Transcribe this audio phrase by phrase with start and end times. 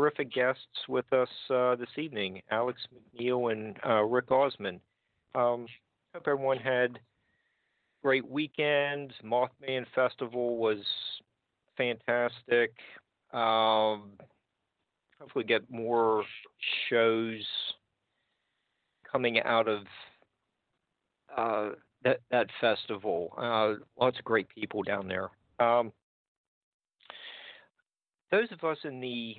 [0.00, 2.80] Terrific guests with us uh, this evening Alex
[3.20, 4.80] McNeil and uh, Rick Osman.
[5.34, 5.66] Um,
[6.14, 6.98] hope everyone had
[8.02, 9.12] great weekend.
[9.22, 10.78] Mothman Festival was
[11.76, 12.72] fantastic.
[13.34, 14.12] Um,
[15.20, 16.24] hopefully, get more
[16.88, 17.44] shows
[19.10, 19.82] coming out of
[21.36, 21.74] uh,
[22.04, 23.34] that that festival.
[23.36, 25.28] Uh, lots of great people down there.
[25.58, 25.92] Um,
[28.30, 29.34] those of us in the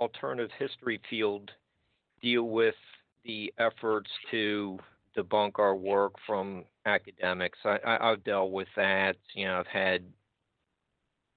[0.00, 1.50] alternative history field
[2.22, 2.74] deal with
[3.24, 4.78] the efforts to
[5.16, 7.58] debunk our work from academics.
[7.64, 9.16] I, I, have dealt with that.
[9.34, 10.02] You know, I've had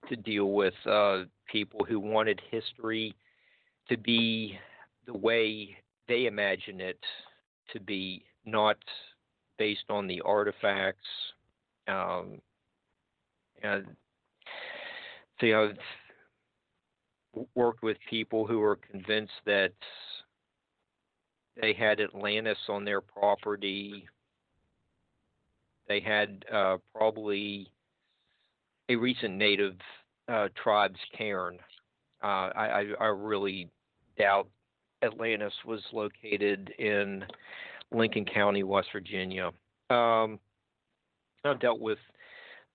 [0.09, 3.15] to deal with uh, people who wanted history
[3.89, 4.57] to be
[5.05, 6.99] the way they imagine it
[7.73, 8.77] to be, not
[9.57, 11.07] based on the artifacts.
[11.87, 12.41] Um,
[13.63, 13.85] and
[15.39, 15.73] so, you know,
[17.55, 19.73] worked with people who were convinced that
[21.59, 24.07] they had Atlantis on their property.
[25.87, 27.71] They had uh, probably
[28.89, 29.75] a recent native
[30.27, 31.57] uh, tribe's cairn.
[32.23, 33.69] Uh, I, I, really
[34.17, 34.47] doubt
[35.01, 37.25] Atlantis was located in
[37.91, 39.49] Lincoln County, West Virginia.
[39.89, 40.39] Um,
[41.43, 41.97] I've dealt with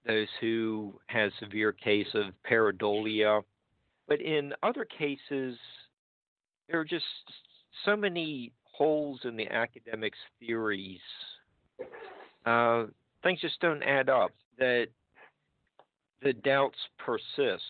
[0.04, 3.42] those who had severe case of pareidolia
[4.08, 5.58] but in other cases,
[6.68, 7.04] there are just
[7.84, 11.00] so many holes in the academics' theories.
[12.44, 12.84] Uh,
[13.22, 14.30] things just don't add up.
[14.58, 14.88] That
[16.22, 17.62] the doubts persist.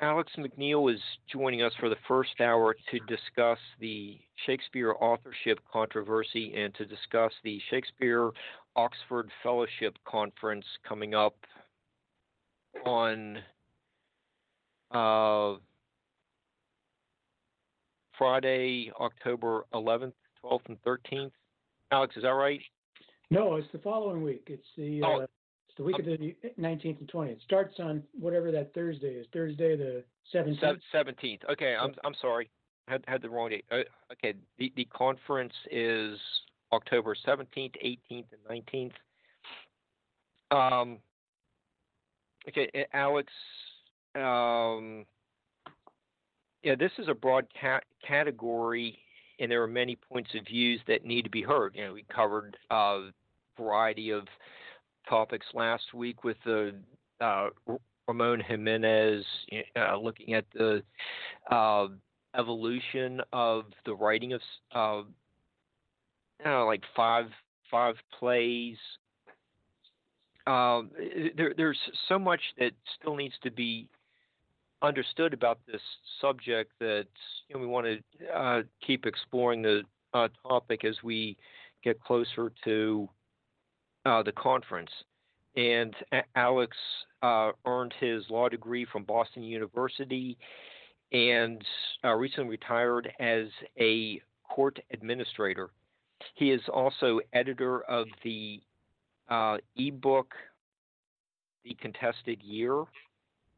[0.00, 1.00] Alex McNeil is
[1.32, 7.32] joining us for the first hour to discuss the Shakespeare authorship controversy and to discuss
[7.44, 8.30] the Shakespeare
[8.74, 11.36] Oxford Fellowship Conference coming up
[12.84, 13.38] on
[14.90, 15.54] uh,
[18.18, 20.12] Friday, October 11th,
[20.44, 21.32] 12th, and 13th.
[21.92, 22.60] Alex, is that right?
[23.30, 24.44] No, it's the following week.
[24.46, 25.26] It's the oh, uh,
[25.68, 27.32] it's the week of the 19th and 20th.
[27.32, 29.26] It starts on whatever that Thursday is.
[29.32, 30.04] Thursday the
[30.34, 30.80] 17th.
[30.94, 31.40] 17th.
[31.50, 32.50] Okay, I'm I'm sorry.
[32.88, 33.64] I had had the wrong date.
[33.70, 33.82] Uh,
[34.12, 36.18] okay, the the conference is
[36.72, 38.92] October 17th, 18th, and 19th.
[40.56, 40.98] Um.
[42.48, 43.32] Okay, Alex
[44.16, 45.04] um,
[46.62, 48.98] yeah, this is a broad ca- category,
[49.38, 51.74] and there are many points of views that need to be heard.
[51.74, 53.08] You know, we covered a
[53.58, 54.26] variety of
[55.08, 56.74] topics last week with the
[57.20, 57.48] uh,
[58.08, 59.24] Ramon Jimenez,
[59.76, 60.82] uh, looking at the
[61.50, 61.88] uh,
[62.36, 64.40] evolution of the writing of
[64.74, 65.02] uh,
[66.44, 67.26] know, like five
[67.70, 68.76] five plays.
[70.46, 70.90] Um,
[71.36, 71.78] there, there's
[72.08, 72.70] so much that
[73.00, 73.88] still needs to be
[74.82, 75.80] understood about this
[76.20, 77.06] subject that
[77.48, 79.82] you know, we want to uh, keep exploring the
[80.14, 81.36] uh, topic as we
[81.82, 83.08] get closer to
[84.04, 84.90] uh, the conference.
[85.56, 85.94] And
[86.34, 86.76] Alex
[87.22, 90.36] uh, earned his law degree from Boston University
[91.12, 91.62] and
[92.04, 93.46] uh, recently retired as
[93.78, 95.70] a court administrator.
[96.34, 98.60] He is also editor of the
[99.28, 100.34] uh, ebook
[101.64, 102.84] The Contested Year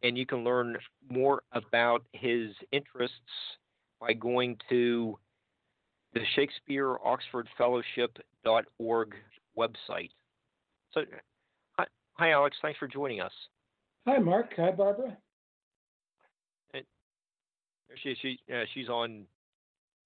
[0.02, 0.76] and you can learn
[1.10, 3.14] more about his interests
[4.00, 5.18] by going to
[6.14, 9.14] the Shakespeare Oxford Fellowship.org
[9.56, 10.10] website.
[10.92, 11.02] So,
[11.78, 12.56] hi, hi, Alex.
[12.62, 13.32] Thanks for joining us.
[14.06, 14.52] Hi, Mark.
[14.56, 15.16] Hi, Barbara.
[16.72, 16.84] And
[18.02, 19.26] she, she, uh, she's on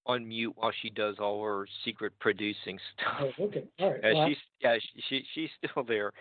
[0.05, 3.31] on mute while she does all her secret producing stuff.
[3.39, 3.63] Oh, okay.
[3.79, 4.03] All right.
[4.03, 6.11] Uh, well, she's yeah, she, she she's still there.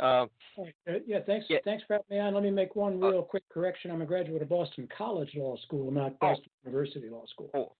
[0.00, 0.26] Uh,
[0.58, 0.64] uh,
[1.06, 1.46] yeah, thanks.
[1.50, 1.58] yeah.
[1.64, 2.32] Thanks for having me on.
[2.34, 3.90] Let me make one Uh, real quick correction.
[3.90, 6.16] I'm a graduate of Boston College Law School, not Oh.
[6.20, 7.50] Boston University Law School.
[7.54, 7.72] oh,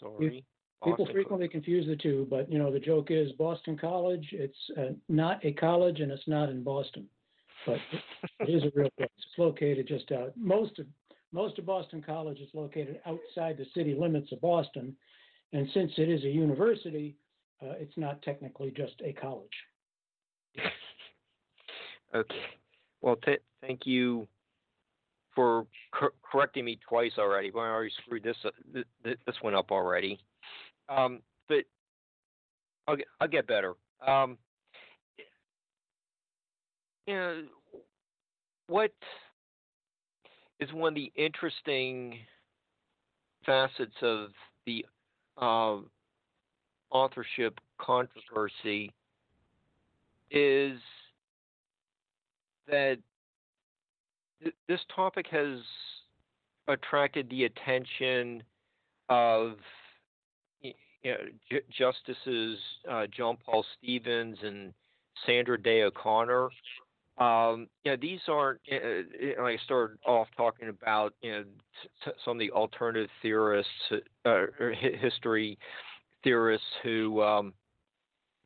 [0.00, 0.44] sorry.
[0.82, 4.26] People Boston- frequently confuse the two, but you know the joke is Boston College.
[4.32, 7.08] It's uh, not a college, and it's not in Boston,
[7.66, 7.78] but
[8.40, 9.08] it is a real place.
[9.16, 10.36] It's located just out.
[10.36, 10.86] Most of
[11.32, 14.96] most of Boston College is located outside the city limits of Boston,
[15.52, 17.16] and since it is a university,
[17.62, 19.56] uh, it's not technically just a college.
[22.14, 22.34] Okay.
[23.00, 24.26] Well, th- thank you
[25.34, 27.50] for cor- correcting me twice already.
[27.54, 30.18] I already screwed this up, th- th- this one up already.
[30.88, 31.64] Um, but
[32.86, 33.74] I'll get, I'll get better.
[34.06, 34.38] Um,
[37.06, 37.42] you know,
[38.68, 38.92] what
[40.60, 42.18] is one of the interesting
[43.44, 44.28] facets of
[44.66, 44.86] the
[45.36, 45.90] um,
[46.90, 48.92] authorship controversy
[50.30, 50.78] is
[52.68, 52.98] that
[54.42, 55.58] th- this topic has
[56.68, 58.42] attracted the attention
[59.08, 59.56] of
[60.62, 60.72] you
[61.04, 61.16] know,
[61.50, 62.58] J- Justices
[62.90, 64.72] uh, John Paul Stevens and
[65.26, 66.48] Sandra Day O'Connor.
[67.18, 68.60] Um, you know, these aren't.
[68.72, 71.44] Uh, I started off talking about you know
[72.06, 75.58] s- some of the alternative theorists, uh, or hi- history
[76.24, 77.52] theorists who um,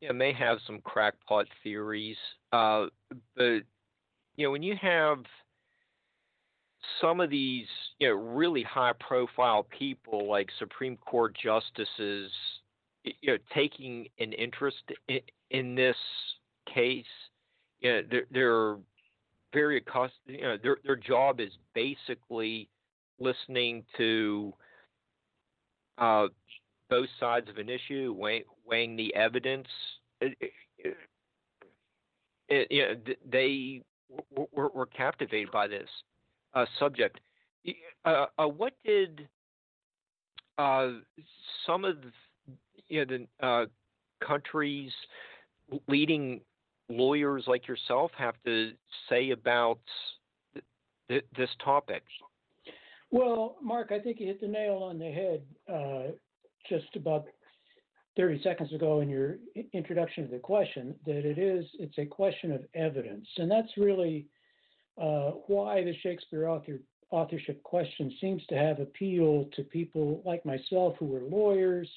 [0.01, 2.17] you know, may have some crackpot theories,
[2.51, 2.87] uh,
[3.35, 3.61] but
[4.39, 5.17] you know, when you have
[7.01, 7.67] some of these,
[7.99, 12.31] you know, really high-profile people like Supreme Court justices,
[13.03, 14.77] you know, taking an interest
[15.09, 15.19] in,
[15.51, 15.97] in this
[16.73, 17.03] case,
[17.81, 18.77] you know, they're, they're
[19.53, 20.13] very accustomed.
[20.27, 22.69] You know, their their job is basically
[23.19, 24.53] listening to
[25.97, 26.27] uh,
[26.89, 29.67] both sides of an issue, weighing, weighing the evidence.
[30.21, 30.95] It, it,
[32.47, 32.95] it, you know,
[33.29, 33.81] they
[34.35, 35.87] were, were captivated by this
[36.53, 37.19] uh, subject.
[38.05, 39.27] Uh, uh, what did
[40.57, 40.89] uh,
[41.65, 42.11] some of the,
[42.87, 43.65] you know, the uh,
[44.25, 44.91] country's
[45.87, 46.41] leading
[46.89, 48.71] lawyers like yourself have to
[49.09, 49.79] say about
[50.53, 50.65] th-
[51.07, 52.03] th- this topic?
[53.11, 55.41] Well, Mark, I think you hit the nail on the head
[55.71, 56.11] uh,
[56.67, 57.25] just about
[58.17, 59.37] 30 seconds ago in your
[59.73, 64.27] introduction to the question that it is it's a question of evidence, and that's really
[65.01, 66.79] uh, why the Shakespeare author
[67.11, 71.89] authorship question seems to have appeal to people like myself who are lawyers.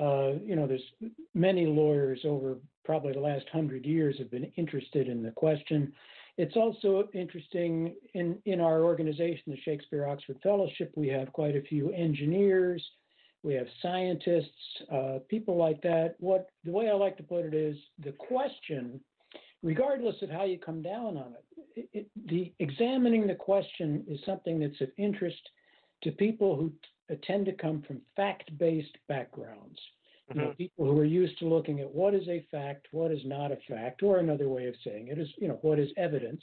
[0.00, 0.82] Uh, you know, there's
[1.34, 5.92] many lawyers over probably the last hundred years have been interested in the question.
[6.36, 11.62] It's also interesting in, in our organization, the Shakespeare Oxford Fellowship, we have quite a
[11.62, 12.84] few engineers,
[13.44, 14.48] we have scientists,
[14.90, 16.16] uh, people like that.
[16.18, 18.98] What the way I like to put it is the question,
[19.62, 21.44] regardless of how you come down on it,
[21.76, 25.40] it, it the examining the question is something that's of interest
[26.02, 26.72] to people who
[27.10, 29.78] t- tend to come from fact-based backgrounds.
[30.32, 33.20] You know, people who are used to looking at what is a fact, what is
[33.26, 36.42] not a fact, or another way of saying it is, you know, what is evidence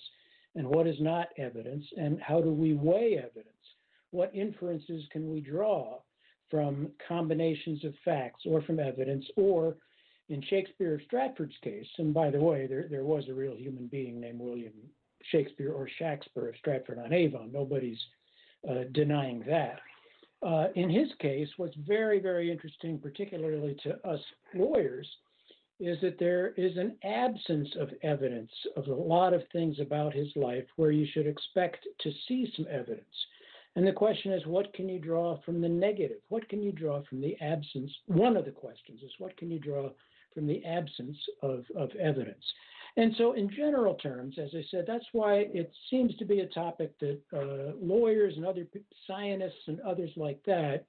[0.54, 3.48] and what is not evidence, and how do we weigh evidence?
[4.12, 6.02] What inferences can we draw
[6.52, 9.78] from combinations of facts or from evidence, or
[10.30, 13.88] in Shakespeare of Stratford's case, and by the way, there, there was a real human
[13.88, 14.74] being named William
[15.32, 17.52] Shakespeare or Shaxper of Stratford on Avon.
[17.52, 18.00] Nobody's
[18.70, 19.80] uh, denying that.
[20.44, 24.20] Uh, in his case, what's very, very interesting, particularly to us
[24.56, 25.08] lawyers,
[25.80, 30.28] is that there is an absence of evidence of a lot of things about his
[30.36, 33.06] life where you should expect to see some evidence.
[33.76, 36.18] And the question is, what can you draw from the negative?
[36.30, 37.92] What can you draw from the absence?
[38.08, 39.90] One of the questions is, what can you draw
[40.34, 42.44] from the absence of, of evidence?
[42.98, 46.48] And so, in general terms, as I said, that's why it seems to be a
[46.48, 48.68] topic that uh, lawyers and other
[49.08, 50.86] scientists and others like that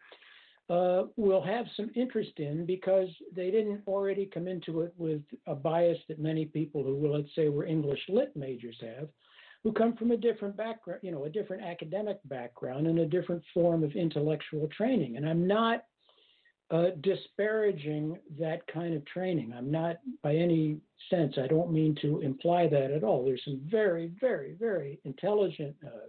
[0.68, 5.54] uh, will have some interest in because they didn't already come into it with a
[5.54, 9.08] bias that many people who, let's say, were English lit majors have,
[9.64, 13.42] who come from a different background, you know, a different academic background and a different
[13.54, 15.16] form of intellectual training.
[15.16, 15.84] And I'm not
[16.70, 19.52] uh, disparaging that kind of training.
[19.56, 20.78] I'm not, by any
[21.10, 23.24] sense, I don't mean to imply that at all.
[23.24, 26.08] There's some very, very, very intelligent, uh,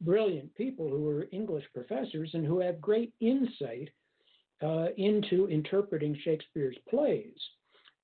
[0.00, 3.90] brilliant people who are English professors and who have great insight
[4.62, 7.36] uh, into interpreting Shakespeare's plays.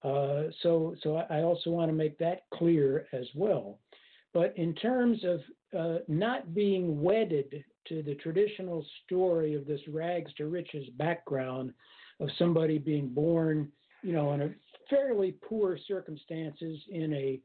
[0.04, 3.78] Uh, so, so I also want to make that clear as well.
[4.34, 5.40] But in terms of
[5.78, 11.72] uh, not being wedded to the traditional story of this rags to riches background
[12.20, 13.70] of somebody being born,
[14.02, 14.50] you know, in a
[14.90, 17.40] fairly poor circumstances in a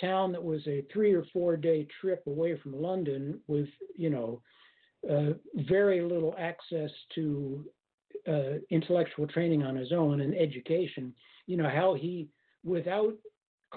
[0.00, 4.42] town that was a three or four day trip away from London with, you know,
[5.08, 5.32] uh,
[5.68, 7.64] very little access to
[8.28, 11.12] uh, intellectual training on his own and education,
[11.46, 12.28] you know, how he,
[12.64, 13.14] without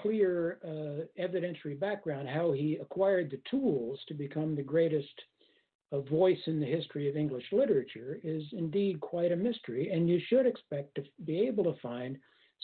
[0.01, 5.13] clear uh, evidentiary background, how he acquired the tools to become the greatest
[5.91, 9.91] uh, voice in the history of English literature is indeed quite a mystery.
[9.91, 12.17] And you should expect to be able to find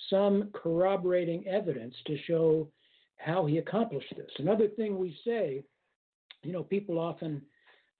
[0.09, 2.67] some corroborating evidence to show
[3.17, 4.31] how he accomplished this.
[4.39, 5.63] Another thing we say,
[6.43, 7.41] you know, people often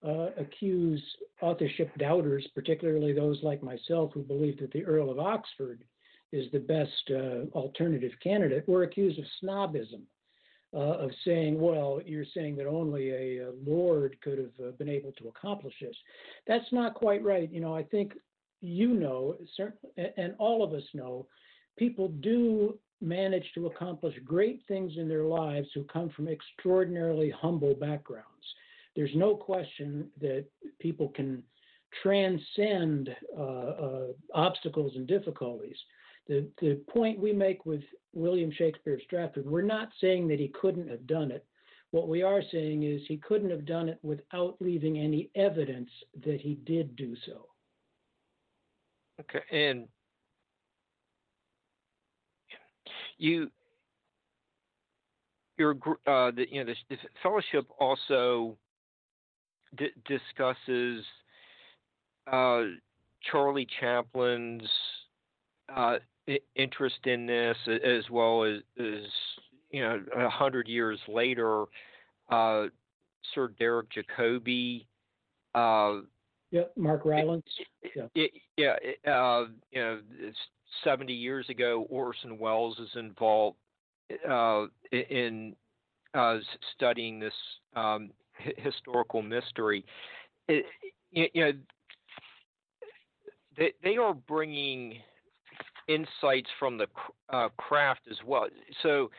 [0.06, 1.02] uh, accuse
[1.40, 5.84] authorship doubters, particularly those like myself who believe that the Earl of Oxford
[6.32, 8.64] is the best uh, alternative candidate.
[8.66, 10.02] We're accused of snobism,
[10.74, 14.88] uh, of saying, well, you're saying that only a, a lord could have uh, been
[14.88, 15.96] able to accomplish this.
[16.46, 17.52] That's not quite right.
[17.52, 18.14] You know, I think
[18.62, 19.36] you know,
[20.16, 21.26] and all of us know,
[21.76, 27.74] people do manage to accomplish great things in their lives who come from extraordinarily humble
[27.74, 28.26] backgrounds.
[28.94, 30.44] There's no question that
[30.78, 31.42] people can
[32.02, 35.76] transcend uh, uh, obstacles and difficulties.
[36.28, 40.48] The, the point we make with William Shakespeare of Stratford, we're not saying that he
[40.48, 41.44] couldn't have done it.
[41.90, 45.90] What we are saying is he couldn't have done it without leaving any evidence
[46.24, 47.48] that he did do so.
[49.20, 49.88] Okay, and
[53.18, 53.50] you
[55.58, 55.76] your
[56.06, 58.56] uh, the, you know the, fellowship also
[59.76, 61.04] d- discusses
[62.30, 62.62] uh,
[63.30, 64.68] Charlie Chaplin's
[65.74, 65.98] uh,
[66.54, 69.04] interest in this, as well as, as
[69.70, 71.64] you know, a hundred years later,
[72.30, 72.64] uh,
[73.34, 74.86] Sir Derek Jacobi.
[75.54, 76.02] Uh,
[76.50, 77.46] yeah, Mark Rylance.
[77.96, 78.76] Yeah, it, yeah.
[79.10, 80.00] Uh, you know,
[80.84, 83.56] seventy years ago, Orson Welles is involved
[84.28, 85.56] uh, in
[86.14, 86.38] uh,
[86.74, 87.32] studying this
[87.74, 88.10] um,
[88.56, 89.84] historical mystery.
[90.48, 90.66] It,
[91.10, 91.52] you, you know,
[93.56, 94.98] they, they are bringing
[95.88, 96.86] insights from the
[97.30, 98.46] uh, craft as well.
[98.82, 99.10] So,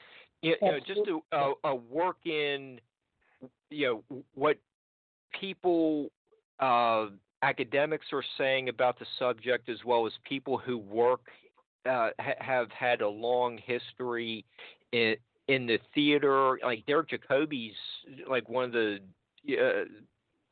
[0.41, 1.01] you, know, just
[1.31, 2.79] a, a, a, work in,
[3.69, 4.57] you know, what
[5.39, 6.11] people,
[6.59, 7.07] uh,
[7.43, 11.21] academics are saying about the subject, as well as people who work,
[11.85, 14.45] uh, ha- have had a long history
[14.91, 15.15] in
[15.49, 16.57] in the theater.
[16.63, 17.75] Like Derek Jacobi's,
[18.29, 18.99] like one of the
[19.49, 19.83] uh,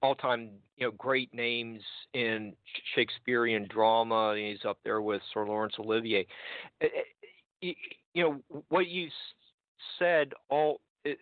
[0.02, 1.82] all-time you know great names
[2.14, 2.54] in
[2.96, 4.36] Shakespearean drama.
[4.36, 6.26] He's up there with Sir Laurence Olivier.
[6.82, 6.88] Eh,
[7.64, 7.74] eh,
[8.14, 9.10] you know what you
[10.00, 10.82] said all.
[11.06, 11.14] Eh,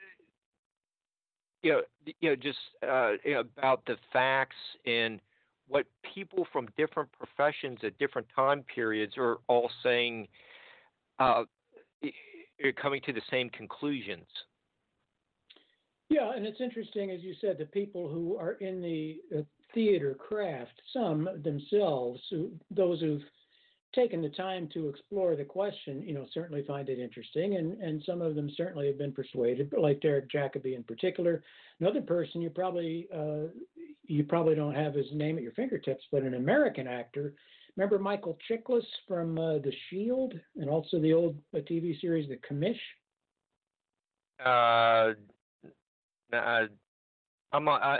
[1.62, 1.81] you know,
[2.21, 2.57] you know, just
[2.89, 4.55] uh, you know, about the facts
[4.86, 5.19] and
[5.67, 10.27] what people from different professions at different time periods are all saying,
[11.19, 11.43] uh,
[12.81, 14.25] coming to the same conclusions.
[16.10, 19.42] Yeah, and it's interesting, as you said, the people who are in the uh,
[19.74, 23.22] theater craft, some themselves, who, those who've
[23.94, 28.01] taken the time to explore the question, you know, certainly find it interesting, and, and
[28.06, 31.44] some of them certainly have been persuaded, like Derek Jacobi in particular.
[31.80, 33.48] Another person you probably uh,
[34.04, 37.34] you probably don't have his name at your fingertips, but an American actor.
[37.78, 42.38] Remember Michael Chiklis from uh, The Shield, and also the old uh, TV series The
[42.38, 42.80] Commish.
[44.44, 45.13] Uh,
[46.33, 46.67] uh,
[47.51, 47.81] I'm not.
[47.81, 48.00] I,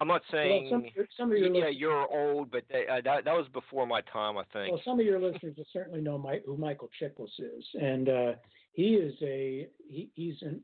[0.00, 0.68] I'm not saying.
[0.70, 3.86] Well, some, some, of your yeah, you're old, but they, uh, that that was before
[3.86, 4.72] my time, I think.
[4.72, 8.32] Well, some of your listeners will certainly know my, who Michael Chiklis is, and uh,
[8.72, 10.62] he is a he, he's an,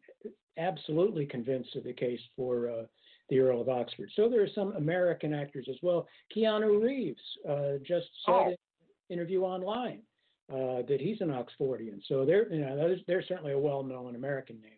[0.56, 2.82] absolutely convinced of the case for uh,
[3.28, 4.10] the Earl of Oxford.
[4.16, 6.08] So there are some American actors as well.
[6.36, 8.48] Keanu Reeves uh, just said oh.
[8.48, 10.00] in interview online
[10.52, 12.00] uh, that he's an Oxfordian.
[12.08, 14.72] So they're you know they're certainly a well-known American name.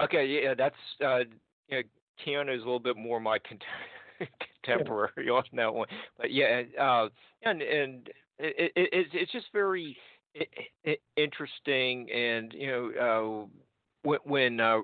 [0.00, 1.20] Okay, yeah, that's uh,
[1.68, 1.82] you know,
[2.24, 3.38] Keanu is a little bit more my
[4.64, 7.08] contemporary on that one, but yeah, uh,
[7.42, 8.08] and and
[8.38, 9.96] it, it, it's it's just very
[11.16, 12.90] interesting, and you know,
[13.44, 13.46] uh,
[14.02, 14.78] when, when uh,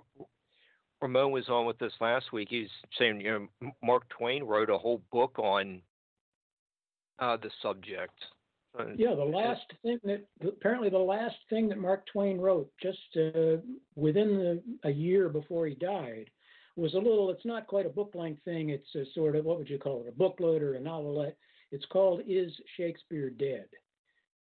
[1.00, 4.78] Ramon was on with us last week, he's saying you know Mark Twain wrote a
[4.78, 5.80] whole book on
[7.18, 8.14] uh, the subject.
[8.96, 13.56] yeah, the last thing that apparently the last thing that Mark Twain wrote just uh,
[13.96, 16.30] within the, a year before he died
[16.76, 17.30] was a little.
[17.30, 18.70] It's not quite a book length thing.
[18.70, 20.08] It's a sort of what would you call it?
[20.08, 21.36] A booklet or a novelette.
[21.70, 23.66] It's called "Is Shakespeare Dead?"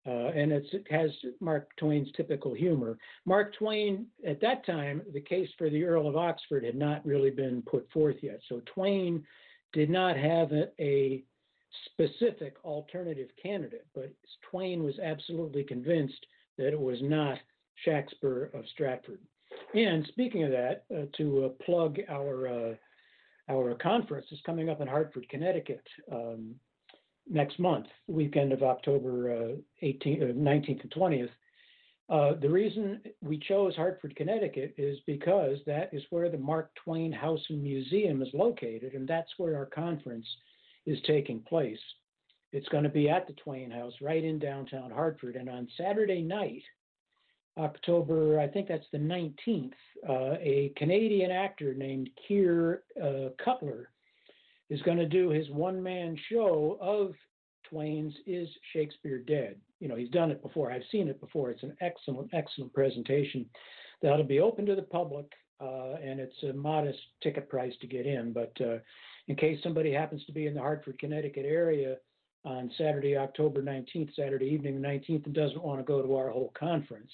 [0.04, 1.10] Uh, and it has
[1.40, 2.98] Mark Twain's typical humor.
[3.24, 7.30] Mark Twain, at that time, the case for the Earl of Oxford had not really
[7.30, 8.40] been put forth yet.
[8.48, 9.24] So Twain
[9.72, 11.22] did not have a, a
[11.86, 14.12] specific alternative candidate, but
[14.50, 16.26] Twain was absolutely convinced
[16.58, 17.38] that it was not
[17.84, 19.20] Shakespeare of Stratford.
[19.74, 22.74] And speaking of that, uh, to uh, plug our uh,
[23.50, 26.54] our conference is coming up in Hartford, Connecticut um,
[27.28, 31.28] next month, weekend of October 18th, uh, 19th uh, and 20th.
[32.08, 37.10] Uh, the reason we chose Hartford, Connecticut is because that is where the Mark Twain
[37.10, 40.26] House and Museum is located, and that's where our conference
[40.84, 41.78] is taking place.
[42.52, 45.36] It's going to be at the Twain House right in downtown Hartford.
[45.36, 46.62] And on Saturday night,
[47.58, 49.72] October, I think that's the 19th,
[50.08, 53.90] uh, a Canadian actor named Keir uh, Cutler
[54.70, 57.12] is going to do his one man show of
[57.68, 59.56] Twain's Is Shakespeare Dead?
[59.80, 60.72] You know, he's done it before.
[60.72, 61.50] I've seen it before.
[61.50, 63.44] It's an excellent, excellent presentation
[64.00, 65.26] that'll be open to the public,
[65.60, 68.32] uh, and it's a modest ticket price to get in.
[68.32, 68.78] But uh,
[69.28, 71.96] in case somebody happens to be in the Hartford, Connecticut area
[72.44, 76.30] on Saturday, October 19th, Saturday evening, the 19th, and doesn't want to go to our
[76.30, 77.12] whole conference,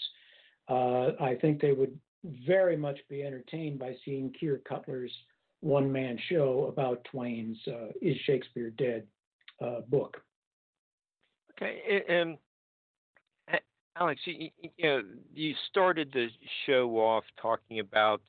[0.69, 1.99] uh, I think they would
[2.47, 5.13] very much be entertained by seeing Keir Cutler's
[5.61, 9.07] one man show about Twain's uh, Is Shakespeare Dead
[9.61, 10.17] uh, book.
[11.53, 12.03] Okay.
[12.09, 12.39] And
[13.97, 15.03] Alex, you, you, know,
[15.35, 16.29] you started the
[16.67, 18.23] show off talking about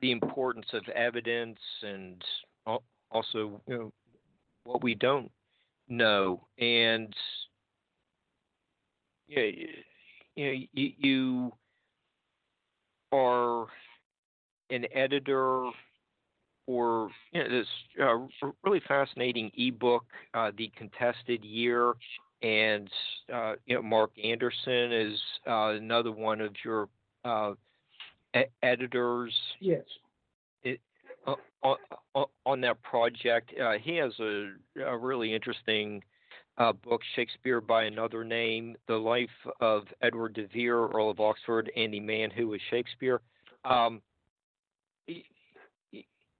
[0.00, 2.22] the importance of evidence and
[3.10, 3.92] also you know,
[4.64, 5.30] what we don't
[5.88, 6.46] know.
[6.58, 7.14] And
[9.36, 9.50] know,
[10.36, 11.52] you, know, you, you
[13.12, 13.66] are
[14.70, 15.70] an editor
[16.66, 17.66] for you know, this
[18.02, 21.94] uh, really fascinating ebook, uh, The Contested Year.
[22.42, 22.90] And
[23.32, 26.88] uh, you know, Mark Anderson is uh, another one of your
[27.24, 27.52] uh,
[28.34, 29.32] e- editors.
[29.60, 29.82] Yes
[31.62, 31.76] on,
[32.44, 33.52] on that project.
[33.60, 34.50] Uh, he has a,
[34.84, 36.02] a really interesting
[36.58, 39.28] uh, book, Shakespeare by Another Name: The Life
[39.60, 43.20] of Edward de Vere, Earl of Oxford, and the Man Who Was Shakespeare.
[43.64, 44.02] Um,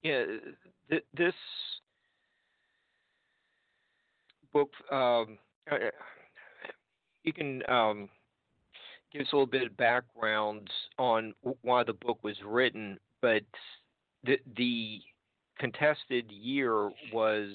[0.03, 0.25] yeah,
[0.91, 1.35] th- this
[4.53, 5.39] book, um,
[5.71, 5.77] uh,
[7.25, 8.09] you can um,
[9.13, 13.43] give us a little bit of background on why the book was written, but
[14.25, 15.01] the the
[15.59, 17.51] contested year was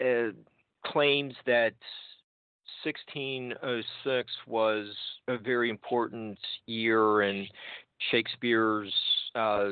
[0.00, 0.32] uh,
[0.84, 1.74] claims that
[2.84, 4.86] 1606 was
[5.28, 7.46] a very important year in
[8.10, 8.92] Shakespeare's
[9.34, 9.70] uh,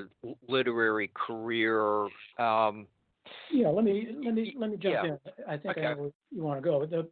[0.49, 2.05] literary career.
[2.39, 2.87] Um,
[3.53, 5.05] yeah, let me let me let me jump yeah.
[5.05, 5.19] in.
[5.49, 5.87] I think okay.
[5.87, 6.85] I know you want to go.
[6.87, 7.09] The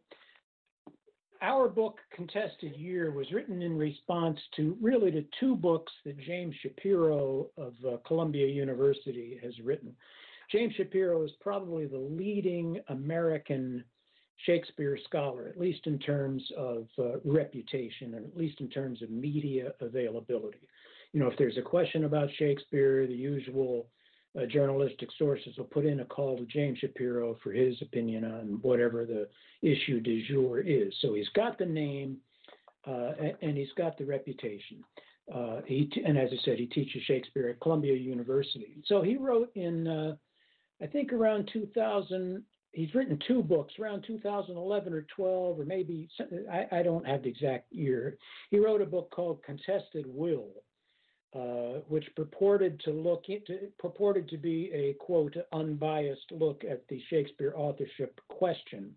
[1.41, 6.55] our book, Contested Year, was written in response to really to two books that James
[6.61, 9.95] Shapiro of uh, Columbia University has written.
[10.55, 13.83] James Shapiro is probably the leading American
[14.45, 19.09] Shakespeare scholar, at least in terms of uh, reputation and at least in terms of
[19.09, 20.69] media availability.
[21.11, 23.87] You know, if there's a question about Shakespeare, the usual
[24.39, 28.59] uh, journalistic sources will put in a call to James Shapiro for his opinion on
[28.61, 29.27] whatever the
[29.61, 30.93] issue du jour is.
[31.01, 32.15] So he's got the name
[32.87, 34.85] uh, and he's got the reputation.
[35.33, 38.77] Uh, he and as I said, he teaches Shakespeare at Columbia University.
[38.85, 40.15] So he wrote in, uh,
[40.81, 42.43] I think around 2000.
[42.71, 46.09] He's written two books around 2011 or 12, or maybe
[46.51, 48.17] I, I don't have the exact year.
[48.51, 50.49] He wrote a book called Contested Will,
[51.33, 57.01] uh, which purported to look into, purported to be a quote unbiased look at the
[57.09, 58.93] Shakespeare authorship question.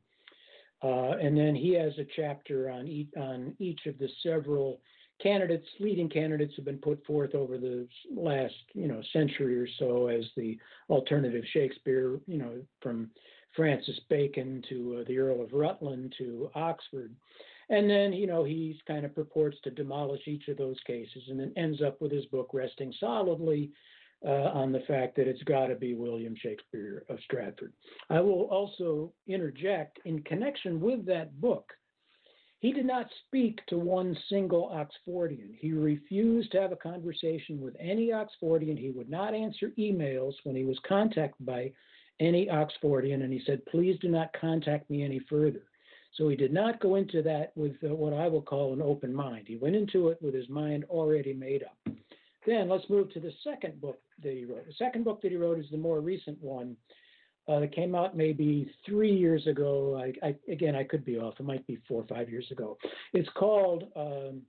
[0.82, 4.80] Uh, and then he has a chapter on each, on each of the several
[5.22, 10.08] candidates, leading candidates have been put forth over the last, you know, century or so
[10.08, 10.58] as the
[10.90, 13.10] alternative Shakespeare, you know, from
[13.56, 17.14] Francis Bacon to uh, the Earl of Rutland to Oxford.
[17.70, 21.38] And then, you know, he kind of purports to demolish each of those cases and
[21.38, 23.70] then ends up with his book resting solidly
[24.26, 27.72] uh, on the fact that it's got to be William Shakespeare of Stratford.
[28.10, 31.72] I will also interject in connection with that book.
[32.60, 35.54] He did not speak to one single Oxfordian.
[35.56, 38.76] He refused to have a conversation with any Oxfordian.
[38.76, 41.72] He would not answer emails when he was contacted by
[42.18, 45.62] any Oxfordian, and he said, Please do not contact me any further.
[46.16, 49.14] So he did not go into that with uh, what I will call an open
[49.14, 49.46] mind.
[49.46, 51.94] He went into it with his mind already made up.
[52.44, 54.66] Then let's move to the second book that he wrote.
[54.66, 56.76] The second book that he wrote is the more recent one
[57.48, 60.00] uh, that came out maybe three years ago.
[60.00, 61.34] I, I, again, I could be off.
[61.40, 62.76] It might be four or five years ago.
[63.12, 64.42] It's called um,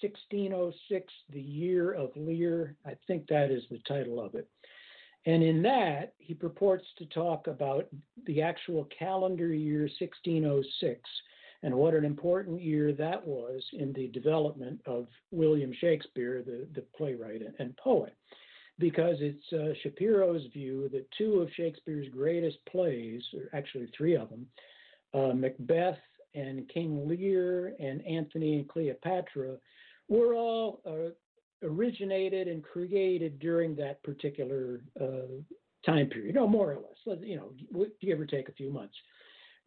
[0.00, 2.76] 1606, The Year of Lear.
[2.84, 4.48] I think that is the title of it.
[5.24, 7.86] And in that, he purports to talk about
[8.26, 11.00] the actual calendar year 1606
[11.62, 16.84] and what an important year that was in the development of William Shakespeare, the, the
[16.96, 18.16] playwright and poet.
[18.82, 24.28] Because it's uh, Shapiro's view that two of Shakespeare's greatest plays, or actually three of
[24.28, 24.44] them,
[25.14, 26.00] uh, Macbeth
[26.34, 29.56] and King Lear and Antony and Cleopatra,
[30.08, 31.10] were all uh,
[31.64, 35.30] originated and created during that particular uh,
[35.86, 38.96] time period, no, more or less, you know, give or take a few months.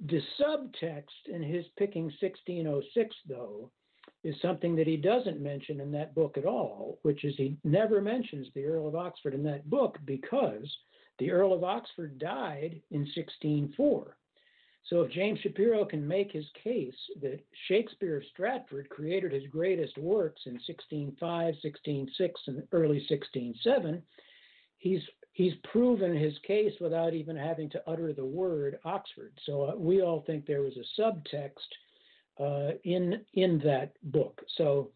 [0.10, 3.72] The subtext in his picking 1606, though,
[4.26, 8.02] is something that he doesn't mention in that book at all, which is he never
[8.02, 10.68] mentions the Earl of Oxford in that book because
[11.20, 14.18] the Earl of Oxford died in 1604.
[14.86, 19.96] So if James Shapiro can make his case that Shakespeare of Stratford created his greatest
[20.00, 21.20] works in 1605,
[21.62, 24.02] 1606, and early 1607,
[24.78, 25.02] he's
[25.34, 29.34] he's proven his case without even having to utter the word Oxford.
[29.46, 31.70] So uh, we all think there was a subtext
[32.40, 34.42] uh, in in that book.
[34.58, 34.92] So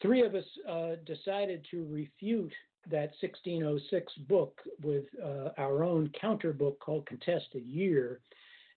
[0.00, 2.52] three of us uh, decided to refute
[2.90, 8.20] that 1606 book with uh, our own counter book called Contested Year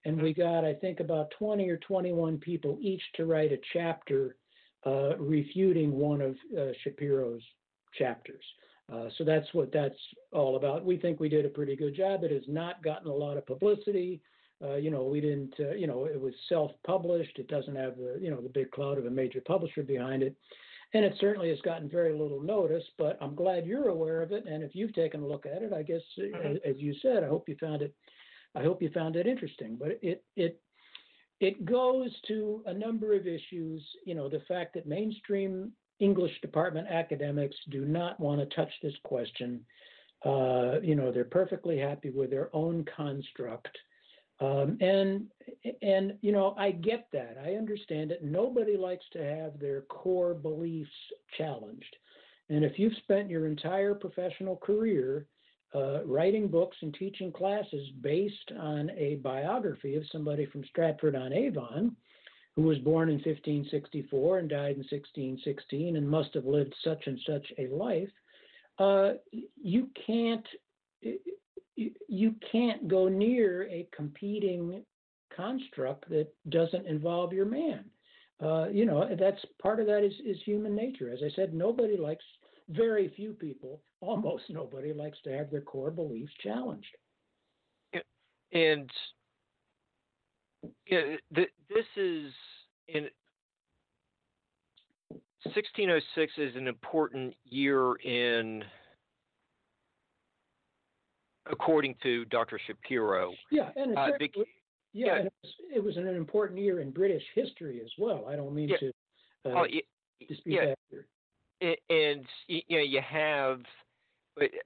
[0.05, 4.37] and we got I think about 20 or 21 people each to write a chapter
[4.85, 7.41] uh, refuting one of uh, Shapiro's
[7.97, 8.43] chapters.
[8.91, 9.97] Uh, so that's what that's
[10.31, 10.85] all about.
[10.85, 12.23] We think we did a pretty good job.
[12.23, 14.21] It has not gotten a lot of publicity.
[14.63, 15.53] Uh, you know, we didn't.
[15.59, 17.37] Uh, you know, it was self-published.
[17.37, 20.35] It doesn't have the you know the big cloud of a major publisher behind it.
[20.93, 24.45] And it certainly has gotten very little notice, but I'm glad you're aware of it.
[24.45, 26.57] And if you've taken a look at it, I guess, mm-hmm.
[26.63, 27.93] as you said, I hope you found it
[28.55, 29.77] I hope you found it interesting.
[29.79, 30.59] But it it
[31.39, 33.83] it goes to a number of issues.
[34.05, 38.95] You know, the fact that mainstream English department academics do not want to touch this
[39.03, 39.61] question.
[40.25, 43.77] Uh, you know, they're perfectly happy with their own construct.
[44.39, 45.27] Um, and
[45.81, 47.37] and you know, I get that.
[47.43, 48.23] I understand it.
[48.23, 50.89] Nobody likes to have their core beliefs
[51.37, 51.95] challenged.
[52.49, 55.25] And if you've spent your entire professional career
[55.73, 61.33] uh, writing books and teaching classes based on a biography of somebody from Stratford on
[61.33, 61.95] Avon
[62.55, 67.19] who was born in 1564 and died in 1616 and must have lived such and
[67.27, 68.09] such a life,
[68.79, 69.11] uh,
[69.61, 70.45] you can't
[71.75, 74.83] you can't go near a competing
[75.35, 77.85] construct that doesn't involve your man.
[78.43, 81.11] Uh, you know, that's part of that is, is human nature.
[81.11, 82.23] As I said, nobody likes
[82.69, 86.95] very few people, almost nobody, likes to have their core beliefs challenged.
[88.51, 88.89] And
[90.87, 92.31] yeah, th- this is
[92.87, 93.09] in
[95.43, 98.63] 1606 is an important year in,
[101.49, 102.59] according to Dr.
[102.65, 103.33] Shapiro.
[103.51, 104.43] Yeah, and uh, yeah,
[104.93, 105.15] yeah.
[105.17, 108.25] And it, was, it, was, an important year in British history as well.
[108.29, 108.77] I don't mean yeah.
[108.77, 108.87] to
[109.45, 109.65] uh, oh,
[110.27, 110.65] dispute yeah.
[110.65, 111.05] that
[111.61, 113.61] and you know you have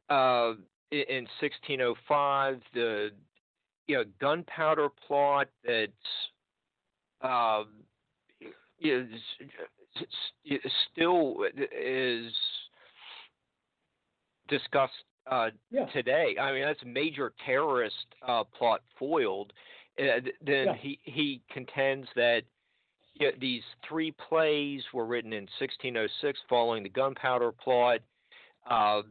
[0.10, 0.54] uh,
[0.92, 3.10] in 1605 the
[3.88, 5.88] you know gunpowder plot that
[7.22, 7.64] uh,
[8.82, 9.08] is,
[10.46, 10.60] is
[10.92, 12.32] still is
[14.48, 14.94] discussed
[15.30, 15.86] uh, yeah.
[15.88, 16.36] today.
[16.40, 17.96] I mean that's a major terrorist
[18.28, 19.54] uh, plot foiled.
[20.00, 20.74] Uh, then yeah.
[20.80, 22.44] he he contends that
[23.20, 28.00] yeah, these three plays were written in 1606 following the gunpowder plot.
[28.70, 29.02] Uh,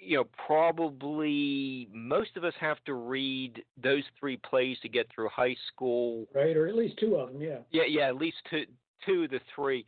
[0.00, 5.28] you know, probably most of us have to read those three plays to get through
[5.28, 6.26] high school.
[6.34, 7.58] Right, or at least two of them, yeah.
[7.70, 8.64] Yeah, yeah, at least two,
[9.06, 9.84] two of the three.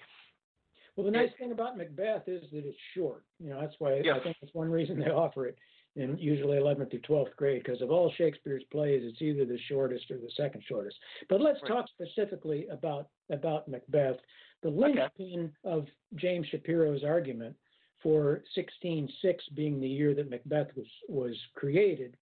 [0.96, 3.22] Well, the nice thing about Macbeth is that it's short.
[3.38, 4.14] You know, that's why yeah.
[4.14, 5.58] I think that's one reason they offer it
[5.96, 10.10] in usually 11th through 12th grade because of all Shakespeare's plays, it's either the shortest
[10.10, 10.96] or the second shortest.
[11.28, 11.72] But let's right.
[11.72, 14.16] talk specifically about about Macbeth.
[14.62, 15.76] The linchpin okay.
[15.76, 17.56] of James Shapiro's argument
[18.02, 22.16] for 1606 being the year that Macbeth was was created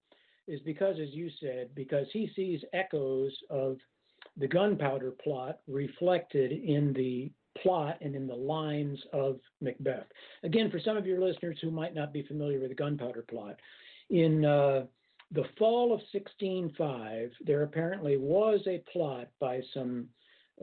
[0.47, 3.79] is because, as you said, because he sees echoes of
[4.37, 7.31] the gunpowder plot reflected in the
[7.63, 10.07] plot and in the lines of Macbeth.
[10.43, 13.57] Again, for some of your listeners who might not be familiar with the gunpowder plot,
[14.11, 14.85] in uh,
[15.33, 20.07] the fall of 1605, there apparently was a plot by some,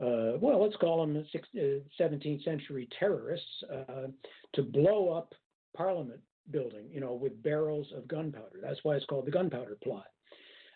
[0.00, 4.06] uh, well, let's call them 17th uh, century terrorists uh,
[4.54, 5.34] to blow up
[5.76, 8.60] Parliament building, you know, with barrels of gunpowder.
[8.62, 10.06] That's why it's called the gunpowder plot.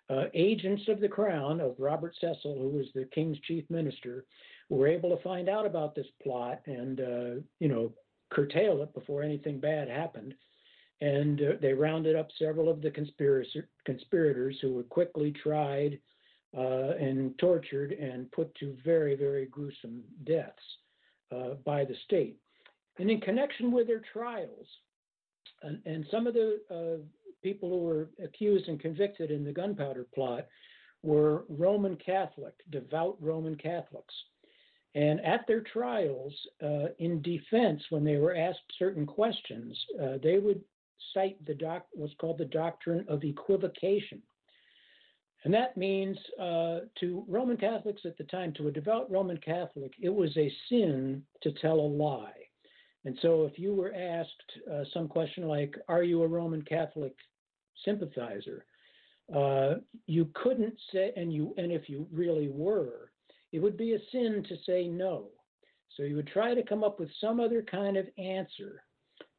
[0.09, 4.25] Uh, agents of the crown of Robert Cecil, who was the king's chief minister,
[4.69, 7.93] were able to find out about this plot and, uh, you know,
[8.31, 10.35] curtail it before anything bad happened.
[11.01, 15.99] And uh, they rounded up several of the conspirators who were quickly tried
[16.57, 20.63] uh, and tortured and put to very, very gruesome deaths
[21.35, 22.39] uh, by the state.
[22.99, 24.67] And in connection with their trials,
[25.63, 27.03] and, and some of the uh,
[27.43, 30.47] people who were accused and convicted in the gunpowder plot
[31.03, 34.15] were Roman Catholic, devout Roman Catholics.
[34.97, 36.33] And at their trials,
[36.63, 40.63] uh, in defense, when they were asked certain questions, uh, they would
[41.13, 44.23] cite the doc- what's called the doctrine of equivocation.
[45.45, 49.93] And that means uh, to Roman Catholics at the time, to a devout Roman Catholic,
[50.01, 52.33] it was a sin to tell a lie.
[53.05, 54.31] And so if you were asked
[54.73, 57.15] uh, some question like, Are you a Roman Catholic
[57.85, 58.65] sympathizer?
[59.33, 59.75] Uh,
[60.07, 63.11] you couldn't say, and you, and if you really were,
[63.53, 65.29] it would be a sin to say no.
[65.97, 68.83] So you would try to come up with some other kind of answer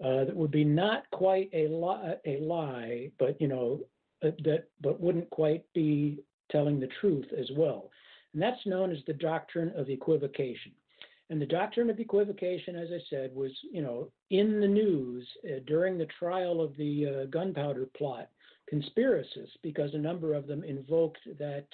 [0.04, 3.80] uh, that would be not quite a, li- a lie, but you know
[4.24, 6.20] uh, that but wouldn't quite be
[6.52, 7.92] telling the truth as well.
[8.34, 10.72] And that's known as the doctrine of equivocation.
[11.30, 15.60] And the doctrine of equivocation, as I said, was you know in the news uh,
[15.68, 18.30] during the trial of the uh, gunpowder plot
[18.72, 21.68] conspiracists because a number of them invoked that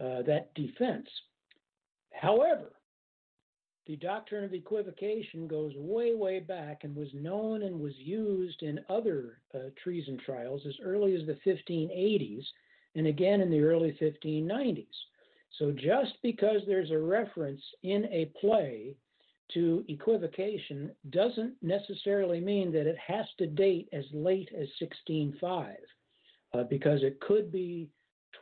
[0.00, 1.08] uh, that defense.
[2.12, 2.72] However,
[3.86, 8.80] the doctrine of equivocation goes way, way back and was known and was used in
[8.88, 12.44] other uh, treason trials as early as the 1580s
[12.96, 14.86] and again in the early 1590s.
[15.58, 18.96] So just because there's a reference in a play
[19.54, 25.76] to equivocation doesn't necessarily mean that it has to date as late as 1605,
[26.54, 27.88] uh, because it could be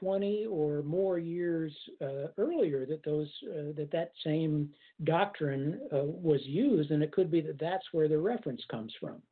[0.00, 4.70] 20 or more years uh, earlier that those uh, that that same
[5.04, 9.22] doctrine uh, was used, and it could be that that's where the reference comes from.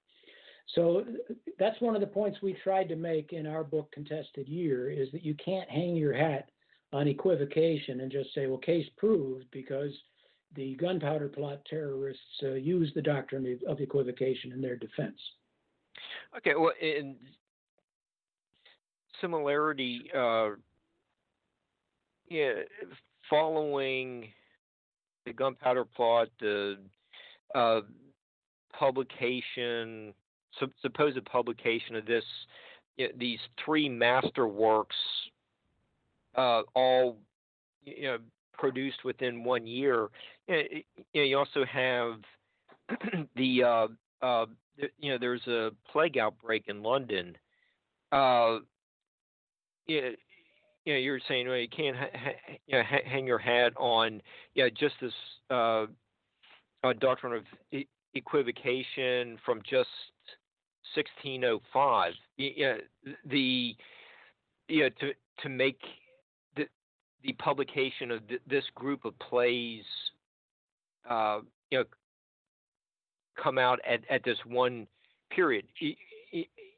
[0.75, 1.05] So
[1.59, 5.11] that's one of the points we tried to make in our book Contested Year is
[5.13, 6.51] that you can't hang your hat
[6.93, 9.93] on equivocation and just say, well, case proved because
[10.55, 15.19] the gunpowder plot terrorists uh, used the doctrine of equivocation in their defense.
[16.37, 17.17] Okay, well, in
[19.21, 20.51] similarity, uh,
[22.29, 22.53] yeah,
[23.29, 24.29] following
[25.27, 26.79] the gunpowder plot, the
[27.55, 27.81] uh,
[28.79, 30.13] publication,
[30.81, 32.25] supposed publication of this,
[32.97, 34.87] you know, these three masterworks,
[36.37, 37.19] uh, all
[37.85, 38.19] you know,
[38.53, 40.09] produced within one year.
[40.49, 40.83] You,
[41.15, 42.21] know, you also have
[43.37, 43.89] the, uh,
[44.25, 44.47] uh,
[44.99, 47.37] you know, there's a plague outbreak in London.
[49.87, 50.03] You
[50.87, 54.21] know, you're saying well, you can't ha- ha- you know, ha- hang your hat on
[54.55, 55.13] yeah just this
[55.51, 55.87] uh,
[57.01, 59.89] doctrine of e- equivocation from just
[60.95, 62.13] 1605.
[62.37, 62.77] Yeah,
[63.31, 63.77] the
[64.69, 65.81] yeah to to make
[66.57, 66.67] the
[67.23, 69.85] the publication of th- this group of plays,
[71.09, 71.41] uh,
[71.71, 71.85] you know,
[73.43, 74.87] come out at, at this one
[75.31, 75.65] period.
[75.81, 75.95] You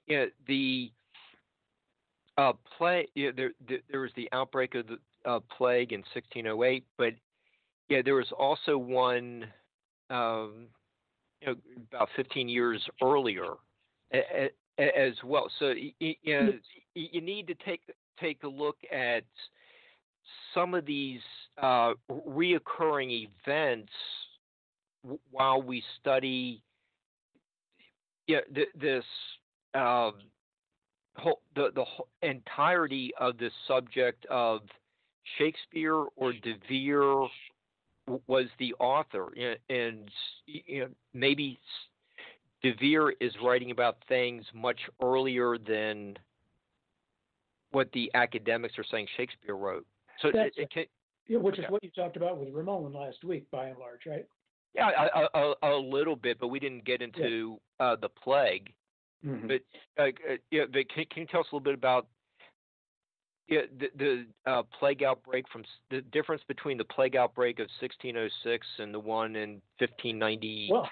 [0.09, 0.90] know, the
[2.38, 3.09] uh, plague.
[3.14, 7.14] Yeah, there, there, there was the outbreak of the uh, plague in 1608, but
[7.88, 9.47] yeah, there was also one,
[10.11, 10.66] um,
[11.40, 11.55] you know,
[11.92, 13.55] about 15 years earlier
[14.12, 15.51] a, a, as well.
[15.59, 15.92] So you,
[16.23, 16.53] you know,
[16.94, 17.83] you need to take
[18.20, 19.25] take a look at
[20.55, 21.20] some of these
[21.61, 23.92] uh, reoccurring events
[25.31, 26.62] while we study
[28.27, 29.05] yeah, th- this
[29.75, 30.14] um,
[31.16, 34.61] whole, the the whole entirety of the subject of
[35.38, 37.29] Shakespeare or De Vere
[38.27, 39.33] was the author,
[39.68, 40.11] and
[40.46, 41.59] you know, maybe
[42.62, 46.16] De Vere is writing about things much earlier than
[47.72, 49.87] what the academics are saying Shakespeare wrote.
[50.20, 50.85] So, it, it can,
[51.27, 51.64] yeah, which okay.
[51.64, 54.27] is what you talked about with Ramon last week, by and large, right?
[54.74, 54.90] Yeah,
[55.35, 57.87] a, a, a little bit, but we didn't get into yeah.
[57.87, 58.72] uh, the plague.
[59.24, 59.48] Mm-hmm.
[59.48, 60.09] But uh,
[60.50, 62.07] yeah, but can, can, you tell us a little bit about
[63.48, 68.66] yeah, the, the uh, plague outbreak from the difference between the plague outbreak of 1606
[68.79, 70.68] and the one in 1590?
[70.70, 70.88] Well,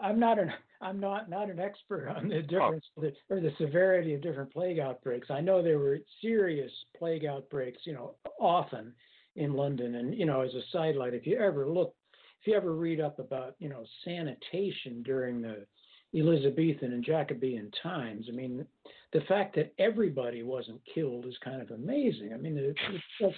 [0.00, 3.02] I'm not an I'm not not an expert on the difference oh.
[3.02, 5.28] the, or the severity of different plague outbreaks.
[5.30, 8.94] I know there were serious plague outbreaks, you know, often
[9.36, 9.96] in London.
[9.96, 11.94] And you know, as a sidelight, if you ever look,
[12.40, 15.66] if you ever read up about you know sanitation during the
[16.14, 18.66] Elizabethan and Jacobean times, I mean,
[19.12, 22.32] the fact that everybody wasn't killed is kind of amazing.
[22.32, 22.80] I mean, it's
[23.20, 23.36] just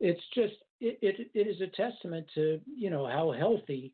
[0.00, 3.92] it's just it, it, it is a testament to you know how healthy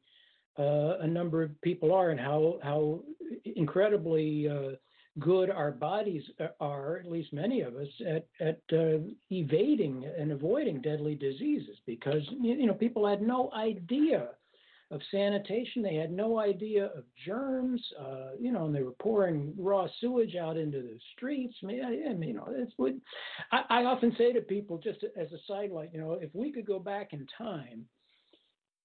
[0.58, 3.00] uh, a number of people are and how how
[3.44, 4.76] incredibly uh,
[5.18, 6.22] good our bodies
[6.60, 8.98] are, at least many of us, at at uh,
[9.30, 14.28] evading and avoiding deadly diseases because you know people had no idea
[14.90, 15.82] of sanitation.
[15.82, 20.36] They had no idea of germs, uh, you know, and they were pouring raw sewage
[20.36, 21.56] out into the streets.
[21.62, 22.92] I mean, I, mean you know, it's what
[23.50, 26.66] I, I often say to people, just as a sidelight, you know, if we could
[26.66, 27.86] go back in time,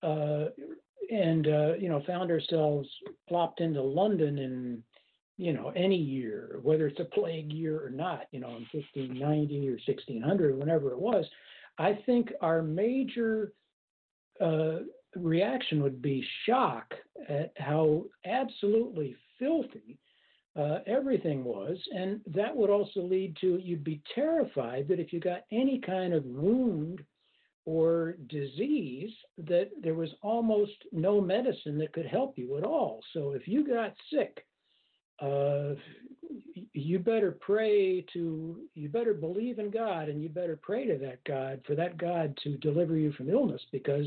[0.02, 0.46] uh,
[1.12, 2.88] and uh, you know found ourselves
[3.28, 4.84] plopped into London in
[5.38, 9.68] you know any year, whether it's a plague year or not, you know in 1590
[9.68, 11.26] or 1600, whenever it was,
[11.78, 13.54] I think our major
[14.40, 14.80] uh,
[15.16, 16.94] reaction would be shock
[17.28, 19.98] at how absolutely filthy
[20.56, 25.20] uh, everything was, and that would also lead to you'd be terrified that if you
[25.20, 27.02] got any kind of wound
[27.66, 33.02] or disease that there was almost no medicine that could help you at all.
[33.14, 34.46] So if you got sick,
[35.22, 35.76] uh,
[36.74, 41.24] you better pray to, you better believe in God and you better pray to that
[41.24, 44.06] God for that God to deliver you from illness because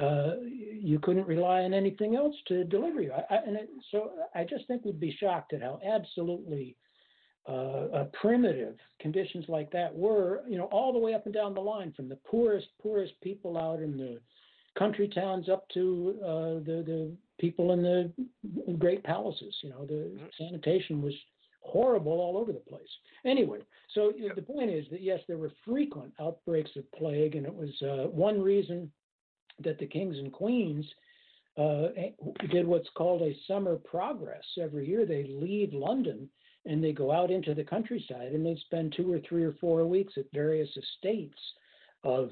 [0.00, 3.12] uh, you couldn't rely on anything else to deliver you.
[3.12, 6.76] I, I, and it, so I just think we'd be shocked at how absolutely
[7.48, 11.60] uh, primitive conditions like that were, you know, all the way up and down the
[11.60, 14.20] line, from the poorest, poorest people out in the
[14.78, 18.12] country towns up to uh, the the people in the
[18.78, 19.54] great palaces.
[19.62, 20.26] You know, the mm-hmm.
[20.38, 21.14] sanitation was
[21.62, 22.88] horrible all over the place.
[23.24, 23.58] Anyway,
[23.94, 27.70] so the point is that yes, there were frequent outbreaks of plague, and it was
[27.82, 28.90] uh, one reason
[29.62, 30.86] that the kings and queens
[31.56, 31.88] uh,
[32.50, 34.44] did what's called a summer progress.
[34.60, 36.28] Every year they leave London
[36.66, 39.84] and they go out into the countryside and they spend two or three or four
[39.86, 41.38] weeks at various estates
[42.02, 42.30] of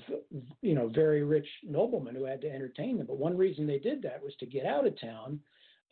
[0.63, 3.07] you know very rich noblemen who had to entertain them.
[3.07, 5.41] But one reason they did that was to get out of town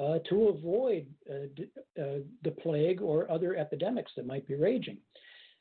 [0.00, 1.70] uh, to avoid uh, d-
[2.00, 4.98] uh, the plague or other epidemics that might be raging.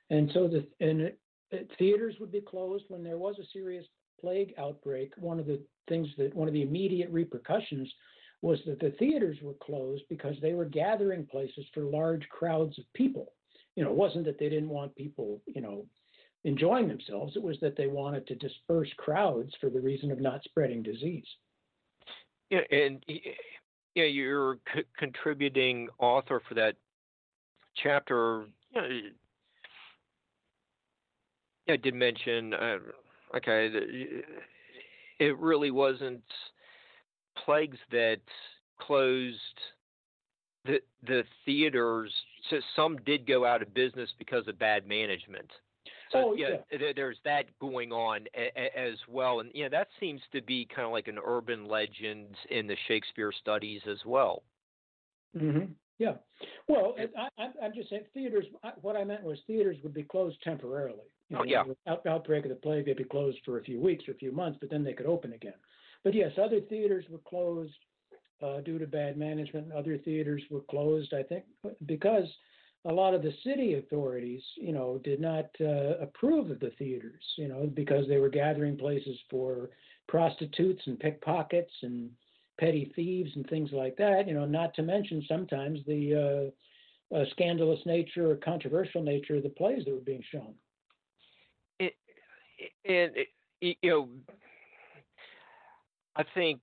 [0.10, 1.12] And so the and
[1.54, 3.86] uh, theaters would be closed when there was a serious
[4.26, 5.14] plague outbreak.
[5.18, 7.94] One of the things that one of the immediate repercussions
[8.42, 12.92] was that the theaters were closed because they were gathering places for large crowds of
[12.94, 13.34] people.
[13.76, 15.86] You know, it wasn't that they didn't want people, you know,
[16.44, 17.36] enjoying themselves.
[17.36, 21.28] It was that they wanted to disperse crowds for the reason of not spreading disease.
[22.50, 23.04] Yeah, and
[23.94, 26.76] yeah, you're c- contributing author for that
[27.76, 28.46] chapter.
[28.74, 28.90] You know,
[31.70, 32.78] I did mention, uh,
[33.36, 33.70] okay,
[35.20, 36.24] it really wasn't
[37.46, 38.22] plagues that
[38.80, 39.38] closed
[40.66, 42.12] the the theaters.
[42.50, 45.50] So some did go out of business because of bad management.
[46.12, 46.92] So oh, yeah, yeah.
[46.96, 50.86] there's that going on a, a, as well, and yeah, that seems to be kind
[50.86, 54.44] of like an urban legend in the Shakespeare studies as well.
[55.36, 55.74] Mm-hmm.
[55.98, 56.14] Yeah.
[56.68, 56.96] Well,
[57.38, 58.46] I, am just saying theaters.
[58.82, 61.08] What I meant was theaters would be closed temporarily.
[61.30, 61.92] You oh, know, oh yeah.
[61.92, 64.32] Out, outbreak of the plague, they'd be closed for a few weeks or a few
[64.32, 65.54] months, but then they could open again.
[66.04, 67.74] But yes, other theaters were closed
[68.42, 69.72] uh, due to bad management.
[69.72, 71.46] Other theaters were closed, I think,
[71.86, 72.28] because
[72.86, 77.24] a lot of the city authorities, you know, did not uh, approve of the theaters,
[77.38, 79.70] you know, because they were gathering places for
[80.08, 82.12] prostitutes and pickpockets and
[82.60, 84.28] petty thieves and things like that.
[84.28, 86.52] You know, not to mention sometimes the
[87.12, 90.54] uh, uh, scandalous nature or controversial nature of the plays that were being shown.
[92.86, 93.24] And eh,
[93.62, 94.10] it, you know,
[96.16, 96.60] I think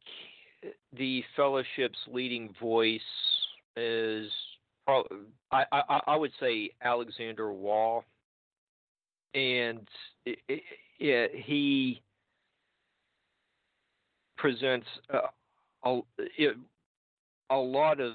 [0.97, 3.01] the fellowship's leading voice
[3.77, 4.31] is,
[4.89, 8.03] I, I, I would say Alexander Waugh,
[9.35, 9.87] and
[10.27, 10.63] it, it,
[10.99, 12.03] it, he
[14.37, 16.01] presents a, a,
[16.39, 16.49] eh,
[17.51, 18.15] a lot of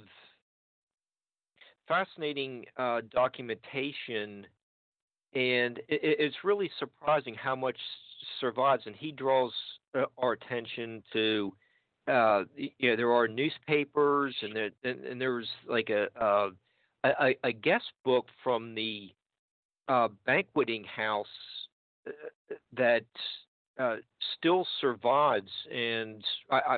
[1.87, 4.45] fascinating uh, documentation,
[5.37, 7.77] and it's really surprising how much
[8.39, 8.83] survives.
[8.87, 9.51] And he draws
[9.95, 11.53] uh, our attention to
[12.07, 16.49] uh, you know there are newspapers and there and, and there's like a, uh,
[17.03, 19.13] a a guest book from the
[19.89, 21.27] uh, banqueting house
[22.07, 23.05] uh, that
[24.39, 26.77] still survives and I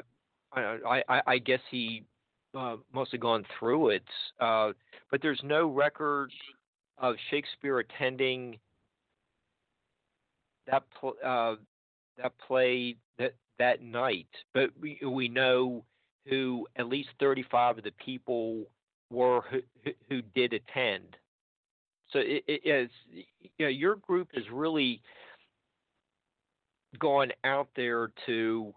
[0.52, 2.04] I, I I guess he
[2.58, 4.04] uh, have gone through it,
[4.40, 6.32] but there's no record
[7.00, 8.60] of Shakespeare attending
[10.68, 11.56] that pl- uh,
[12.18, 14.28] that play that that night.
[14.54, 15.84] But we we know
[16.28, 18.66] who at least 35 of the people
[19.10, 21.18] were who, who did attend.
[22.12, 22.90] So it, it is
[23.40, 25.02] you know your group has really
[26.98, 28.74] gone out there to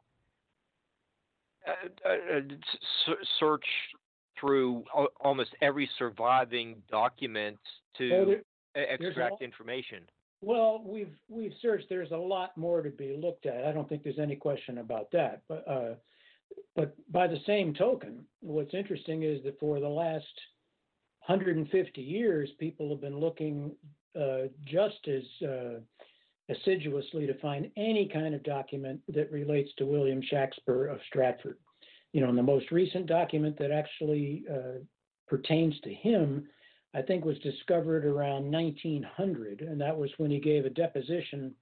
[1.67, 2.41] uh, uh,
[3.39, 3.65] search
[4.43, 4.85] through
[5.21, 7.59] almost every surviving document
[7.97, 8.27] to well,
[8.75, 10.03] there, extract information.
[10.41, 11.87] Well, we've we've searched.
[11.89, 13.65] There's a lot more to be looked at.
[13.65, 15.43] I don't think there's any question about that.
[15.49, 15.95] But uh,
[16.75, 20.27] but by the same token, what's interesting is that for the last
[21.27, 23.71] 150 years, people have been looking
[24.21, 25.79] uh, just as uh,
[26.51, 31.59] assiduously to find any kind of document that relates to William Shakespeare of Stratford.
[32.13, 34.81] You know, and the most recent document that actually uh,
[35.29, 36.47] pertains to him,
[36.95, 41.55] I think, was discovered around 1900, and that was when he gave a deposition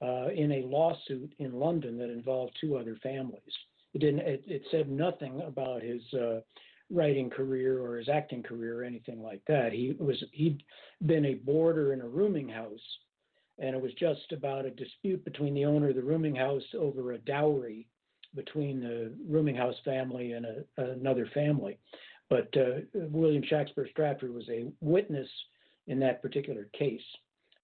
[0.00, 3.52] uh, in a lawsuit in London that involved two other families.
[3.92, 4.20] It didn't.
[4.20, 6.40] It, it said nothing about his uh,
[6.90, 9.72] writing career or his acting career or anything like that.
[9.72, 10.62] He was he'd
[11.06, 12.80] been a boarder in a rooming house
[13.60, 17.12] and it was just about a dispute between the owner of the rooming house over
[17.12, 17.86] a dowry
[18.34, 21.78] between the rooming house family and a, another family.
[22.28, 25.28] But uh, William Shaxper Stratford was a witness
[25.88, 27.02] in that particular case.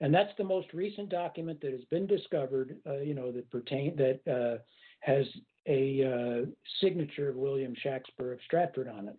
[0.00, 3.96] And that's the most recent document that has been discovered, uh, you know, that pertain
[3.96, 4.58] that uh,
[5.00, 5.24] has
[5.66, 6.46] a uh,
[6.80, 9.16] signature of William Shaxper of Stratford on it.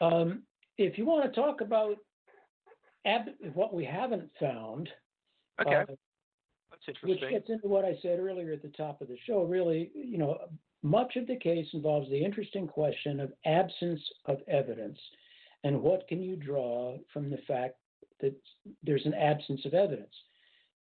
[0.00, 0.42] Um,
[0.76, 1.96] if you want to talk about
[3.06, 4.90] ab- what we haven't found,
[5.64, 5.84] Okay.
[6.86, 7.30] That's interesting.
[7.30, 9.42] Which gets into what I said earlier at the top of the show.
[9.42, 10.38] Really, you know,
[10.82, 14.98] much of the case involves the interesting question of absence of evidence
[15.64, 17.76] and what can you draw from the fact
[18.20, 18.34] that
[18.82, 20.14] there's an absence of evidence.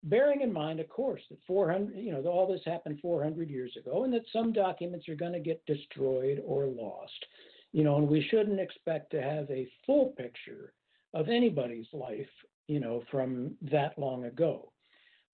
[0.04, 4.04] Bearing in mind, of course, that 400, you know, all this happened 400 years ago
[4.04, 7.24] and that some documents are going to get destroyed or lost.
[7.72, 10.74] You know, and we shouldn't expect to have a full picture
[11.14, 12.28] of anybody's life
[12.68, 14.70] you know, from that long ago.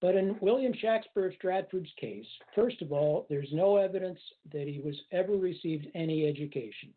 [0.00, 4.18] But in William Shaxper Stratford's case, first of all, there's no evidence
[4.52, 6.90] that he was ever received any education.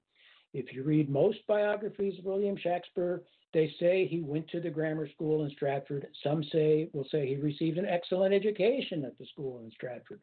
[0.53, 3.21] If you read most biographies of William Shaxper,
[3.53, 6.07] they say he went to the grammar school in Stratford.
[6.23, 10.21] Some say will say he received an excellent education at the school in Stratford.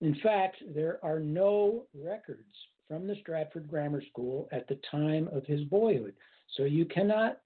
[0.00, 2.52] In fact, there are no records
[2.88, 6.14] from the Stratford Grammar School at the time of his boyhood.
[6.56, 7.38] So you cannot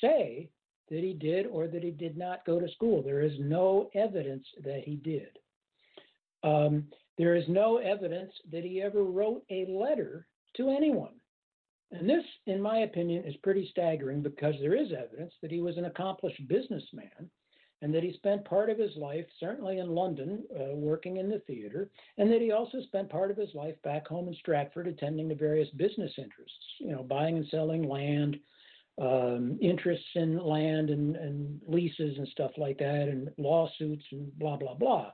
[0.00, 0.48] say
[0.90, 3.02] that he did or that he did not go to school.
[3.02, 5.38] There is no evidence that he did.
[6.42, 6.84] Um,
[7.16, 10.26] there is no evidence that he ever wrote a letter
[10.56, 11.14] to anyone.
[11.90, 15.78] And this, in my opinion, is pretty staggering because there is evidence that he was
[15.78, 17.30] an accomplished businessman
[17.80, 21.38] and that he spent part of his life, certainly in London, uh, working in the
[21.40, 25.28] theater, and that he also spent part of his life back home in Stratford attending
[25.28, 28.36] to various business interests, you know, buying and selling land,
[29.00, 34.56] um, interests in land and, and leases and stuff like that, and lawsuits and blah,
[34.56, 35.12] blah, blah.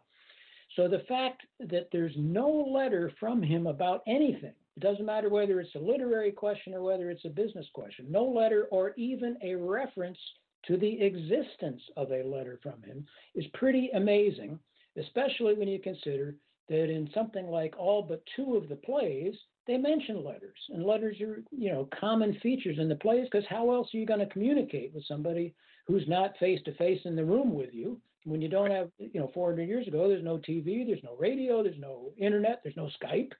[0.76, 5.60] So the fact that there's no letter from him about anything, it doesn't matter whether
[5.60, 9.54] it's a literary question or whether it's a business question, no letter or even a
[9.54, 10.18] reference
[10.66, 14.58] to the existence of a letter from him is pretty amazing,
[14.98, 16.34] especially when you consider
[16.68, 19.34] that in something like all but two of the plays,
[19.66, 23.72] they mention letters, and letters are you know common features in the plays because how
[23.72, 25.54] else are you going to communicate with somebody
[25.86, 29.20] who's not face to face in the room with you when you don't have you
[29.20, 32.90] know 400 years ago there's no TV, there's no radio, there's no internet, there's no
[33.02, 33.32] Skype.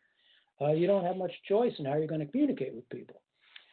[0.61, 3.21] Uh, you don't have much choice in how you're going to communicate with people.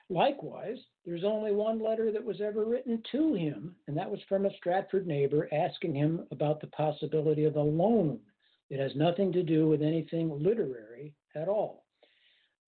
[0.10, 4.46] Likewise, there's only one letter that was ever written to him, and that was from
[4.46, 8.20] a Stratford neighbor asking him about the possibility of a loan.
[8.70, 11.86] It has nothing to do with anything literary at all.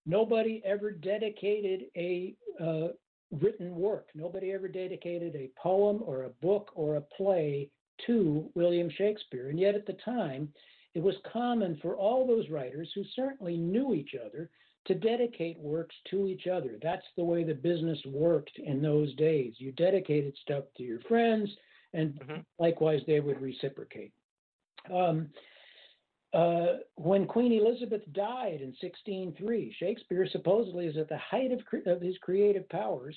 [0.05, 2.89] Nobody ever dedicated a uh,
[3.31, 4.09] written work.
[4.13, 7.69] Nobody ever dedicated a poem or a book or a play
[8.07, 9.49] to William Shakespeare.
[9.49, 10.49] And yet at the time,
[10.93, 14.49] it was common for all those writers who certainly knew each other
[14.85, 16.77] to dedicate works to each other.
[16.81, 19.53] That's the way the business worked in those days.
[19.57, 21.49] You dedicated stuff to your friends,
[21.93, 22.41] and mm-hmm.
[22.59, 24.11] likewise, they would reciprocate.
[24.93, 25.29] Um,
[26.33, 31.87] uh, when Queen Elizabeth died in 1603, Shakespeare supposedly is at the height of, cre-
[31.87, 33.15] of his creative powers.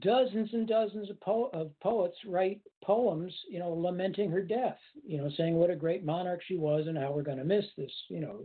[0.00, 5.18] Dozens and dozens of, po- of, poets write poems, you know, lamenting her death, you
[5.18, 7.92] know, saying what a great monarch she was and how we're going to miss this,
[8.08, 8.44] you know,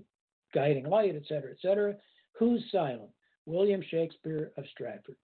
[0.54, 1.96] guiding light, et cetera, et cetera.
[2.34, 3.10] Who's silent?
[3.46, 5.18] William Shakespeare of Stratford.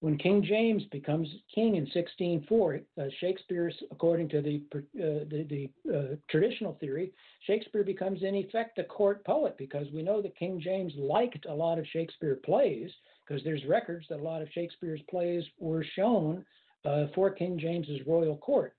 [0.00, 5.94] When King James becomes king in 1604, uh, Shakespeare, according to the uh, the, the
[5.94, 7.12] uh, traditional theory,
[7.46, 11.54] Shakespeare becomes in effect a court poet because we know that King James liked a
[11.54, 12.90] lot of Shakespeare plays
[13.26, 16.46] because there's records that a lot of Shakespeare's plays were shown
[16.86, 18.74] uh, for King James's royal court.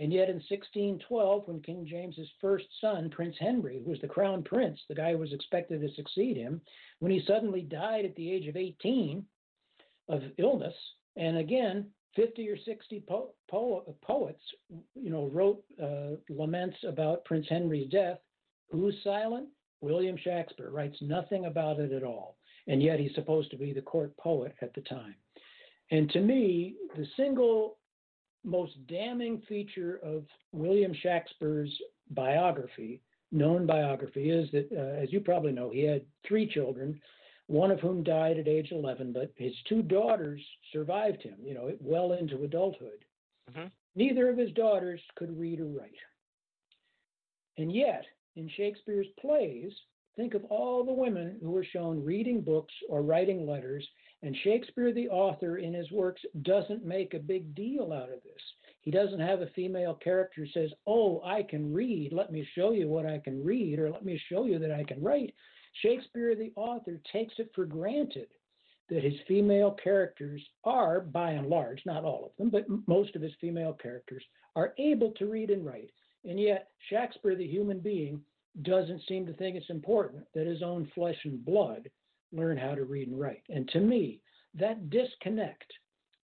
[0.00, 4.42] And yet in 1612, when King James's first son, Prince Henry, who was the crown
[4.42, 6.60] prince, the guy who was expected to succeed him,
[6.98, 9.24] when he suddenly died at the age of 18
[10.08, 10.74] of illness,
[11.16, 11.86] and again,
[12.16, 14.42] 50 or 60 po- po- poets,
[14.94, 18.18] you know, wrote uh, laments about Prince Henry's death.
[18.70, 19.48] Who's silent?
[19.80, 22.36] William Shakespeare writes nothing about it at all,
[22.66, 25.14] and yet he's supposed to be the court poet at the time.
[25.90, 27.76] And to me, the single
[28.44, 31.74] most damning feature of William Shakespeare's
[32.10, 33.02] biography,
[33.32, 37.00] known biography, is that, uh, as you probably know, he had three children,
[37.46, 40.40] one of whom died at age 11, but his two daughters
[40.72, 43.04] survived him, you know, well into adulthood.
[43.50, 43.68] Mm-hmm.
[43.96, 45.92] Neither of his daughters could read or write.
[47.58, 48.04] And yet,
[48.36, 49.72] in Shakespeare's plays,
[50.16, 53.86] think of all the women who were shown reading books or writing letters
[54.24, 58.42] and Shakespeare, the author, in his works, doesn't make a big deal out of this.
[58.80, 62.10] He doesn't have a female character who says, Oh, I can read.
[62.10, 64.82] Let me show you what I can read, or let me show you that I
[64.84, 65.34] can write.
[65.82, 68.28] Shakespeare, the author, takes it for granted
[68.88, 73.22] that his female characters are, by and large, not all of them, but most of
[73.22, 74.24] his female characters,
[74.56, 75.90] are able to read and write.
[76.24, 78.22] And yet, Shakespeare, the human being,
[78.62, 81.90] doesn't seem to think it's important that his own flesh and blood
[82.32, 83.42] learn how to read and write.
[83.48, 84.20] And to me,
[84.54, 85.72] that disconnect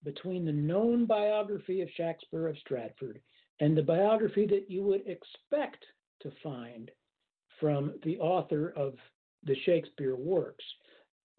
[0.04, 3.20] between the known biography of Shakespeare of Stratford
[3.58, 5.84] and the biography that you would expect
[6.20, 6.90] to find
[7.58, 8.94] from the author of
[9.44, 10.64] the Shakespeare works,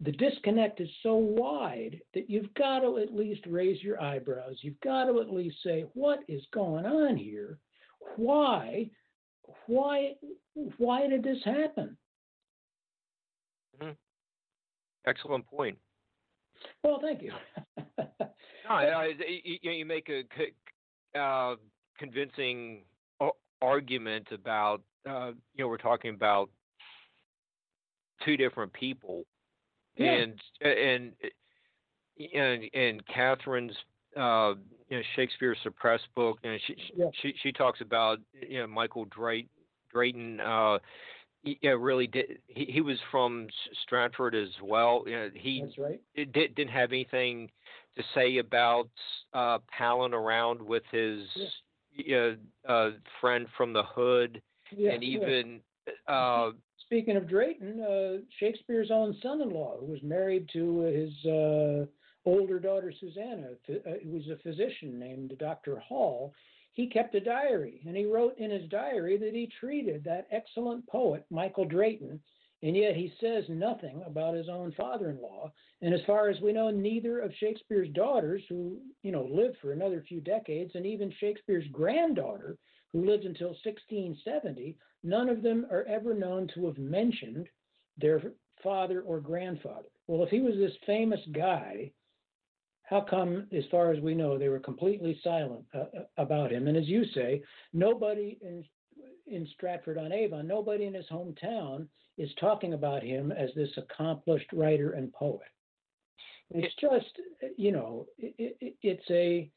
[0.00, 4.56] the disconnect is so wide that you've got to at least raise your eyebrows.
[4.62, 7.58] You've got to at least say, what is going on here?
[8.16, 8.90] Why?
[9.66, 10.14] Why?
[10.76, 11.96] Why did this happen?
[13.80, 13.92] Mm-hmm.
[15.06, 15.78] Excellent point.
[16.82, 17.32] Well, thank you.
[17.98, 18.26] no,
[18.68, 19.12] I,
[19.44, 21.56] you, you, make a uh,
[21.98, 22.82] convincing
[23.62, 26.50] argument about, uh, you know, we're talking about
[28.24, 29.24] two different people,
[29.96, 30.12] yeah.
[30.12, 31.12] and and
[32.34, 33.76] and and Catherine's
[34.16, 34.54] uh,
[34.88, 37.06] you know, Shakespeare suppressed book, and she, yeah.
[37.20, 39.48] she she talks about you know Michael Drayton,
[39.90, 40.78] Drayton uh,
[41.42, 42.38] yeah, really did.
[42.46, 43.48] He, he was from
[43.82, 45.04] Stratford as well.
[45.06, 46.00] You know, he right.
[46.14, 47.50] did, didn't have anything
[47.96, 48.88] to say about
[49.34, 51.22] uh, palling around with his
[51.94, 52.32] yeah.
[52.68, 54.40] uh, friend from the hood,
[54.76, 55.60] yeah, and even.
[56.08, 56.14] Yeah.
[56.14, 56.50] Uh,
[56.92, 61.86] Speaking of Drayton, uh, Shakespeare's own son-in-law, who was married to his uh,
[62.26, 65.78] older daughter Susanna, who uh, was a physician named Dr.
[65.78, 66.34] Hall,
[66.74, 70.86] he kept a diary, and he wrote in his diary that he treated that excellent
[70.86, 72.20] poet, Michael Drayton,
[72.62, 75.50] and yet he says nothing about his own father-in-law.
[75.80, 79.72] And as far as we know, neither of Shakespeare's daughters, who you know lived for
[79.72, 82.58] another few decades, and even Shakespeare's granddaughter,
[82.92, 87.48] who lived until 1670, none of them are ever known to have mentioned
[87.98, 88.22] their
[88.62, 89.88] father or grandfather.
[90.06, 91.92] Well, if he was this famous guy
[92.92, 96.68] how come, as far as we know, they were completely silent uh, uh, about him?
[96.68, 98.64] And as you say, nobody in
[99.26, 101.86] in Stratford on Avon, nobody in his hometown
[102.18, 105.48] is talking about him as this accomplished writer and poet.
[106.50, 107.18] It's just,
[107.56, 109.50] you know, it, it, it's a,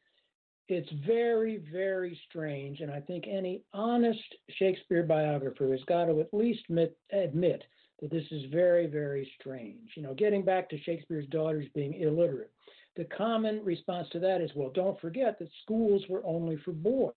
[0.68, 4.20] it's very, very strange, and I think any honest
[4.58, 7.64] Shakespeare biographer has got to at least admit, admit
[8.02, 9.92] that this is very, very strange.
[9.96, 12.52] You know, getting back to Shakespeare's daughters being illiterate,
[12.96, 17.14] the common response to that is, well, don't forget that schools were only for boys.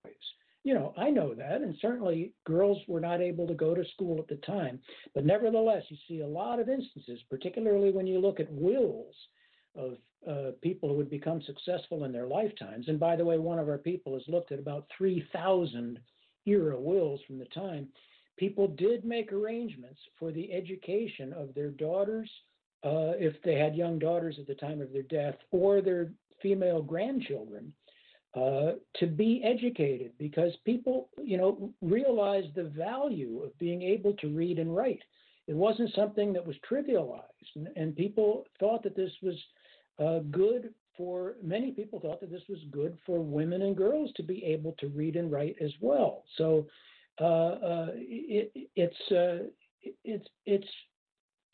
[0.64, 4.18] You know, I know that, and certainly girls were not able to go to school
[4.18, 4.80] at the time.
[5.14, 9.14] But nevertheless, you see a lot of instances, particularly when you look at wills
[9.78, 9.96] of
[10.28, 12.88] uh, people who would become successful in their lifetimes.
[12.88, 15.98] And by the way, one of our people has looked at about 3,000
[16.46, 17.88] era wills from the time.
[18.36, 22.30] People did make arrangements for the education of their daughters
[22.84, 26.82] uh, if they had young daughters at the time of their death or their female
[26.82, 27.72] grandchildren
[28.34, 34.28] uh, to be educated because people, you know, realized the value of being able to
[34.28, 35.02] read and write.
[35.46, 37.22] It wasn't something that was trivialized,
[37.56, 39.34] and, and people thought that this was
[39.98, 44.22] uh, good for many people thought that this was good for women and girls to
[44.22, 46.24] be able to read and write as well.
[46.36, 46.66] So
[47.20, 49.48] uh, uh it, it's uh,
[50.04, 50.68] it's it's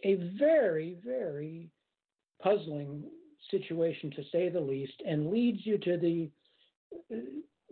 [0.05, 1.71] a very, very
[2.43, 3.05] puzzling
[3.51, 6.31] situation to say the least, and leads you to the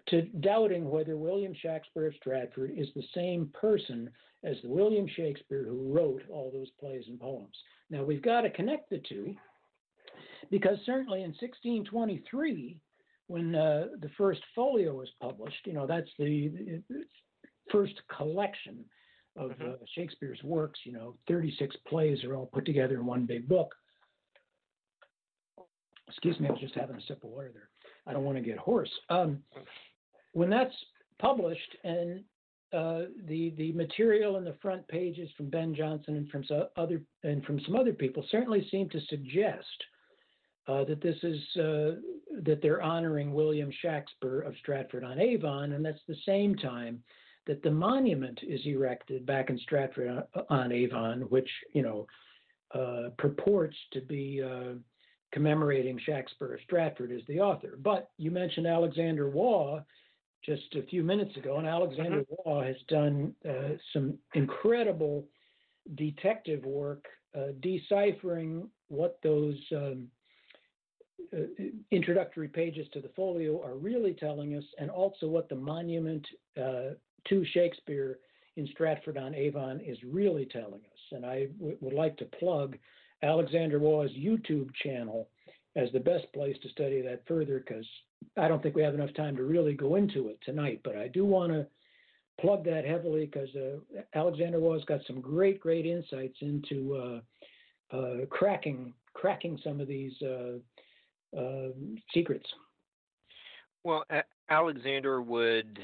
[0.09, 4.11] to doubting whether William Shakespeare of Stratford is the same person
[4.43, 7.57] as the William Shakespeare who wrote all those plays and poems.
[7.89, 9.37] Now we've got to connect the two
[10.51, 12.78] because certainly in 1623,
[13.28, 16.82] when uh, the first folio was published, you know, that's the,
[17.70, 18.84] first collection
[19.36, 19.70] of mm-hmm.
[19.70, 23.74] uh, Shakespeare's works, you know, 36 plays are all put together in one big book.
[26.09, 27.70] Excuse me, I was just having a sip of water there.
[28.07, 28.90] I don't want to get hoarse.
[29.09, 29.38] Um,
[30.32, 30.74] when that's
[31.18, 32.24] published and
[32.72, 37.03] uh, the the material in the front pages from Ben Jonson and from some other
[37.22, 39.66] and from some other people certainly seem to suggest
[40.68, 41.96] uh, that this is uh,
[42.42, 47.02] that they're honoring William Shakespeare of Stratford on Avon, and that's the same time
[47.46, 52.06] that the monument is erected back in Stratford on Avon, which you know
[52.74, 54.74] uh, purports to be uh,
[55.32, 57.78] commemorating Shakespeare of Stratford as the author.
[57.82, 59.80] But you mentioned Alexander Waugh
[60.44, 62.50] just a few minutes ago, and Alexander mm-hmm.
[62.50, 65.26] Waugh has done uh, some incredible
[65.94, 67.06] detective work
[67.36, 70.22] uh, deciphering what those um, uh,
[71.91, 76.26] introductory pages to the folio are really telling us, and also what the monument
[76.57, 76.91] uh,
[77.28, 78.18] to Shakespeare
[78.57, 81.01] in Stratford on Avon is really telling us.
[81.12, 82.76] And I w- would like to plug
[83.22, 85.28] Alexander Waugh's YouTube channel
[85.74, 87.87] as the best place to study that further because
[88.37, 91.09] I don't think we have enough time to really go into it tonight, but I
[91.09, 91.66] do want to
[92.41, 97.22] plug that heavily because uh, Alexander Waugh's got some great, great insights into
[97.93, 100.59] uh, uh, cracking cracking some of these uh,
[102.12, 102.47] secrets.
[103.85, 104.05] Well,
[104.49, 105.78] Alexander would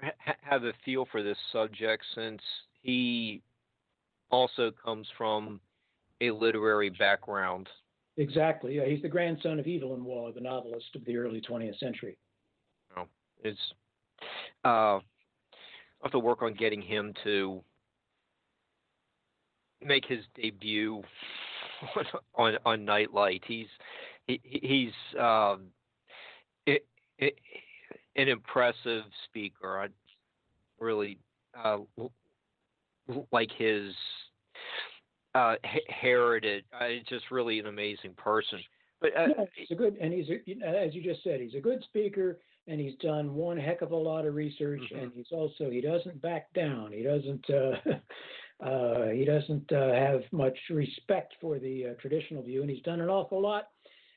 [0.00, 2.40] ha- have a feel for this subject since
[2.82, 3.42] he
[4.30, 5.60] also comes from
[6.20, 7.68] a literary background
[8.16, 8.76] Exactly.
[8.76, 12.18] Yeah, he's the grandson of Evelyn Waugh, the novelist of the early 20th century.
[12.96, 13.06] Oh,
[13.42, 13.58] it's.
[14.64, 15.00] Uh, I
[16.04, 17.62] have to work on getting him to
[19.84, 21.02] make his debut
[21.96, 23.42] on on, on Nightlight.
[23.46, 23.66] He's
[24.42, 25.66] he, he's um,
[26.66, 26.86] it,
[27.18, 27.34] it,
[28.16, 29.78] an impressive speaker.
[29.80, 29.88] I
[30.78, 31.18] really
[31.62, 31.78] uh,
[33.30, 33.92] like his
[35.34, 35.54] uh,
[35.88, 36.64] heritage.
[36.78, 38.60] Uh, just really an amazing person.
[39.00, 41.60] But uh, yeah, he's a good, and he's a, as you just said, he's a
[41.60, 45.04] good speaker, and he's done one heck of a lot of research, mm-hmm.
[45.04, 46.92] and he's also he doesn't back down.
[46.92, 47.44] He doesn't.
[47.50, 52.82] Uh, uh, he doesn't uh, have much respect for the uh, traditional view, and he's
[52.82, 53.68] done an awful lot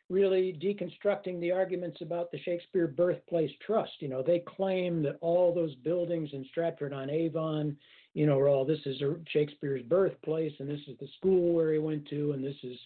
[0.10, 3.94] really deconstructing the arguments about the Shakespeare Birthplace Trust.
[4.00, 7.76] You know, they claim that all those buildings in Stratford on Avon
[8.16, 11.80] you know, are all this is Shakespeare's birthplace, and this is the school where he
[11.80, 12.78] went to, and this is,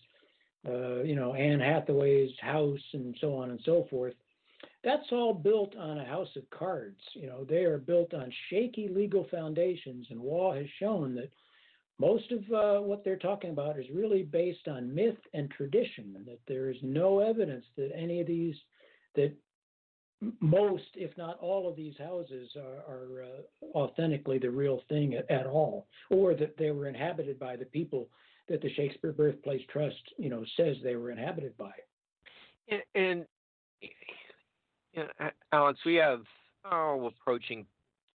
[0.67, 4.15] uh, you know, Anne Hathaway's house, and so on and so forth.
[4.84, 6.99] That's all built on a house of cards.
[7.13, 11.30] You know, they are built on shaky legal foundations, and Waugh has shown that
[12.00, 16.26] most of uh, what they're talking about is really based on myth and tradition, and
[16.26, 18.56] that there is no evidence that any of these
[19.16, 19.34] that
[20.39, 25.30] most, if not all, of these houses are, are uh, authentically the real thing at,
[25.30, 28.10] at, all, or that they were inhabited by the people
[28.47, 31.72] that the Shakespeare Birthplace Trust, you know, says they were inhabited by.
[32.70, 33.26] And, and
[34.93, 36.22] you know, Alex, we have
[36.70, 37.66] oh approaching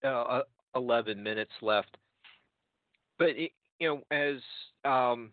[0.04, 0.42] uh,
[0.76, 1.98] eleven minutes left,
[3.20, 3.30] but
[3.82, 4.40] you know, as
[4.86, 5.32] um,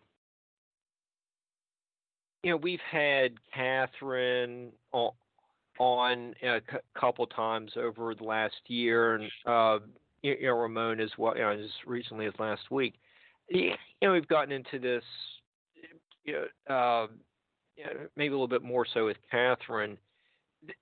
[2.43, 9.31] you know, we've had Catherine on a c- couple times over the last year, and
[9.45, 9.77] uh,
[10.23, 12.95] you know, Ramon as well, you know, as recently as last week.
[13.49, 15.03] You know, we've gotten into this,
[16.25, 17.07] you know, uh,
[17.77, 19.95] you know, maybe a little bit more so with Catherine.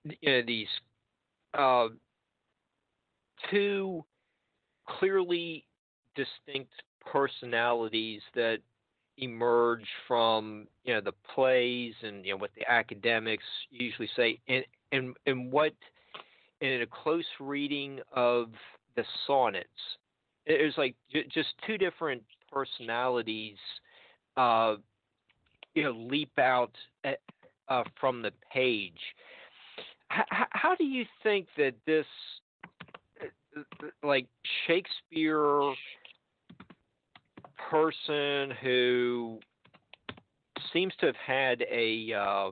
[0.04, 0.68] You know, these
[1.54, 1.88] uh,
[3.52, 4.06] two
[4.88, 5.66] clearly
[6.16, 6.72] distinct
[7.12, 8.58] personalities that
[9.18, 14.40] emerge from you know the plays and you know what the academics usually say.
[14.48, 15.74] And and and what
[16.62, 18.50] in a close reading of
[18.96, 19.70] the sonnets
[20.46, 23.58] it was like j- just two different personalities
[24.38, 24.76] uh
[25.76, 26.72] you know leap out
[27.04, 27.20] at,
[27.70, 29.00] uh, from the page.
[30.12, 32.06] H- how do you think that this
[33.22, 33.62] uh,
[34.04, 34.26] like
[34.66, 35.74] shakespeare
[37.70, 39.40] person who
[40.74, 42.52] seems to have had a uh,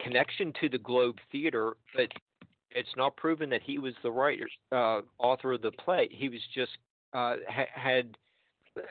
[0.00, 2.08] connection to the Globe Theater, but
[2.70, 6.08] it's not proven that he was the writer, uh, author of the play.
[6.10, 6.72] He was just
[7.12, 8.16] uh, ha- had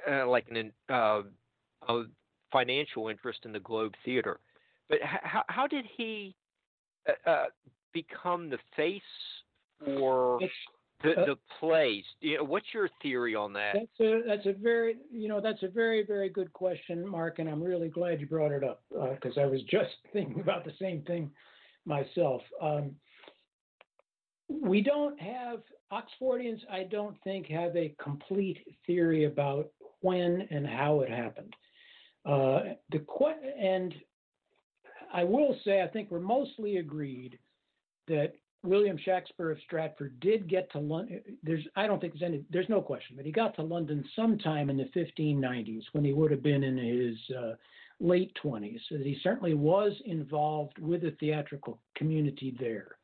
[0.10, 1.22] uh, like an uh,
[1.88, 2.04] a
[2.52, 4.40] financial interest in the Globe Theater.
[4.90, 6.36] but how how did he
[7.26, 7.46] uh,
[7.94, 9.02] become the face
[9.84, 10.40] for
[11.04, 12.04] the uh, the plays?
[12.20, 13.74] You know, what's your theory on that?
[13.74, 17.50] That's a that's a very you know that's a very very good question, Mark, and
[17.50, 20.74] I'm really glad you brought it up because uh, I was just thinking about the
[20.80, 21.32] same thing
[21.86, 22.42] myself.
[22.62, 22.96] Um,
[24.50, 26.60] we don't have Oxfordians.
[26.70, 29.70] I don't think have a complete theory about
[30.02, 31.54] when and how it happened.
[32.26, 33.04] Uh, the
[33.60, 33.96] and
[35.14, 37.40] I will say I think we're mostly agreed
[38.08, 38.34] that
[38.64, 41.22] William Shakespeare of Stratford did get to London.
[41.44, 44.70] There's I don't think there's any there's no question, but he got to London sometime
[44.70, 47.54] in the 1590s when he would have been in his uh,
[48.00, 48.80] late 20s.
[48.90, 52.98] So he certainly was involved with the theatrical community there.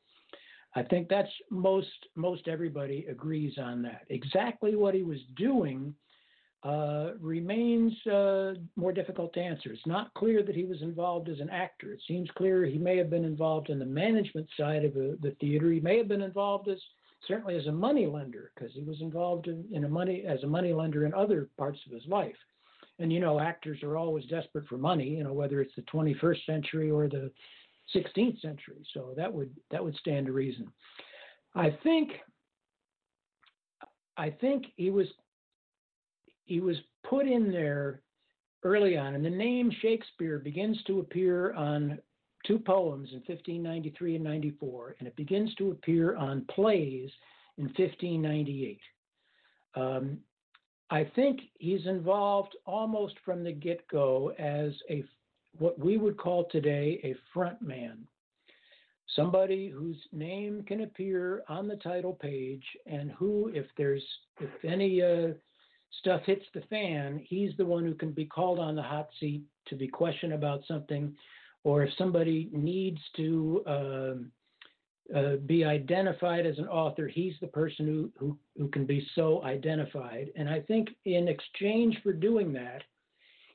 [0.75, 4.05] I think that's most most everybody agrees on that.
[4.09, 5.95] Exactly what he was doing
[6.63, 9.71] uh, remains uh, more difficult to answer.
[9.71, 11.93] It's not clear that he was involved as an actor.
[11.93, 15.35] It seems clear he may have been involved in the management side of the, the
[15.39, 15.71] theater.
[15.71, 16.79] He may have been involved as
[17.27, 20.47] certainly as a money lender because he was involved in, in a money as a
[20.47, 22.35] money lender in other parts of his life.
[22.99, 25.07] And you know, actors are always desperate for money.
[25.07, 27.31] You know, whether it's the 21st century or the
[27.95, 28.83] 16th century.
[28.93, 30.71] So that would that would stand to reason.
[31.55, 32.13] I think
[34.17, 35.07] I think he was
[36.47, 36.77] he was
[37.07, 38.01] put in there
[38.63, 41.99] early on, and the name Shakespeare begins to appear on
[42.45, 47.09] two poems in 1593 and 94, and it begins to appear on plays
[47.57, 48.79] in 1598.
[49.75, 50.17] Um,
[50.89, 55.03] I think he's involved almost from the get-go as a
[55.59, 58.07] what we would call today a front man,
[59.15, 64.03] somebody whose name can appear on the title page, and who, if there's
[64.39, 65.33] if any uh,
[65.99, 69.43] stuff hits the fan, he's the one who can be called on the hot seat
[69.67, 71.15] to be questioned about something,
[71.63, 74.31] or if somebody needs to um,
[75.15, 79.43] uh, be identified as an author, he's the person who, who, who can be so
[79.43, 80.31] identified.
[80.35, 82.83] And I think in exchange for doing that,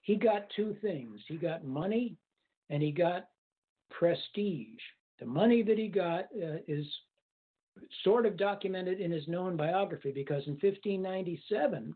[0.02, 2.16] he got two things he got money
[2.70, 3.28] and he got
[3.90, 4.80] prestige.
[5.20, 6.86] The money that he got uh, is
[8.02, 11.94] sort of documented in his known biography because in 1597,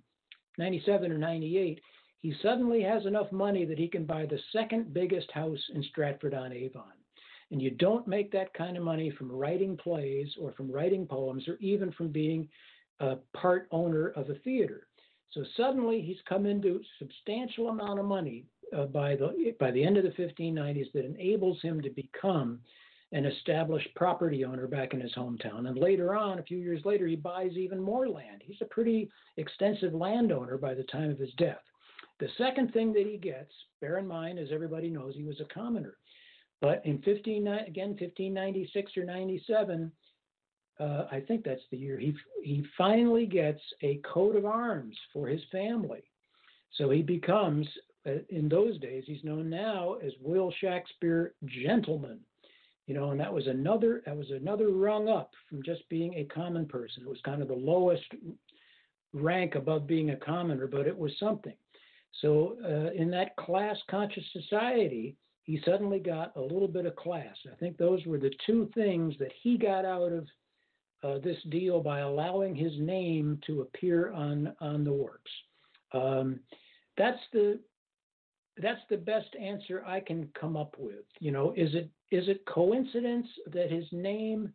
[0.59, 1.80] 97 or 98,
[2.20, 6.34] he suddenly has enough money that he can buy the second biggest house in Stratford
[6.34, 6.92] on Avon.
[7.50, 11.46] And you don't make that kind of money from writing plays or from writing poems
[11.46, 12.48] or even from being
[13.00, 14.88] a part owner of a theater.
[15.30, 18.46] So suddenly he's come into substantial amount of money
[18.76, 22.61] uh, by the by the end of the 1590s that enables him to become
[23.12, 25.68] an established property owner back in his hometown.
[25.68, 28.42] And later on, a few years later, he buys even more land.
[28.44, 31.62] He's a pretty extensive landowner by the time of his death.
[32.18, 35.54] The second thing that he gets, bear in mind, as everybody knows, he was a
[35.54, 35.98] commoner.
[36.61, 39.92] But in 15, again, 1596 or 97,
[40.80, 45.28] uh, I think that's the year, he, he finally gets a coat of arms for
[45.28, 46.02] his family.
[46.72, 47.66] So he becomes,
[48.07, 52.20] uh, in those days, he's known now as Will Shakespeare Gentleman
[52.87, 56.24] you know, and that was another that was another rung up from just being a
[56.24, 57.03] common person.
[57.03, 58.05] It was kind of the lowest
[59.12, 61.55] rank above being a commoner, but it was something.
[62.20, 67.37] So uh, in that class conscious society, he suddenly got a little bit of class.
[67.51, 70.26] I think those were the two things that he got out of
[71.03, 75.30] uh, this deal by allowing his name to appear on on the works.
[75.93, 76.41] Um,
[76.97, 77.61] that's the
[78.61, 81.04] that's the best answer I can come up with.
[81.20, 84.52] You know, is it is it coincidence that his name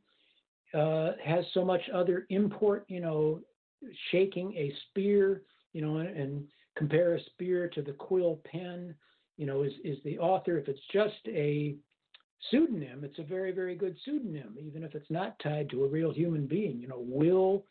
[0.73, 2.85] uh, has so much other import?
[2.87, 3.41] You know,
[4.11, 5.43] shaking a spear.
[5.73, 6.43] You know, and, and
[6.77, 8.93] compare a spear to the quill pen.
[9.37, 10.57] You know, is is the author?
[10.57, 11.75] If it's just a
[12.49, 16.11] pseudonym, it's a very very good pseudonym, even if it's not tied to a real
[16.11, 16.79] human being.
[16.79, 17.65] You know, will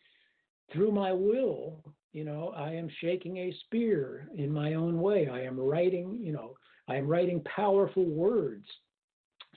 [0.73, 1.83] through my will
[2.13, 5.29] you know i am shaking a spear in my own way.
[5.29, 6.57] I am writing you know
[6.89, 8.67] i am writing powerful words.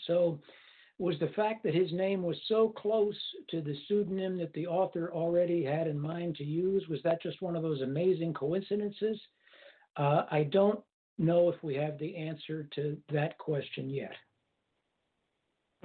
[0.08, 0.40] So
[1.00, 3.18] was the fact that his name was so close
[3.50, 7.42] to the pseudonym that the author already had in mind to use was that just
[7.42, 9.20] one of those amazing coincidences?
[9.98, 10.80] Uh, i don't
[11.18, 14.14] know if we have the answer to that question yet.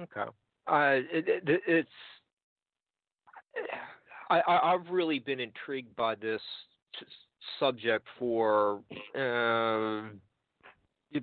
[0.01, 0.29] Okay.
[0.67, 1.89] Uh, it, it, it's
[4.29, 6.41] I, I have really been intrigued by this
[6.99, 7.05] t-
[7.59, 8.81] subject for
[9.15, 10.09] uh,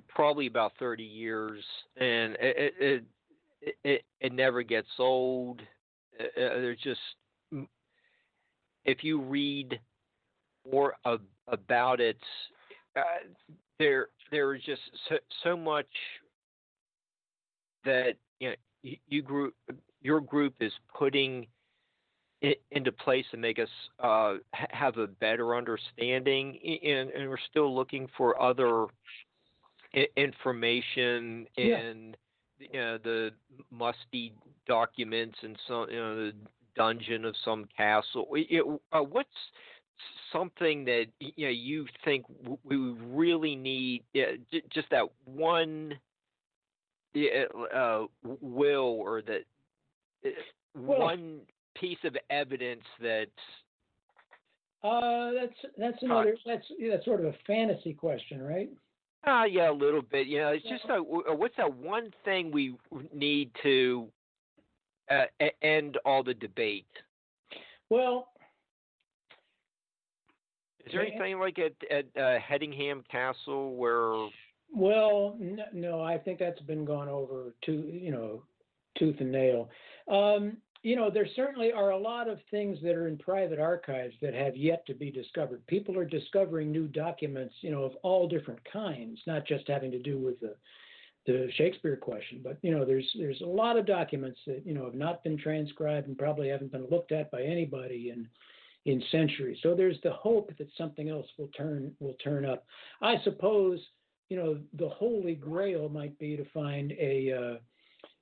[0.09, 1.63] probably about thirty years,
[1.95, 3.03] and it it
[3.61, 5.61] it, it, it never gets old.
[6.19, 6.99] Uh, uh there's just
[8.85, 9.79] if you read
[10.69, 12.17] more ab- about it,
[12.95, 13.01] uh,
[13.79, 15.87] there there is just so, so much
[17.85, 18.55] that you know
[19.07, 19.53] you group
[20.01, 21.47] your group is putting
[22.41, 23.69] it into place and make us
[23.99, 28.85] uh, have a better understanding, and, and, we're still looking for other
[30.15, 32.15] information in
[32.59, 32.67] yeah.
[32.73, 33.31] you know, the
[33.71, 34.33] musty
[34.67, 36.33] documents and some you know the
[36.75, 38.27] dungeon of some castle.
[38.33, 39.29] It, uh, what's
[40.31, 42.25] something that you know you think
[42.63, 44.03] we really need?
[44.71, 45.93] just that one
[47.15, 48.05] uh,
[48.41, 49.41] will or that
[50.25, 50.29] uh,
[50.75, 51.39] well, one
[51.79, 53.27] piece of evidence that.
[54.83, 58.69] Uh, that's that's another that's that's sort of a fantasy question, right?
[59.25, 60.27] Uh, yeah, a little bit.
[60.27, 62.77] You know, it's just a, what's that one thing we
[63.13, 64.07] need to
[65.09, 65.25] uh,
[65.61, 66.87] end all the debate?
[67.89, 68.29] Well,
[70.85, 74.27] is there anything like at at uh, Hedingham Castle where?
[74.73, 75.37] Well,
[75.73, 78.43] no, I think that's been gone over to you know
[78.97, 79.69] tooth and nail.
[80.07, 84.13] Um, you know, there certainly are a lot of things that are in private archives
[84.21, 85.65] that have yet to be discovered.
[85.67, 89.99] People are discovering new documents, you know, of all different kinds, not just having to
[89.99, 90.55] do with the
[91.25, 94.85] the Shakespeare question, but you know, there's there's a lot of documents that you know
[94.85, 98.29] have not been transcribed and probably haven't been looked at by anybody in
[98.85, 99.57] in centuries.
[99.61, 102.65] So there's the hope that something else will turn will turn up.
[103.01, 103.79] I suppose
[104.29, 107.57] you know the holy grail might be to find a uh,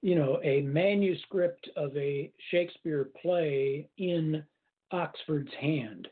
[0.06, 4.44] you know, a manuscript of a Shakespeare play in
[4.92, 6.08] Oxford's hand.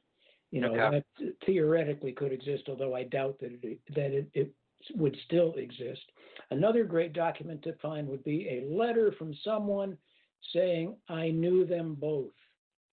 [0.49, 1.03] You know, okay.
[1.19, 4.51] that theoretically could exist, although I doubt that it, that it, it
[4.95, 6.01] would still exist.
[6.49, 9.95] Another great document to find would be a letter from someone
[10.53, 12.33] saying, I knew them both.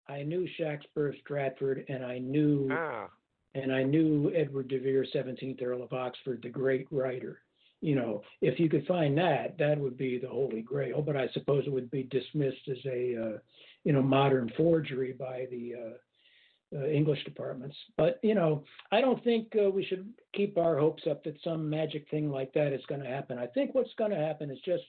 [0.06, 3.08] I knew Shaxper Stratford and I knew ah.
[3.54, 7.40] and I knew Edward de Vere, 17th Earl of Oxford, the great writer
[7.80, 11.02] you know, if you could find that, that would be the holy grail.
[11.02, 13.38] But I suppose it would be dismissed as a, uh,
[13.84, 17.76] you know, modern forgery by the uh, uh, English departments.
[17.96, 21.68] But you know, I don't think uh, we should keep our hopes up that some
[21.68, 23.38] magic thing like that is going to happen.
[23.38, 24.84] I think what's going to happen is just,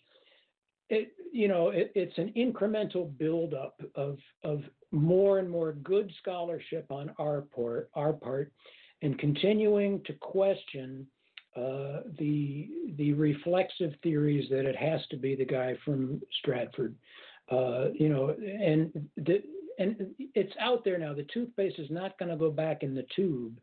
[0.90, 4.62] it, you know, it, it's an incremental buildup of of
[4.92, 8.52] more and more good scholarship on our part, our part,
[9.02, 11.08] and continuing to question
[11.56, 16.96] uh, the the reflexive theories that it has to be the guy from Stratford,
[17.52, 19.44] uh, you know, and the,
[19.78, 21.14] and it's out there now.
[21.14, 23.58] The toothpaste is not going to go back in the tube,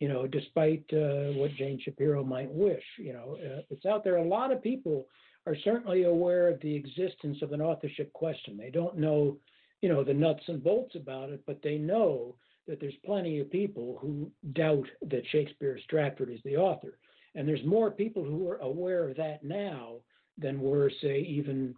[0.00, 2.84] you know, despite uh, what James Shapiro might wish.
[2.98, 4.16] You know, uh, it's out there.
[4.16, 5.06] A lot of people
[5.46, 8.56] are certainly aware of the existence of an authorship question.
[8.56, 9.36] They don't know,
[9.82, 12.34] you know, the nuts and bolts about it, but they know
[12.66, 16.98] that there's plenty of people who doubt that Shakespeare Stratford is the author.
[17.36, 19.96] And there's more people who are aware of that now
[20.38, 21.74] than were, say, even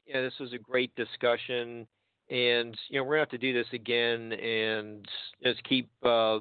[0.06, 1.88] yeah, this was a great discussion,
[2.30, 5.08] and you know we're gonna have to do this again and
[5.44, 6.40] just keep uh,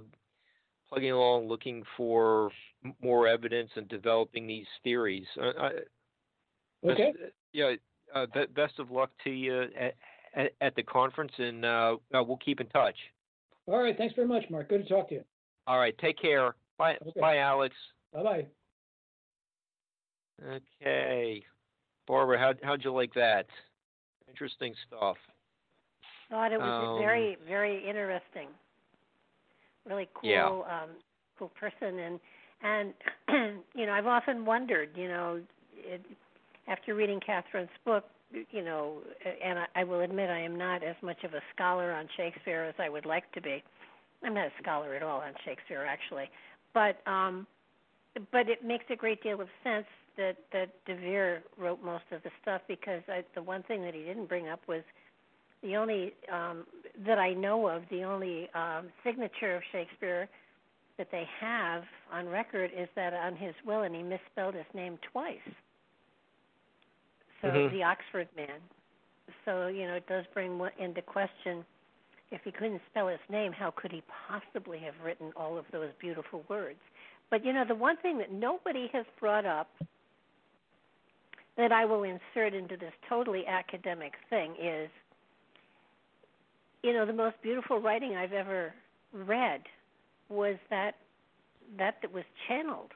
[0.89, 2.51] plugging along, looking for
[3.01, 5.27] more evidence and developing these theories.
[5.41, 5.71] Uh, I,
[6.91, 7.13] okay.
[7.13, 7.73] Best, yeah.
[8.15, 9.95] Uh, best of luck to you at,
[10.35, 12.97] at, at the conference, and uh, uh, we'll keep in touch.
[13.67, 13.97] All right.
[13.97, 14.69] Thanks very much, Mark.
[14.69, 15.25] Good to talk to you.
[15.67, 15.97] All right.
[15.99, 16.55] Take care.
[16.77, 16.97] Bye.
[17.01, 17.21] Okay.
[17.21, 17.75] Bye, Alex.
[18.13, 18.47] Bye bye.
[20.83, 21.45] Okay.
[22.07, 23.47] Barbara, how how'd you like that?
[24.29, 25.17] Interesting stuff.
[26.31, 28.49] Thought it was um, very very interesting.
[29.89, 30.47] Really cool yeah.
[30.47, 30.91] um,
[31.39, 32.21] cool person and
[32.63, 32.95] And
[33.75, 35.41] you know, I've often wondered, you know,
[35.77, 36.01] it,
[36.69, 38.05] after reading Catherine's book,
[38.51, 38.99] you know,
[39.45, 42.65] and I, I will admit I am not as much of a scholar on Shakespeare
[42.65, 43.63] as I would like to be.
[44.25, 46.31] I'm not a scholar at all on Shakespeare, actually,
[46.73, 47.47] but um,
[48.31, 49.87] but it makes a great deal of sense
[50.17, 53.95] that that De Vere wrote most of the stuff because I, the one thing that
[53.95, 54.83] he didn't bring up was
[55.63, 56.67] the only um,
[57.07, 60.29] that I know of, the only um, signature of Shakespeare
[60.99, 64.99] that they have on record is that on his will, and he misspelled his name
[65.13, 65.39] twice.
[67.41, 67.71] So Mhm.
[67.73, 68.61] the Oxford man.
[69.45, 71.65] So you know, it does bring into question
[72.33, 75.91] if he couldn't spell his name, how could he possibly have written all of those
[76.01, 76.81] beautiful words?
[77.31, 79.69] But you know, the one thing that nobody has brought up
[81.57, 84.89] that I will insert into this totally academic thing is
[86.83, 88.75] you know, the most beautiful writing I've ever
[89.13, 89.63] read
[90.29, 90.97] was that
[91.79, 92.91] that that was channeled.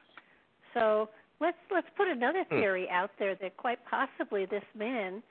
[0.73, 2.59] So let's let's put another Hmm.
[2.59, 5.23] theory out there that quite possibly this man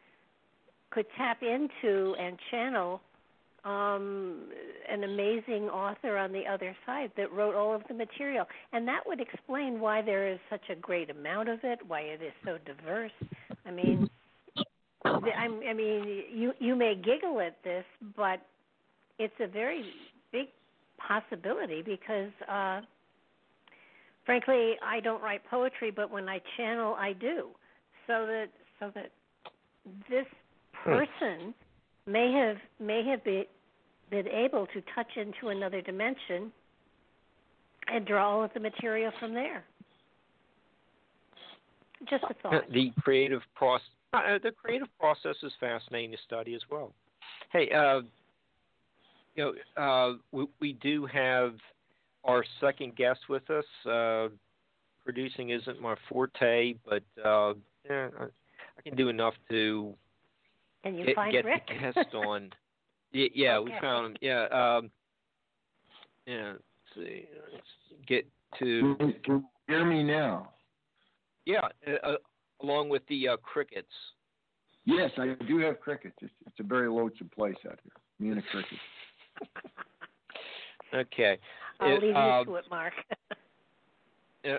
[0.90, 3.00] could tap into and channel
[3.66, 4.44] um,
[4.88, 9.00] an amazing author on the other side that wrote all of the material, and that
[9.04, 12.58] would explain why there is such a great amount of it, why it is so
[12.64, 13.10] diverse.
[13.66, 14.08] I mean,
[15.04, 17.84] I'm, I mean, you you may giggle at this,
[18.16, 18.40] but
[19.18, 19.84] it's a very
[20.30, 20.46] big
[20.98, 22.82] possibility because, uh,
[24.24, 27.48] frankly, I don't write poetry, but when I channel, I do.
[28.06, 28.46] So that
[28.78, 29.10] so that
[30.08, 30.26] this
[30.84, 31.52] person
[32.06, 33.44] may have may have been
[34.10, 36.52] been able to touch into another dimension
[37.88, 39.64] and draw all of the material from there.
[42.08, 42.70] Just a thought.
[42.72, 46.92] The creative process, uh, the creative process is fascinating to study as well.
[47.52, 48.00] Hey, uh,
[49.34, 51.54] you know, uh, we, we do have
[52.24, 53.64] our second guest with us.
[53.88, 54.28] Uh,
[55.04, 57.54] producing isn't my forte, but uh,
[57.88, 59.94] yeah, I, I can do enough to
[60.84, 61.68] And you get, find get Rick.
[61.68, 62.50] the guest on.
[63.16, 64.16] Yeah, yeah we found him.
[64.20, 64.90] Yeah, um,
[66.26, 66.52] yeah.
[66.52, 66.62] Let's
[66.94, 67.64] see, let's
[68.06, 68.26] get
[68.58, 70.50] to Can you hear me now?
[71.46, 72.16] yeah, uh, uh,
[72.62, 73.88] along with the uh, crickets.
[74.84, 76.16] Yes, I do have crickets.
[76.20, 77.92] It's, it's a very lonesome place out here.
[78.18, 78.80] Me and the crickets.
[80.94, 81.36] Okay.
[81.80, 82.92] I'll It, leave you um, to it, Mark.
[84.44, 84.58] Yeah.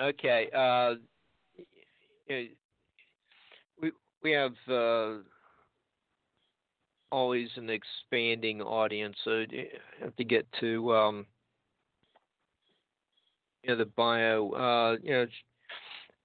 [0.00, 0.48] Okay.
[0.56, 0.94] Uh,
[2.26, 2.44] yeah,
[3.80, 5.18] we we have uh,
[7.10, 9.44] always an expanding audience, so
[10.00, 11.26] have to get to um,
[13.62, 14.50] you know the bio.
[14.50, 15.26] Uh, you know,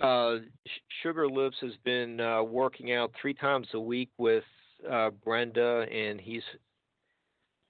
[0.06, 0.40] uh,
[1.02, 4.44] Sugar Lips has been uh, working out three times a week with
[4.90, 6.44] uh, Brenda, and he's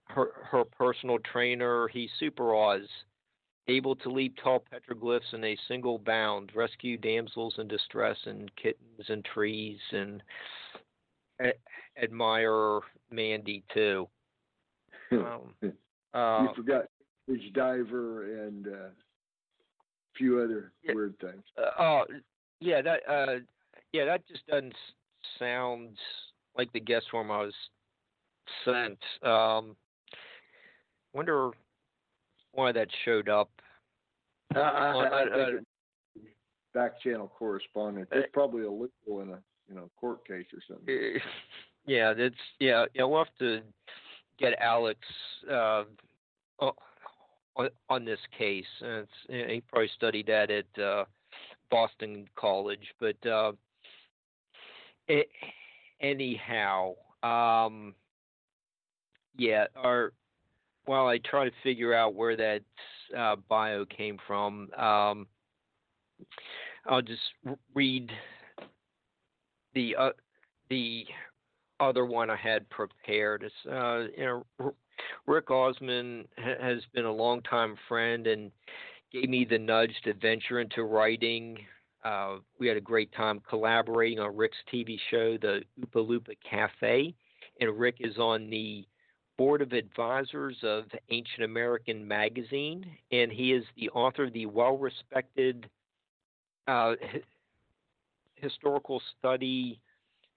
[0.06, 1.88] her her personal trainer.
[1.88, 2.54] He's Super
[3.68, 9.10] able to leap tall petroglyphs in a single bound, rescue damsels in distress and kittens
[9.10, 10.22] and trees, and
[11.42, 12.80] a- admire
[13.12, 14.08] Mandy too.
[15.12, 15.74] Um, you
[16.14, 16.86] uh, forgot
[17.28, 18.92] Bridge Diver and uh, a
[20.18, 20.94] few other Yeah.
[20.96, 21.44] weird things.
[21.58, 22.06] uh, oh,
[22.60, 23.36] yeah, that uh,
[23.94, 24.74] yeah, that just doesn't
[25.40, 25.98] sound
[26.58, 27.54] like the guest form I was
[28.64, 28.98] sent.
[29.24, 29.76] Um,
[31.14, 31.52] wonder
[32.54, 33.50] why that showed up.
[34.56, 35.66] I, I, I I- it-
[36.74, 38.10] back channel correspondent.
[38.14, 39.40] Uh, It's probably illegal in a
[39.70, 40.94] you know court case or something.
[40.94, 41.20] Eh,
[41.88, 42.86] Yeah, that's yeah.
[42.94, 43.62] Yeah, we'll have to
[44.40, 45.00] get Alex
[45.52, 45.84] uh,
[46.60, 48.66] on, on this case.
[48.82, 51.06] It's, he probably studied that at uh,
[51.70, 53.52] Boston College, but uh,
[55.08, 55.28] it,
[56.02, 56.94] anyhow,
[57.24, 57.94] um,
[59.38, 59.66] yeah.
[59.76, 60.12] Our
[60.86, 62.62] while I try to figure out where that
[63.18, 65.28] uh, bio came from, um,
[66.88, 67.22] I'll just
[67.74, 68.12] read
[69.76, 70.10] the uh,
[70.70, 71.06] the
[71.80, 73.44] other one I had prepared.
[73.44, 74.74] It's uh, you know
[75.28, 78.52] Rick Osmon ha- has been a longtime friend and
[79.12, 81.60] gave me the nudge to venture into writing.
[82.04, 87.14] Uh, we had a great time collaborating on Rick's TV show, The Oopa Loopa Cafe,
[87.60, 88.86] and Rick is on the
[89.38, 95.68] board of advisors of Ancient American Magazine, and he is the author of the well-respected
[96.68, 96.94] uh,
[98.36, 99.80] historical study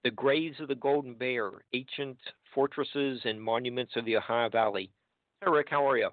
[0.04, 2.18] the Graves of the Golden Bear, Ancient
[2.54, 4.90] Fortresses and Monuments of the Ohio Valley.
[5.40, 6.10] Hey, Rick, how are you?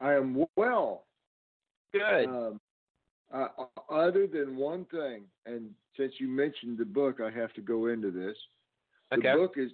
[0.00, 1.04] I am well.
[1.92, 2.24] Good.
[2.24, 2.60] Um,
[3.32, 3.48] uh,
[3.90, 8.10] other than one thing, and since you mentioned the book, I have to go into
[8.10, 8.36] this.
[9.12, 9.30] Okay.
[9.30, 9.70] The book is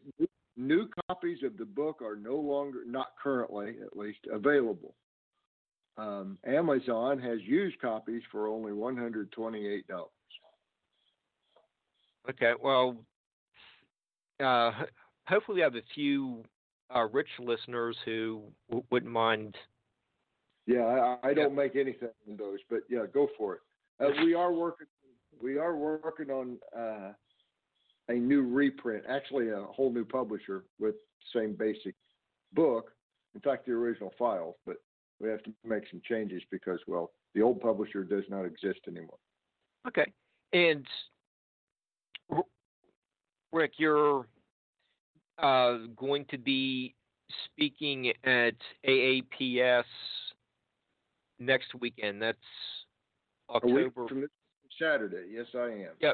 [0.57, 4.95] new copies of the book are no longer, not currently at least, available.
[5.99, 10.11] um, Amazon has used copies for only one hundred twenty-eight dollars.
[12.31, 12.97] Okay, well,
[14.43, 14.73] uh,
[15.27, 16.45] hopefully we have a few
[16.95, 19.57] uh, rich listeners who w- wouldn't mind.
[20.67, 23.61] Yeah, I, I don't make anything in those, but yeah, go for it.
[24.01, 24.87] Uh, we are working.
[25.43, 27.13] We are working on uh,
[28.09, 30.95] a new reprint, actually a whole new publisher with
[31.35, 31.95] same basic
[32.53, 32.93] book.
[33.35, 34.77] In fact, the original files, but
[35.21, 39.19] we have to make some changes because, well, the old publisher does not exist anymore.
[39.87, 40.13] Okay,
[40.53, 40.87] and
[43.53, 44.27] Rick, you're
[45.39, 46.95] uh, going to be
[47.45, 48.55] speaking at
[48.87, 49.85] AAPS
[51.39, 52.21] next weekend.
[52.21, 52.39] That's
[53.51, 54.09] October
[54.81, 55.91] Saturday, yes, I am.
[56.01, 56.13] Yeah,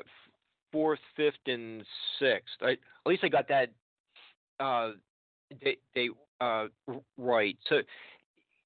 [0.72, 1.85] fourth, fifth, and
[2.18, 2.55] sixth.
[2.62, 3.70] I, at least I got that
[4.61, 4.93] uh,
[5.62, 6.11] date, date
[6.41, 6.66] uh,
[7.18, 7.57] right.
[7.68, 7.80] So,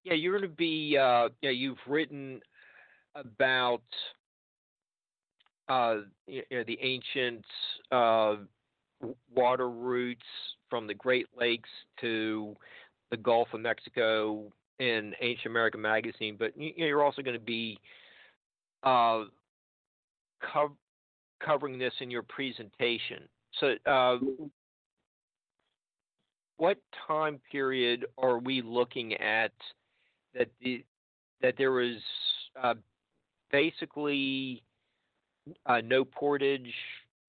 [0.05, 0.97] yeah, you're going to be.
[0.97, 2.41] Uh, yeah, you've written
[3.15, 3.83] about
[5.69, 5.97] uh,
[6.27, 7.45] you know, the ancient
[7.93, 8.37] uh,
[9.35, 10.21] water routes
[10.69, 11.69] from the Great Lakes
[12.01, 12.57] to
[13.11, 17.79] the Gulf of Mexico in Ancient American Magazine, but you're also going to be
[18.83, 19.25] uh,
[20.41, 20.77] cov-
[21.45, 23.23] covering this in your presentation.
[23.61, 24.19] So, uh,
[26.59, 29.53] what time period are we looking at
[30.35, 30.85] that the
[31.41, 31.97] that there was
[32.61, 32.75] uh,
[33.51, 34.63] basically
[35.67, 36.75] uh, no portage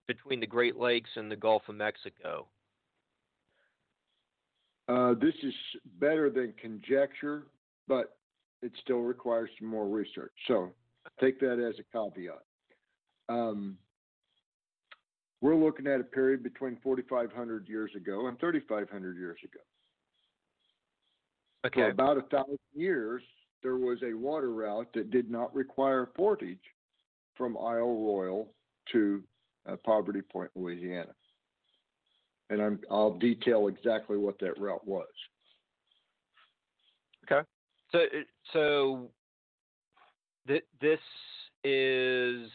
[0.09, 2.47] between the Great Lakes and the Gulf of Mexico?
[4.87, 5.53] Uh, this is
[5.99, 7.43] better than conjecture,
[7.87, 8.17] but
[8.63, 10.31] it still requires some more research.
[10.47, 10.71] So
[11.21, 12.41] take that as a caveat.
[13.29, 13.77] Um,
[15.41, 19.59] we're looking at a period between 4,500 years ago and 3,500 years ago.
[21.67, 21.81] Okay.
[21.81, 23.21] For about a thousand years,
[23.61, 26.57] there was a water route that did not require portage
[27.35, 28.47] from Isle Royale
[28.93, 29.21] to
[29.85, 31.13] Poverty Point, Louisiana.
[32.49, 35.07] And I'm, I'll detail exactly what that route was.
[37.31, 37.47] Okay.
[37.91, 37.99] So,
[38.53, 39.09] so
[40.47, 40.99] th- this
[41.63, 42.49] is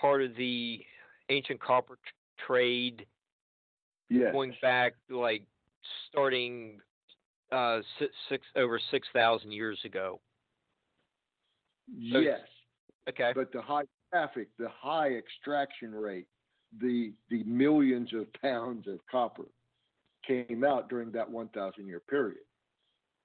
[0.00, 0.80] part of the
[1.28, 3.06] ancient copper tr- trade
[4.10, 4.32] Yes.
[4.32, 5.46] going back like
[6.08, 6.78] starting
[7.50, 10.20] uh six, six over 6000 years ago
[12.12, 12.40] So- yes.
[13.08, 13.84] okay But the high
[14.14, 16.26] traffic, the high extraction rate,
[16.80, 19.46] the the millions of pounds of copper
[20.26, 22.38] came out during that 1,000 year period.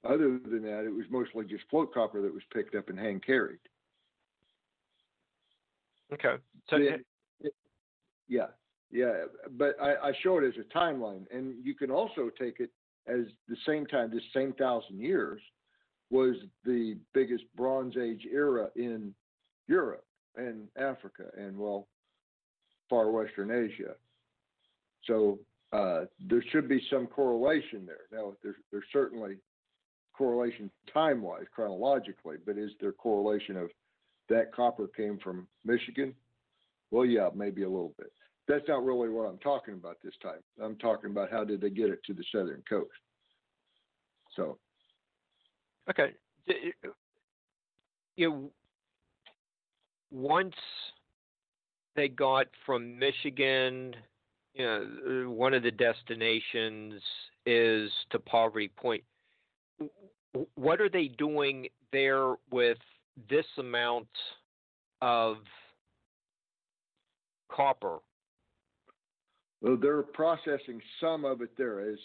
[0.04, 3.24] Other than that, it was mostly just float copper that was picked up and hand
[3.26, 3.60] carried.
[6.14, 6.36] okay
[6.70, 7.06] so It-
[7.42, 7.56] it-
[8.28, 8.48] yeah,
[8.92, 9.26] yeah.
[9.52, 12.72] But I, I show it as a timeline, and you can also take it
[13.08, 14.12] as the same time.
[14.12, 15.42] This same thousand years
[16.12, 19.16] was the biggest Bronze Age era in
[19.68, 20.04] Europe
[20.36, 21.88] and Africa, and well,
[22.90, 23.94] far Western Asia.
[25.06, 25.40] So
[25.72, 28.08] uh, there should be some correlation there.
[28.12, 29.36] Now, there's there's certainly
[30.14, 33.70] correlation time-wise, chronologically, but is there correlation of
[34.28, 36.14] that copper came from Michigan?
[36.92, 38.12] Well, yeah, maybe a little bit.
[38.48, 40.40] That's not really what I'm talking about this time.
[40.62, 42.90] I'm talking about how did they get it to the southern coast.
[44.36, 44.58] So,
[45.90, 46.14] okay
[48.16, 48.52] you know,
[50.12, 50.56] once
[51.96, 53.96] they got from michigan
[54.54, 54.88] you know
[55.26, 57.02] uh, one of the destinations
[57.46, 59.04] is to poverty point.
[60.56, 62.78] What are they doing there with
[63.30, 64.08] this amount
[65.02, 65.38] of
[67.52, 67.98] copper?
[69.62, 71.50] Well, they're processing some of it.
[71.58, 71.98] There as,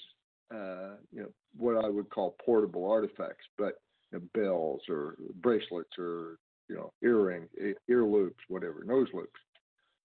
[0.53, 5.91] uh, you know, what I would call portable artifacts, but you know, bells or bracelets
[5.99, 6.39] or,
[6.69, 9.41] you know, earring, e- ear loops, whatever, nose loops,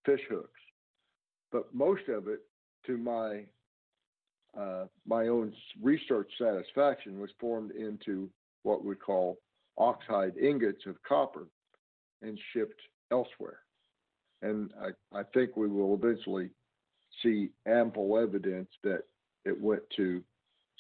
[0.05, 0.59] fish hooks.
[1.51, 2.41] But most of it,
[2.85, 3.45] to my
[4.59, 8.29] uh, my own research satisfaction, was formed into
[8.63, 9.37] what we call
[9.77, 11.47] oxide ingots of copper
[12.21, 12.81] and shipped
[13.11, 13.59] elsewhere.
[14.41, 16.49] And I, I think we will eventually
[17.23, 19.03] see ample evidence that
[19.45, 20.23] it went to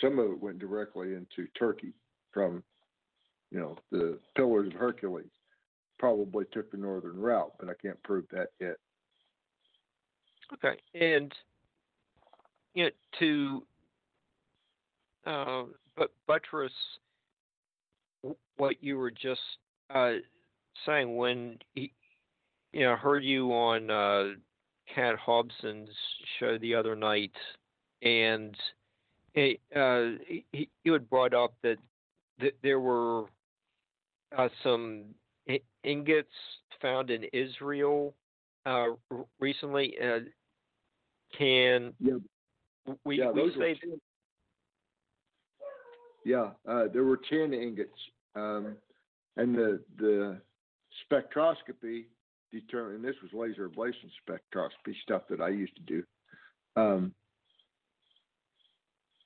[0.01, 1.93] some of it went directly into Turkey
[2.31, 2.63] from
[3.51, 5.25] you know the Pillars of Hercules.
[5.99, 8.77] Probably took the northern route, but I can't prove that yet.
[10.53, 11.31] Okay, and
[12.73, 12.89] you know
[13.19, 13.63] to
[15.25, 15.63] uh,
[15.95, 16.71] but buttress
[18.57, 19.41] what you were just
[19.93, 20.13] uh,
[20.85, 21.91] saying when he,
[22.73, 24.35] you know heard you on uh,
[24.93, 25.89] Cat Hobson's
[26.39, 27.35] show the other night,
[28.01, 28.55] and
[29.33, 31.77] he, uh, he, he had brought up that,
[32.39, 33.25] that there were
[34.37, 35.03] uh, some
[35.83, 36.29] ingots
[36.81, 38.13] found in Israel
[38.65, 38.87] uh,
[39.39, 39.95] recently.
[40.01, 40.19] Uh,
[41.37, 42.13] can yeah.
[43.05, 43.75] we, yeah, we say?
[43.75, 43.99] Ten,
[46.25, 47.91] yeah, uh, there were ten ingots,
[48.35, 48.75] um,
[49.37, 50.41] and the the
[51.11, 52.05] spectroscopy
[52.51, 53.03] determined.
[53.03, 56.03] This was laser ablation spectroscopy stuff that I used to do.
[56.75, 57.13] Um,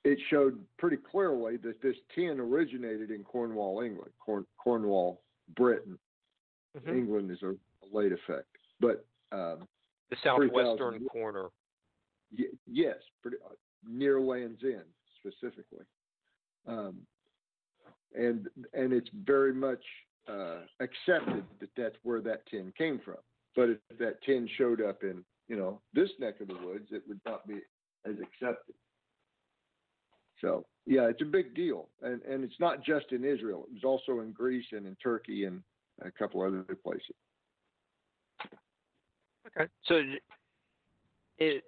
[0.04, 4.12] it showed pretty clearly that this tin originated in Cornwall, England.
[4.24, 5.22] Corn, Cornwall,
[5.56, 5.98] Britain.
[6.76, 6.90] Mm-hmm.
[6.90, 8.48] England is a, a, late effect,
[8.80, 9.66] but um,
[10.10, 11.48] the southwestern corner.
[12.36, 13.54] Y- yes, pretty, uh,
[13.88, 14.82] near Land's End
[15.18, 15.84] specifically,
[16.66, 16.96] um,
[18.14, 19.82] and and it's very much
[20.28, 23.18] uh, accepted that that's where that tin came from.
[23.54, 27.02] But if that tin showed up in you know this neck of the woods, it
[27.06, 27.60] would not be
[28.04, 28.74] as accepted.
[30.40, 33.66] So yeah, it's a big deal, and and it's not just in Israel.
[33.68, 35.62] It was also in Greece and in Turkey and
[36.02, 37.14] a couple other places.
[39.46, 40.02] Okay, so
[41.38, 41.62] it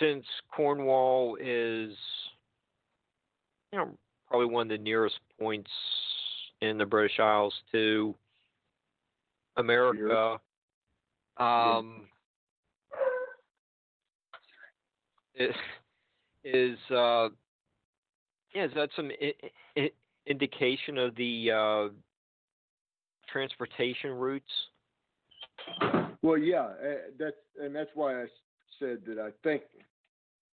[0.00, 1.94] since Cornwall is
[3.72, 3.90] you know
[4.28, 5.70] probably one of the nearest points
[6.60, 8.14] in the British Isles to
[9.56, 10.40] America.
[11.36, 12.08] Um,
[16.44, 17.28] is uh,
[18.54, 19.34] yeah, is that some I-
[19.76, 19.92] I-
[20.26, 21.88] indication of the uh,
[23.32, 24.44] transportation routes?
[26.22, 28.26] Well, yeah, uh, that's and that's why I
[28.78, 29.62] said that I think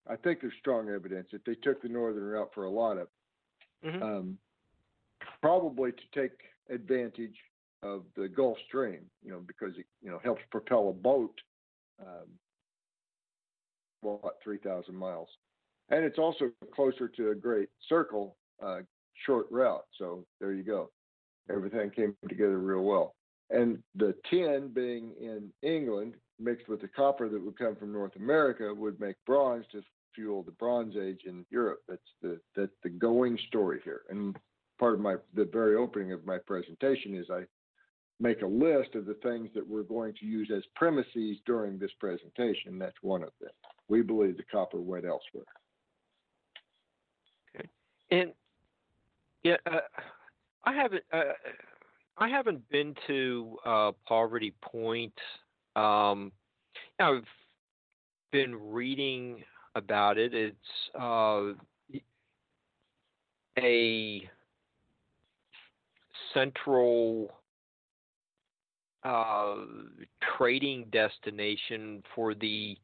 [0.09, 3.09] I think there's strong evidence that they took the northern route for a lot of,
[3.85, 4.03] mm-hmm.
[4.03, 4.39] um,
[5.43, 6.33] probably to take
[6.71, 7.37] advantage
[7.83, 11.35] of the Gulf Stream, you know, because it you know helps propel a boat,
[12.01, 12.29] um,
[14.01, 15.29] what three thousand miles,
[15.91, 18.81] and it's also closer to a Great Circle uh,
[19.27, 19.85] short route.
[19.99, 20.91] So there you go,
[21.51, 23.15] everything came together real well.
[23.51, 28.17] And the tin being in England mixed with the copper that would come from North
[28.17, 29.83] America would make bronze to
[30.15, 31.81] fuel the Bronze Age in Europe.
[31.89, 34.03] That's the that's the going story here.
[34.11, 34.37] And
[34.79, 37.43] part of my the very opening of my presentation is I
[38.21, 41.93] make a list of the things that we're going to use as premises during this
[42.01, 42.79] presentation.
[42.79, 43.51] That's one of them.
[43.89, 45.45] We believe the copper went elsewhere.
[47.55, 47.69] Okay,
[48.11, 48.33] and
[49.45, 49.81] yeah, uh,
[50.69, 51.05] I haven't.
[51.11, 51.23] Uh,
[52.19, 55.15] I haven't been to uh, Poverty Point.
[55.77, 56.31] Um,
[57.01, 57.25] I've
[58.33, 59.43] been reading
[59.75, 60.35] about it.
[60.35, 60.57] It's
[61.01, 61.53] uh,
[63.59, 64.29] a
[66.35, 67.33] central
[69.05, 69.57] uh,
[70.37, 72.77] trading destination for the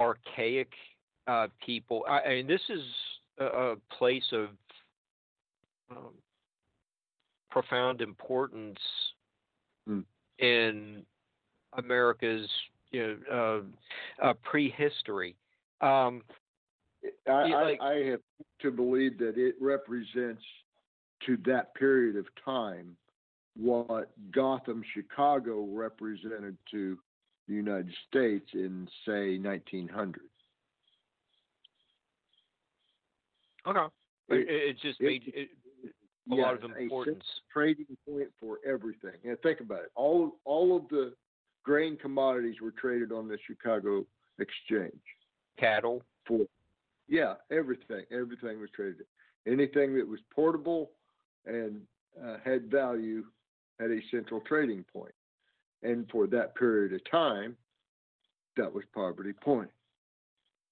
[0.00, 0.72] archaic
[1.28, 2.04] uh, people.
[2.08, 2.82] I, I, mean, this is
[3.38, 4.48] a, a place of
[5.92, 6.14] um,
[7.54, 8.80] profound importance
[9.88, 10.04] mm.
[10.40, 11.04] in
[11.74, 12.48] America's
[12.90, 13.62] you know,
[14.20, 15.36] uh, uh, prehistory.
[15.80, 16.22] Um,
[17.28, 18.20] I, like, I, I have
[18.62, 20.42] to believe that it represents
[21.26, 22.96] to that period of time
[23.56, 26.98] what Gotham, Chicago represented to
[27.46, 30.22] the United States in, say, 1900.
[33.66, 33.94] Okay.
[34.30, 35.50] It, it just it, made it,
[36.30, 37.24] a yeah, lot of importance.
[37.52, 39.18] Trading point for everything.
[39.24, 39.92] And think about it.
[39.94, 41.12] All all of the
[41.62, 44.04] grain commodities were traded on the Chicago
[44.38, 45.02] exchange.
[45.58, 46.02] Cattle.
[46.26, 46.46] For
[47.08, 48.04] yeah, everything.
[48.10, 49.06] Everything was traded.
[49.46, 50.90] Anything that was portable
[51.46, 51.80] and
[52.22, 53.24] uh, had value
[53.78, 55.14] had a central trading point.
[55.82, 57.56] And for that period of time,
[58.56, 59.70] that was Poverty Point.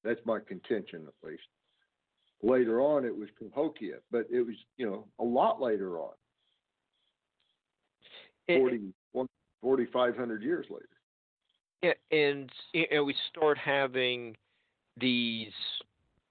[0.04, 1.42] That's my contention, at least.
[2.42, 6.12] Later on, it was Cahokia, but it was, you know, a lot later on.
[8.48, 8.92] 40,
[9.60, 10.88] 4,500 years later.
[11.82, 14.36] Yeah, and you know, we start having
[15.00, 15.52] these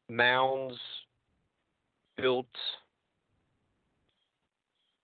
[0.10, 0.78] mounds
[2.18, 2.46] built.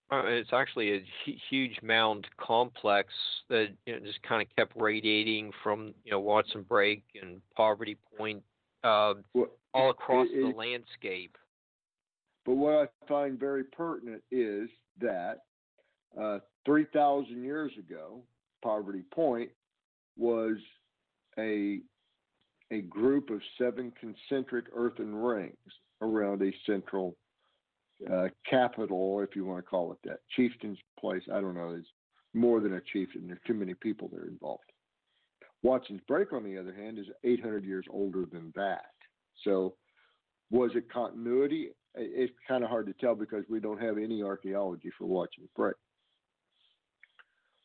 [0.09, 1.05] Uh, it's actually a
[1.49, 3.09] huge mound complex
[3.49, 7.97] that you know, just kind of kept radiating from you know Watson Brake and Poverty
[8.17, 8.41] Point
[8.83, 11.37] uh, well, all across it, the it, landscape.
[12.45, 15.39] But what I find very pertinent is that
[16.19, 18.21] uh, 3,000 years ago,
[18.63, 19.49] Poverty Point
[20.17, 20.57] was
[21.37, 21.81] a
[22.71, 25.55] a group of seven concentric earthen rings
[26.01, 27.15] around a central
[28.11, 31.23] uh, capital, if you want to call it that, chieftain's place.
[31.33, 31.75] I don't know.
[31.77, 31.87] It's
[32.33, 33.27] more than a chieftain.
[33.27, 34.63] There are too many people that are involved.
[35.63, 38.91] Watson's Brake, on the other hand, is 800 years older than that.
[39.43, 39.75] So,
[40.49, 44.91] was it continuity it's kind of hard to tell because we don't have any archaeology
[44.97, 45.75] for Watson Brake.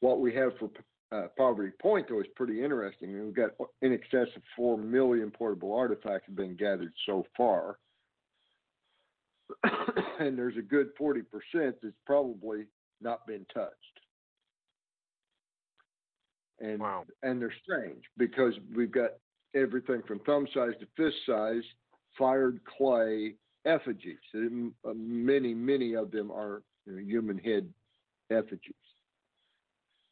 [0.01, 0.71] What we have for
[1.13, 3.13] uh, Poverty Point, though, is pretty interesting.
[3.13, 3.51] We've got
[3.83, 7.77] in excess of 4 million portable artifacts have been gathered so far.
[10.19, 11.23] and there's a good 40%
[11.55, 12.65] that's probably
[13.01, 13.92] not been touched.
[16.63, 17.05] And, wow.
[17.23, 19.11] and they're strange because we've got
[19.55, 21.63] everything from thumb size to fist size,
[22.17, 23.35] fired clay
[23.67, 24.19] effigies.
[24.35, 27.69] Uh, many, many of them are you know, human head
[28.31, 28.75] effigies.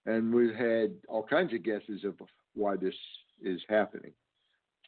[0.07, 2.15] And we've had all kinds of guesses of
[2.55, 2.95] why this
[3.43, 4.13] is happening.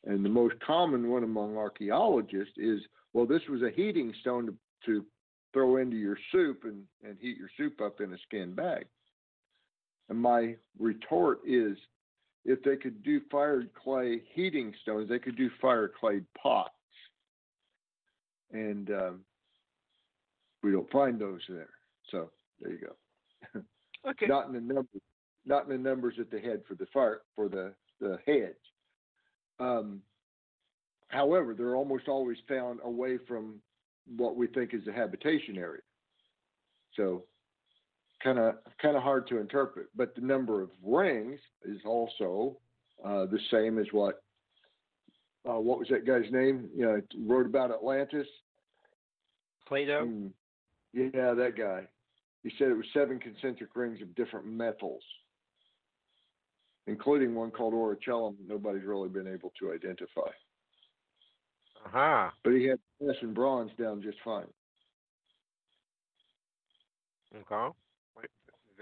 [0.04, 2.80] And the most common one among archaeologists is
[3.12, 4.54] well, this was a heating stone to,
[4.86, 5.04] to
[5.52, 8.86] throw into your soup and, and heat your soup up in a skin bag.
[10.12, 11.74] And my retort is
[12.44, 16.68] if they could do fired clay heating stones, they could do fire clay pots.
[18.50, 19.20] And um,
[20.62, 21.70] we don't find those there.
[22.10, 22.30] So
[22.60, 23.62] there you go.
[24.04, 24.26] Okay.
[24.26, 25.00] not in the numbers,
[25.46, 28.58] not in the numbers at the head for the fire for the the heads.
[29.60, 30.02] Um,
[31.06, 33.60] however, they're almost always found away from
[34.16, 35.82] what we think is the habitation area.
[36.96, 37.22] So
[38.22, 39.88] kind of kind of hard to interpret.
[39.96, 42.56] But the number of rings is also
[43.04, 44.22] uh, the same as what
[45.48, 46.68] uh, what was that guy's name?
[46.74, 48.26] You know, wrote about Atlantis.
[49.66, 50.06] Plato.
[50.06, 50.30] Mm.
[50.92, 51.86] Yeah, that guy.
[52.42, 55.02] He said it was seven concentric rings of different metals,
[56.86, 60.28] including one called orichalcum nobody's really been able to identify.
[61.86, 62.30] Uh-huh.
[62.44, 64.46] But he had brass and bronze down just fine.
[67.34, 67.74] Okay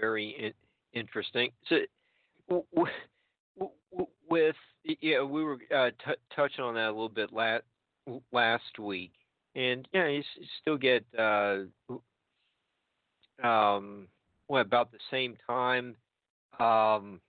[0.01, 0.53] very
[0.93, 1.51] interesting.
[1.69, 1.77] So,
[4.29, 7.63] with yeah, we were uh, t- touching on that a little bit last
[8.31, 9.11] last week,
[9.55, 11.59] and yeah, you, you still get uh,
[13.43, 14.07] um,
[14.47, 15.95] well about the same time.
[16.59, 17.21] Um,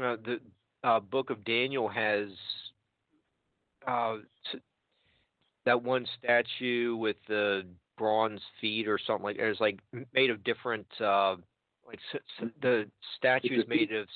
[0.00, 0.40] uh, the
[0.84, 2.28] uh, Book of Daniel has
[3.86, 4.16] uh,
[5.64, 7.64] that one statue with the
[7.98, 9.46] bronze feet or something like that.
[9.46, 9.80] It's like
[10.14, 11.36] made of different uh
[11.86, 11.98] like
[12.62, 14.06] the statue is made of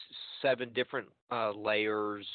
[0.41, 2.27] seven different uh layers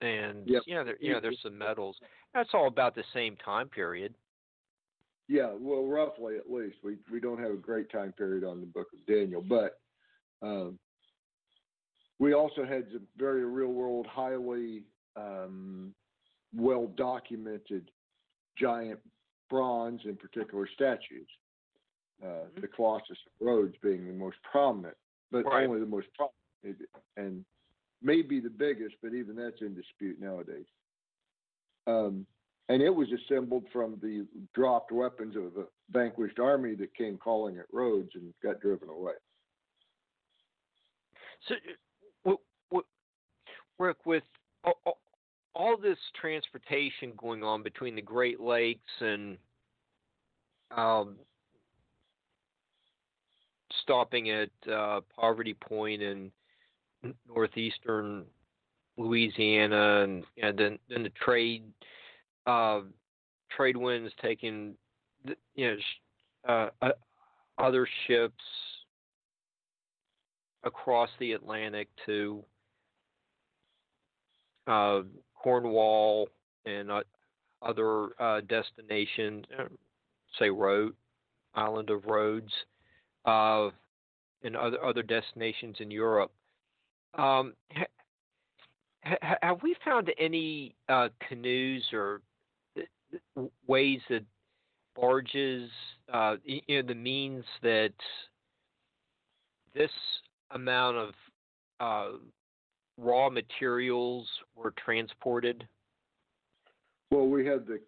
[0.00, 0.62] and yep.
[0.66, 1.96] yeah there you know there's some metals.
[2.34, 4.14] That's all about the same time period.
[5.28, 6.76] Yeah, well roughly at least.
[6.82, 9.80] We we don't have a great time period on the book of Daniel, but
[10.40, 10.78] um
[12.22, 14.84] we also had some very real world, highly
[15.16, 15.92] um,
[16.54, 17.90] well documented
[18.56, 19.00] giant
[19.52, 21.28] bronze, in particular statues.
[22.22, 22.60] Uh, mm-hmm.
[22.62, 24.96] The Colossus of Rhodes being the most prominent,
[25.30, 25.66] but right.
[25.66, 26.88] only the most prominent,
[27.18, 27.44] and
[28.02, 30.64] maybe the biggest, but even that's in dispute nowadays.
[31.86, 32.26] Um,
[32.68, 37.58] and it was assembled from the dropped weapons of a vanquished army that came calling
[37.58, 39.14] at Rhodes and got driven away.
[41.48, 41.56] So,
[42.24, 42.84] w-
[43.78, 44.22] Rick, with
[45.54, 49.36] all, this transportation going on between the Great Lakes and
[50.76, 51.16] um,
[53.82, 56.30] stopping at uh, Poverty Point in
[57.28, 58.24] northeastern
[58.96, 61.64] Louisiana, and, then then the trade
[62.46, 62.80] uh,
[63.54, 64.74] trade winds taking
[65.54, 65.76] you
[66.46, 66.90] know uh,
[67.58, 68.44] other ships
[70.64, 72.44] across the Atlantic to
[74.66, 75.00] uh,
[75.42, 76.28] Cornwall
[76.64, 77.02] and uh,
[77.60, 79.64] other uh, destinations, uh,
[80.38, 80.94] say Rhodes,
[81.54, 82.52] island of Rhodes,
[83.24, 83.70] uh,
[84.42, 86.32] and other other destinations in Europe.
[87.14, 87.84] Um, ha,
[89.04, 92.20] ha, have we found any uh, canoes or
[92.78, 94.24] uh, ways that
[94.96, 95.70] barges,
[96.12, 97.92] uh, you know, the means that
[99.74, 99.90] this
[100.50, 101.14] amount of
[101.80, 102.16] uh,
[102.98, 105.66] raw materials were transported?
[107.10, 107.80] Well, we have the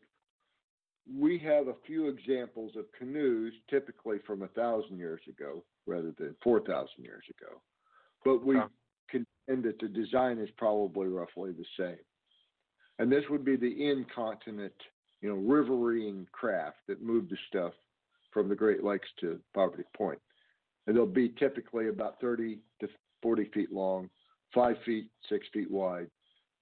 [1.13, 6.35] we have a few examples of canoes, typically from a thousand years ago rather than
[6.43, 7.61] four thousand years ago,
[8.25, 8.59] but we
[9.11, 11.99] contend that the design is probably roughly the same.
[12.99, 14.75] And this would be the incontinent,
[15.21, 17.73] you know, riverine craft that moved the stuff
[18.33, 20.19] from the Great Lakes to Poverty Point.
[20.87, 22.89] And they'll be typically about 30 to
[23.23, 24.11] 40 feet long,
[24.55, 26.09] five feet, six feet wide,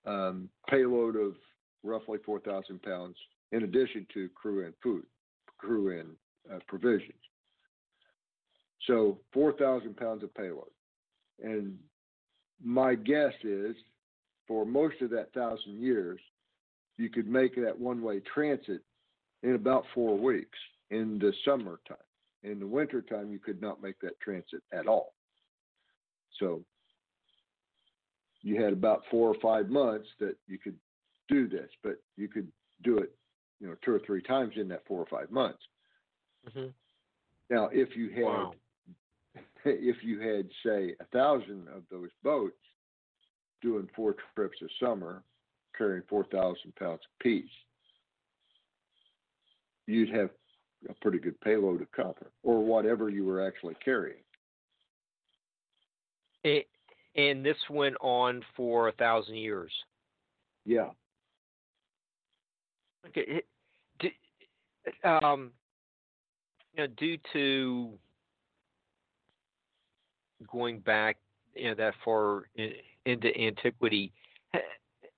[0.07, 1.35] um, payload of
[1.83, 3.17] roughly 4,000 pounds,
[3.53, 5.05] in addition to crew and food,
[5.59, 6.11] crew and
[6.53, 7.13] uh, provisions.
[8.87, 10.71] So 4,000 pounds of payload.
[11.43, 11.79] And
[12.63, 13.77] my guess is
[14.49, 16.21] for most of that thousand years,
[16.99, 18.83] you could make that one way transit
[19.43, 20.59] in about four weeks
[20.91, 21.97] in the summertime.
[22.43, 25.15] In the wintertime, you could not make that transit at all.
[26.39, 26.65] So
[28.43, 30.77] you had about four or five months that you could
[31.29, 32.49] do this, but you could
[32.83, 33.15] do it,
[33.61, 35.61] you know, two or three times in that four or five months.
[36.49, 36.69] Mm-hmm.
[37.51, 38.55] Now, if you had, Wow.
[39.65, 42.57] if you had, say, a thousand of those boats
[43.61, 45.23] doing four trips a summer,
[45.77, 47.45] carrying four thousand pounds apiece,
[49.87, 50.31] you'd have
[50.89, 54.23] a pretty good payload of copper or whatever you were actually carrying.
[56.45, 56.67] A-
[57.15, 59.73] and this went on for a thousand years.
[60.65, 60.91] Yeah.
[63.07, 63.21] Okay.
[63.29, 63.47] it-
[65.05, 65.53] um,
[66.75, 67.93] you know, due to
[70.51, 71.19] going back,
[71.55, 72.73] you know, that far in,
[73.07, 74.13] into antiquity,
[74.53, 74.61] ha,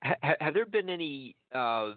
[0.03, 1.93] ha, have there been any uh,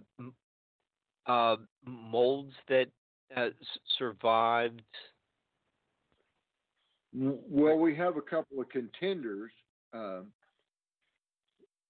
[1.25, 1.55] uh,
[1.85, 2.87] molds that
[3.35, 3.53] uh, s-
[3.97, 4.81] survived?
[7.13, 9.51] Well, we have a couple of contenders.
[9.93, 10.27] Um,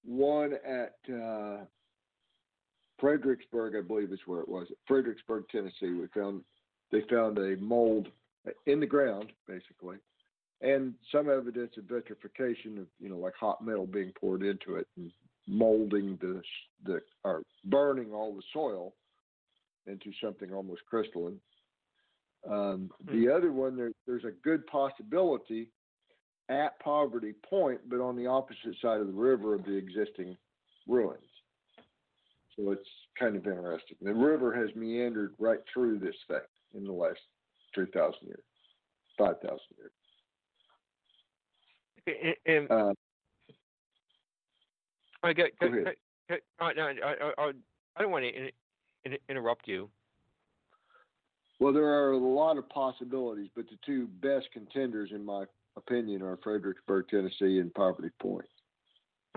[0.06, 1.66] one at uh,
[3.00, 4.68] Fredericksburg, I believe is where it was.
[4.72, 6.44] At Fredericksburg, Tennessee, we found
[6.92, 8.08] they found a mold
[8.66, 9.98] in the ground, basically,
[10.62, 14.88] and some evidence of vitrification of you know like hot metal being poured into it
[14.98, 15.12] and
[15.48, 16.42] molding the
[16.86, 18.94] the or burning all the soil
[19.88, 21.40] into something almost crystalline.
[22.50, 25.70] Um, the other one, there, there's a good possibility
[26.50, 30.38] at Poverty Point, but on the opposite side of the river of the existing
[30.88, 31.20] ruins.
[32.56, 32.88] So it's
[33.20, 33.98] kind of interesting.
[34.02, 36.40] The river has meandered right through this thing
[36.74, 37.20] in the last
[37.76, 38.44] 3,000 years,
[39.18, 39.92] 5,000 years.
[42.46, 42.94] And, and Uh,
[45.24, 45.96] I got, go got- ahead.
[46.30, 47.52] got- got- I, I, I,
[47.98, 48.50] I don't want to in,
[49.06, 49.90] in, interrupt you.
[51.60, 55.46] well, there are a lot of possibilities, but the two best contenders, in my
[55.78, 58.46] opinion, are Fredericksburg, Tennessee, and Poverty Point.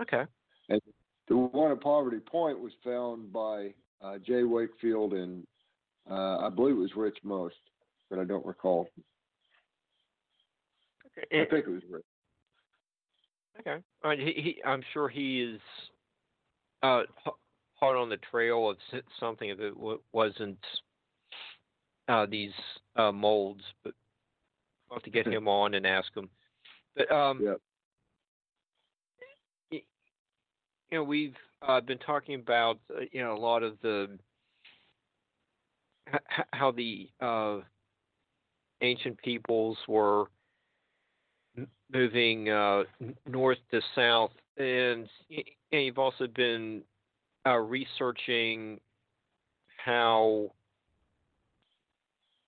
[0.01, 0.23] Okay.
[0.69, 0.81] And
[1.27, 5.45] The one at Poverty Point was found by uh, Jay Wakefield and
[6.09, 7.55] uh, I believe it was Rich Most,
[8.09, 8.89] but I don't recall.
[11.17, 11.41] Okay.
[11.41, 12.03] I think it was Rich.
[13.59, 13.83] Okay.
[14.03, 14.19] All right.
[14.19, 15.59] He, he, I'm sure he is
[16.81, 17.03] uh,
[17.75, 18.77] hard on the trail of
[19.19, 20.57] something if it w- wasn't
[22.07, 22.51] uh, these
[22.95, 23.93] uh, molds, but
[24.91, 26.29] I'll have to get him on and ask him.
[26.95, 27.57] But um, Yep.
[29.71, 29.83] y-
[30.91, 31.35] you know, we've
[31.65, 34.19] uh, been talking about uh, you know a lot of the
[36.13, 37.59] h- how the uh,
[38.81, 40.25] ancient peoples were
[41.93, 42.83] moving uh,
[43.27, 45.07] north to south, and,
[45.71, 46.81] and you've also been
[47.45, 48.79] uh, researching
[49.83, 50.51] how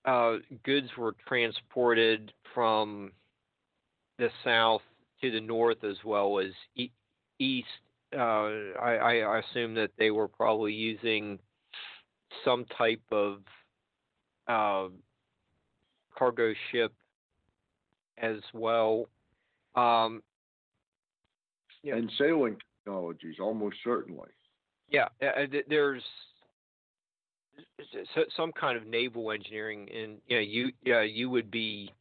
[0.06, 3.12] uh, goods were transported from
[4.20, 4.82] the south
[5.22, 6.92] to the north as well as e-
[7.40, 7.68] east.
[8.16, 11.40] Uh, I, I assume that they were probably using
[12.46, 13.40] some type of
[14.48, 14.90] uh,
[16.18, 16.94] cargo ship
[18.18, 19.08] as well.
[19.76, 20.22] Um,
[21.82, 21.96] Yeah.
[21.96, 24.30] And sailing technologies, almost certainly.
[24.90, 26.04] yeah, th- there's
[28.36, 31.92] some kind of naval engineering, and you know, you yeah, you would be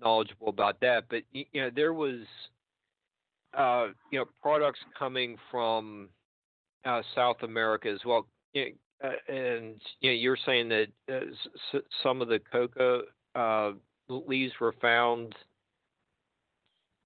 [0.00, 1.04] knowledgeable about that.
[1.08, 2.20] But you know, there was
[3.56, 6.08] uh, you know products coming from
[6.84, 8.26] uh, South America as well.
[8.54, 8.66] You
[9.02, 11.14] know, uh, and you know, you're saying that uh,
[11.74, 13.02] s- some of the coca
[13.34, 13.72] uh,
[14.08, 15.34] leaves were found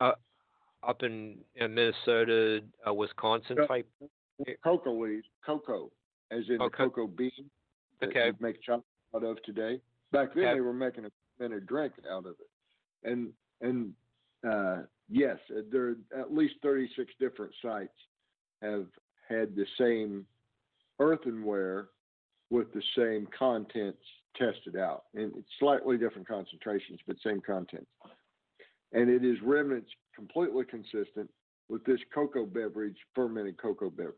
[0.00, 0.12] uh,
[0.86, 3.88] up in, in Minnesota, uh, Wisconsin type.
[4.62, 5.90] Cocoa leaves, cocoa,
[6.30, 7.50] as in Oh, the co- cocoa bean
[8.00, 8.26] that Okay.
[8.26, 9.80] you make chocolate out of today.
[10.12, 10.54] Back then, Okay.
[10.54, 12.50] they were making a fermented drink out of it.
[13.02, 13.94] And and
[14.44, 17.96] uh, yes, uh, there are at least 36 different sites
[18.60, 18.86] have
[19.28, 20.26] had the same
[20.98, 21.88] earthenware
[22.50, 24.02] with the same contents
[24.36, 27.90] tested out, and it's slightly different concentrations, but same contents.
[28.92, 31.30] And it is remnants completely consistent
[31.68, 34.14] with this cocoa beverage, fermented cocoa beverage.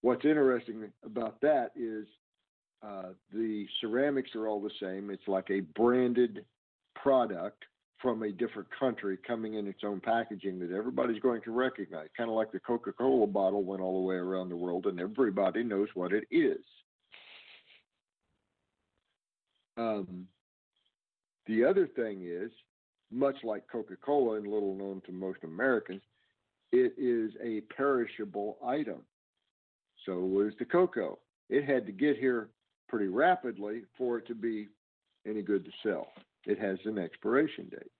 [0.00, 2.06] What's interesting about that is
[2.84, 5.10] uh, the ceramics are all the same.
[5.10, 6.44] It's like a branded
[6.94, 7.64] product
[8.00, 12.28] from a different country coming in its own packaging that everybody's going to recognize, kind
[12.28, 15.62] of like the Coca Cola bottle went all the way around the world and everybody
[15.62, 16.58] knows what it is.
[19.78, 20.26] Um,
[21.46, 22.50] the other thing is,
[23.10, 26.02] much like Coca Cola and little known to most Americans,
[26.72, 29.00] it is a perishable item.
[30.04, 31.18] So was the cocoa.
[31.48, 32.48] It had to get here
[32.88, 34.68] pretty rapidly for it to be
[35.26, 36.08] any good to sell.
[36.46, 37.90] It has an expiration date.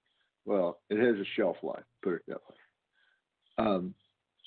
[0.44, 3.66] Well, it has a shelf life, put it that way.
[3.66, 3.94] Um,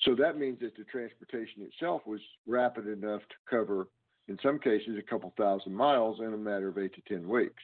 [0.04, 3.88] so that means that the transportation itself was rapid enough to cover,
[4.28, 7.62] in some cases, a couple thousand miles in a matter of eight to 10 weeks.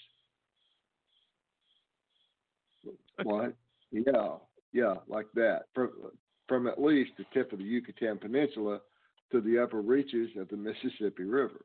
[2.86, 2.96] Okay.
[3.22, 3.54] What?
[3.92, 4.36] Yeah,
[4.72, 5.66] yeah, like that.
[5.74, 5.90] From,
[6.48, 8.80] from at least the tip of the Yucatan Peninsula
[9.30, 11.64] to the upper reaches of the Mississippi River.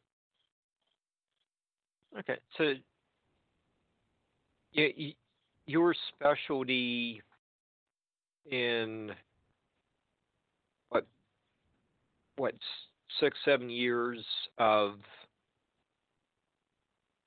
[2.17, 2.73] Okay, so
[5.65, 7.21] your specialty
[8.49, 9.11] in
[10.89, 11.05] what
[12.37, 12.55] what
[13.19, 14.23] six seven years
[14.57, 14.95] of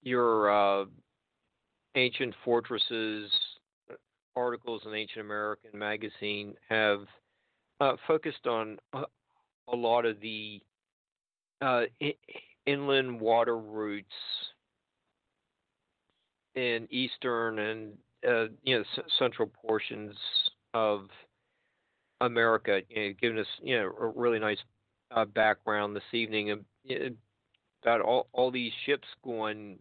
[0.02, 0.84] your uh,
[1.94, 3.30] ancient fortresses
[3.90, 3.94] uh,
[4.34, 7.00] articles in Ancient American magazine have
[7.80, 9.04] uh, focused on a,
[9.68, 10.60] a lot of the
[11.60, 11.82] uh,
[12.66, 14.06] inland water routes
[16.54, 17.92] in eastern and
[18.28, 20.16] uh, you know c- central portions
[20.74, 21.08] of
[22.20, 24.58] America, you know, giving us you know a really nice
[25.10, 26.64] uh, background this evening
[27.82, 29.78] about all all these ships going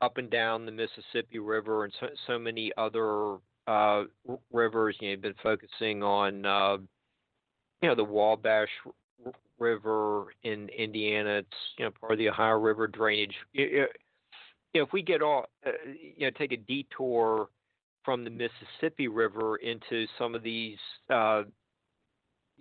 [0.00, 3.36] up and down the Mississippi River and so, so many other
[3.66, 4.04] uh,
[4.52, 4.96] rivers.
[5.00, 6.76] You know, you've been focusing on uh,
[7.82, 8.68] you know the Wabash
[9.58, 11.38] River in Indiana.
[11.38, 13.34] It's you know part of the Ohio River drainage.
[13.52, 13.88] You- you-
[14.80, 15.70] know, if we get all uh,
[16.16, 17.48] you know take a detour
[18.04, 20.78] from the Mississippi River into some of these
[21.10, 21.42] uh,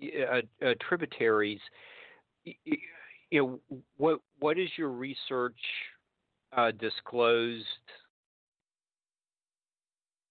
[0.01, 1.59] uh, uh, tributaries,
[2.43, 2.77] you
[3.31, 3.59] know,
[3.97, 5.57] what what is your research
[6.55, 7.65] uh, disclosed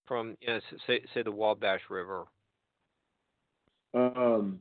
[0.06, 2.24] from you know, say say the Wabash River?
[3.94, 4.60] Um,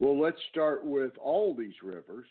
[0.00, 2.26] well, let's start with all these rivers.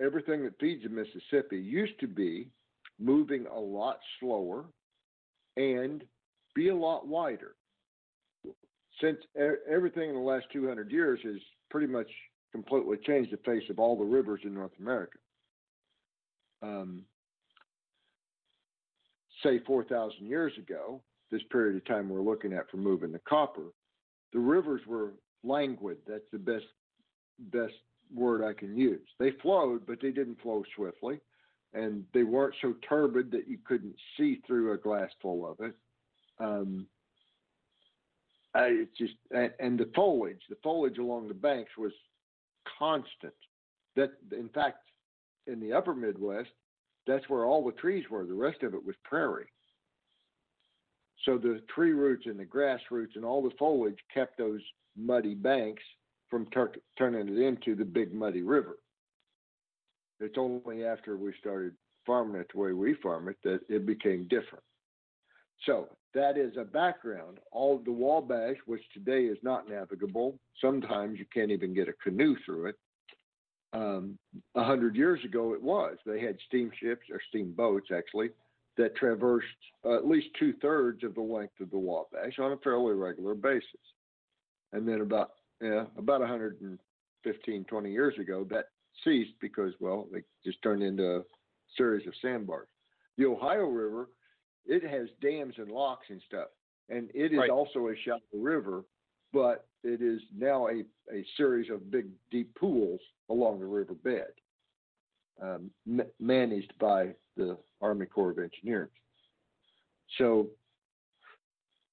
[0.00, 2.48] Everything that feeds the Mississippi used to be
[2.98, 4.64] moving a lot slower
[5.56, 6.04] and
[6.54, 7.54] be a lot wider.
[9.00, 9.18] Since
[9.70, 11.36] everything in the last 200 years has
[11.70, 12.08] pretty much
[12.52, 15.18] completely changed the face of all the rivers in North America.
[16.62, 17.02] Um,
[19.42, 21.00] say 4,000 years ago,
[21.30, 23.72] this period of time we're looking at for moving the copper,
[24.32, 25.98] the rivers were languid.
[26.06, 26.66] That's the best
[27.50, 27.74] best
[28.14, 29.08] word I can use.
[29.18, 31.18] They flowed, but they didn't flow swiftly,
[31.74, 35.74] and they weren't so turbid that you couldn't see through a glass full of it.
[36.38, 36.86] Um,
[38.54, 41.92] it's just and, and the foliage, the foliage along the banks was
[42.78, 43.34] constant.
[43.96, 44.78] That in fact,
[45.46, 46.50] in the upper Midwest,
[47.06, 48.26] that's where all the trees were.
[48.26, 49.46] The rest of it was prairie.
[51.24, 54.60] So the tree roots and the grass roots and all the foliage kept those
[54.96, 55.82] muddy banks
[56.28, 58.78] from tur- turning it into the big muddy river.
[60.22, 61.74] It's only after we started
[62.06, 64.64] farming it the way we farm it that it became different.
[65.66, 67.38] So that is a background.
[67.50, 72.36] All the Wabash, which today is not navigable, sometimes you can't even get a canoe
[72.44, 72.76] through it.
[73.72, 74.18] Um,
[74.54, 75.96] a hundred years ago, it was.
[76.04, 78.30] They had steamships or steamboats actually
[78.76, 79.46] that traversed
[79.84, 83.34] uh, at least two thirds of the length of the Wabash on a fairly regular
[83.34, 83.64] basis.
[84.72, 85.30] And then about
[85.60, 88.66] yeah, about 115, 20 years ago, that
[89.04, 91.22] ceased because well, they just turned into a
[91.76, 92.68] series of sandbars.
[93.18, 94.08] The Ohio River,
[94.66, 96.48] it has dams and locks and stuff,
[96.88, 97.50] and it is Right.
[97.50, 98.84] also a shallow river,
[99.32, 104.32] but it is now a, a series of big deep pools along the river bed,
[105.40, 108.90] um, ma- managed by the Army Corps of Engineers.
[110.18, 110.50] So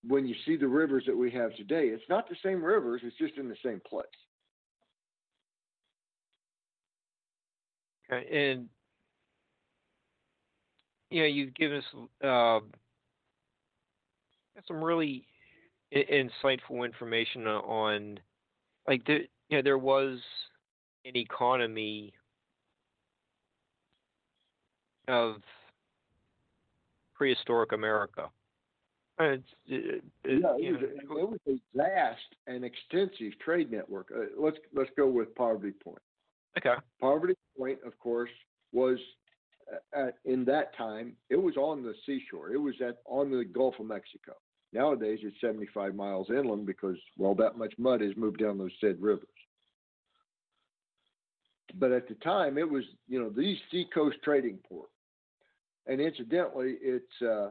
[0.08, 3.18] when you see the rivers that we have today, it's not the same rivers, it's
[3.18, 4.06] just in the same place.
[8.12, 8.68] Okay, and
[11.12, 11.84] you know, you've given us
[12.24, 12.60] uh,
[14.68, 15.26] some really
[15.94, 18.20] i- insightful information on,
[18.88, 20.20] like, the, you know, there was
[21.06, 22.14] an economy
[25.08, 25.38] of
[27.16, 28.30] prehistoric America.
[29.20, 33.70] It's, it, it, Yeah, you it, know, was, it was a vast and extensive trade
[33.72, 34.12] network.
[34.16, 36.00] Uh, let's let's go with Poverty Point.
[36.58, 38.30] Okay, Poverty Point, of course,
[38.72, 38.98] was
[39.72, 42.52] uh, at, in that time it was on the seashore.
[42.52, 44.34] It was at on the Gulf of Mexico.
[44.72, 48.98] Nowadays, it's 75 miles inland because well, that much mud has moved down those said
[49.00, 49.28] rivers.
[51.76, 54.90] But at the time, it was you know the seacoast trading port,
[55.88, 57.50] and incidentally, it's uh,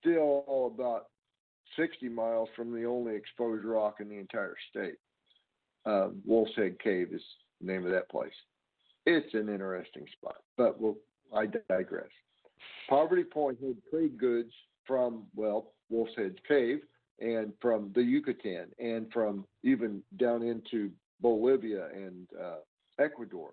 [0.00, 1.06] still about
[1.76, 4.96] 60 miles from the only exposed rock in the entire state.
[5.86, 7.22] Um, Wolf's Head Cave is
[7.60, 8.32] name of that place.
[9.06, 10.36] it's an interesting spot.
[10.56, 10.96] But we'll,
[11.34, 12.08] I digress.
[12.88, 14.52] Poverty Point had trade goods
[14.86, 16.80] from well Wolf's Head Cave
[17.20, 20.90] and from the Yucatan and from even down into
[21.20, 22.56] Bolivia and uh,
[23.02, 23.52] Ecuador.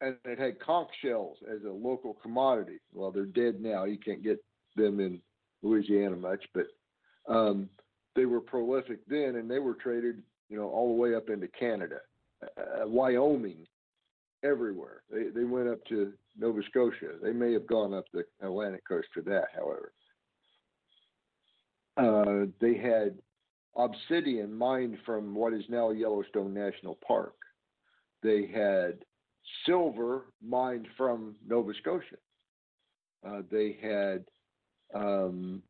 [0.00, 2.78] And it had conch shells as a local commodity.
[2.92, 3.84] Well, they're dead now.
[3.84, 4.42] You can't get
[4.76, 5.20] them in
[5.62, 6.66] Louisiana much, but
[7.28, 7.68] um,
[8.16, 11.46] they were prolific then, and they were traded, you know, all the way up into
[11.48, 11.98] Canada,
[12.42, 13.66] uh, Wyoming,
[14.42, 15.02] everywhere.
[15.10, 17.12] They they went up to Nova Scotia.
[17.22, 19.92] They may have gone up the Atlantic coast for that, however.
[21.96, 23.18] Uh, they had
[23.76, 27.34] obsidian mined from what is now Yellowstone National Park.
[28.22, 29.04] They had
[29.66, 32.16] silver mined from Nova Scotia.
[33.26, 34.24] Uh, they had,
[34.94, 35.62] um,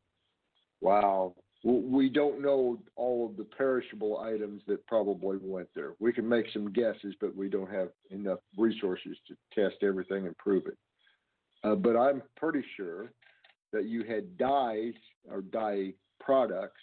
[0.81, 5.93] wow, we don't know all of the perishable items that probably went there.
[5.99, 10.37] We can make some guesses, but we don't have enough resources to test everything and
[10.37, 10.77] prove it.
[11.63, 13.13] Uh, but I'm pretty sure
[13.71, 14.93] that you had dyes
[15.31, 16.81] or dye products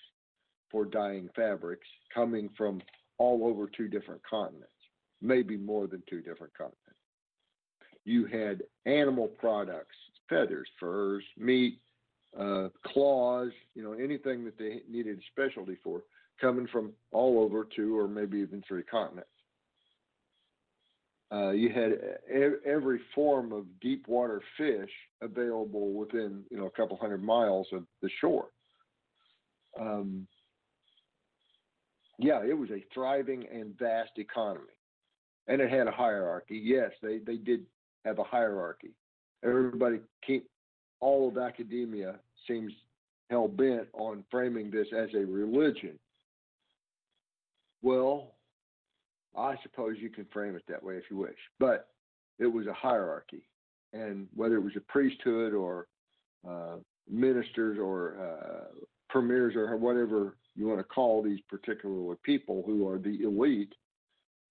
[0.71, 2.81] for dyeing fabrics coming from
[3.19, 4.73] all over two different continents,
[5.21, 6.79] maybe more than two different continents.
[8.07, 9.97] You had animal products,
[10.29, 11.81] feathers, furs, meat,
[12.39, 16.03] uh, claws, you know, anything that they needed specialty for,
[16.41, 19.29] coming from all over two or maybe even three continents.
[21.33, 21.93] Uh, you had
[22.67, 24.91] every form of deep water fish
[25.23, 28.49] available within, you know, a couple hundred miles of the shore.
[29.79, 30.27] Um,
[32.19, 34.67] yeah, it was a thriving and vast economy,
[35.47, 36.61] and it had a hierarchy.
[36.63, 37.65] Yes, they they did
[38.05, 38.91] have a hierarchy.
[39.45, 40.50] Everybody keep
[41.01, 42.17] all of academia
[42.47, 42.73] seems
[43.31, 45.99] hell bent on framing this as a religion.
[47.83, 48.35] Well,
[49.37, 51.89] I suppose you can frame it that way if you wish, but
[52.39, 53.43] it was a hierarchy,
[53.93, 55.87] and whether it was a priesthood or
[56.49, 56.77] uh,
[57.09, 58.65] ministers or uh,
[59.09, 63.73] premiers or whatever you want to call these particular people who are the elite,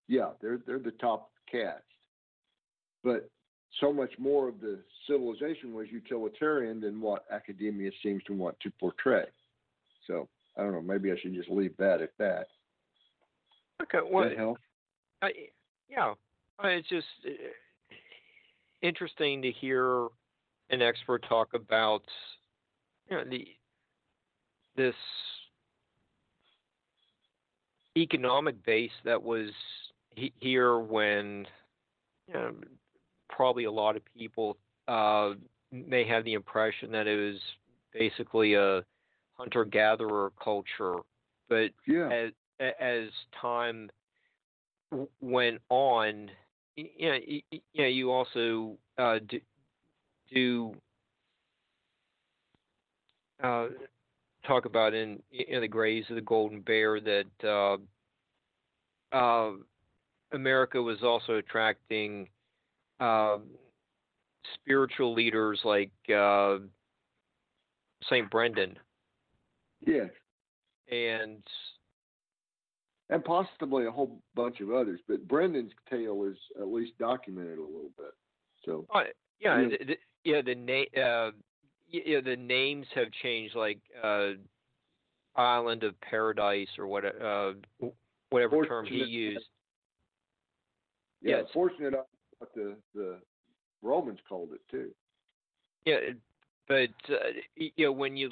[0.08, 1.84] yeah, they're they're the top caste.
[3.04, 3.30] But
[3.80, 8.72] so much more of the civilization was utilitarian than what academia seems to want to
[8.80, 9.26] portray.
[10.08, 10.28] So
[10.58, 10.82] I don't know.
[10.82, 12.48] Maybe I should just leave that at that.
[13.82, 14.00] Okay.
[14.10, 14.58] Well,
[15.22, 15.32] I,
[15.90, 16.14] yeah,
[16.64, 17.32] it's just uh,
[18.82, 20.08] interesting to hear
[20.70, 22.04] an expert talk about
[23.10, 23.48] you know the
[24.76, 24.96] this
[27.98, 29.50] economic base that was
[30.40, 31.46] here when
[32.28, 32.54] you know,
[33.30, 34.58] probably a lot of people
[34.88, 35.32] uh,
[35.72, 37.40] may have the impression that it was
[37.94, 38.84] basically a
[39.34, 40.96] hunter gatherer culture,
[41.48, 42.10] but yeah.
[42.10, 42.32] as
[42.82, 43.08] as
[43.40, 43.90] time
[45.22, 46.30] went on,
[46.76, 49.40] you know, you, you, know, you also uh, do,
[50.34, 50.76] do
[53.42, 53.68] uh,
[54.46, 57.80] talk about in, in the Graves of the Golden Bear that
[59.14, 59.52] uh, uh,
[60.34, 62.28] America was also attracting
[63.00, 63.38] uh,
[64.56, 66.58] spiritual leaders like uh,
[68.10, 68.78] Saint Brendan.
[69.86, 70.10] Yes.
[70.92, 71.44] And
[73.12, 77.62] and possibly a whole bunch of others, but Brendan's tale is at least documented a
[77.62, 78.14] little bit.
[78.66, 79.02] So uh,
[79.40, 81.32] yeah, yeah, the, yeah, the name, uh,
[81.88, 84.32] yeah, the names have changed, like uh,
[85.36, 87.54] Island of Paradise or what, uh,
[88.30, 89.46] whatever fortunate, term he used.
[91.22, 91.46] Yeah, yes.
[91.54, 91.94] fortunate
[92.40, 93.18] what the the
[93.82, 94.90] Romans called it too.
[95.86, 95.98] Yeah,
[96.68, 98.32] but uh, you know when you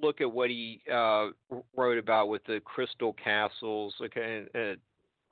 [0.00, 1.28] look at what he uh,
[1.76, 4.78] wrote about with the crystal castles, okay, and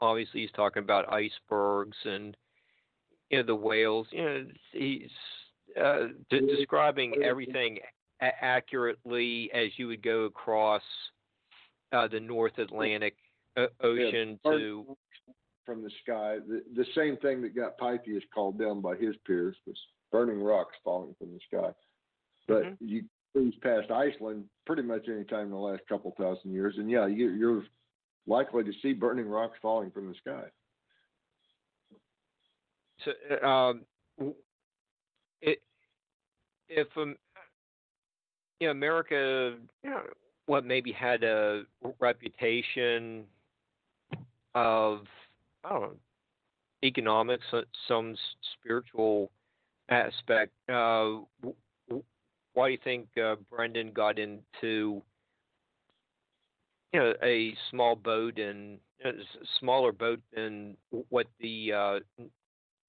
[0.01, 2.36] obviously he's talking about icebergs and
[3.31, 4.07] you know the whales.
[4.11, 5.11] You know he's
[5.81, 7.78] uh, de- describing everything
[8.20, 10.82] a- accurately as you would go across
[11.93, 13.16] uh, the North Atlantic
[13.57, 14.97] uh, Ocean yeah, to
[15.67, 16.37] from the sky.
[16.49, 19.77] The, the same thing that got Pytheas called down by his peers was
[20.13, 21.71] burning rocks falling from the sky.
[22.49, 22.87] But mm-hmm.
[22.87, 26.91] you cruise past Iceland pretty much any time in the last couple thousand years, and
[26.91, 27.65] yeah, you, you're
[28.27, 30.45] likely to see burning rocks falling from the sky.
[33.05, 33.83] So, um,
[35.43, 35.61] it,
[36.69, 37.17] if um,
[38.61, 40.03] you know, America, you know,
[40.47, 41.65] what maybe had a
[42.01, 43.25] reputation
[44.55, 45.01] of
[45.67, 45.97] I don't know,
[46.85, 47.45] economics,
[47.89, 48.15] some
[48.61, 49.31] spiritual
[49.89, 50.53] aspect.
[50.69, 51.19] Uh,
[52.55, 55.03] why do you think uh, Brendan got into
[56.93, 59.11] you know a small boat and a
[59.59, 60.77] smaller boat than
[61.11, 61.99] what the uh,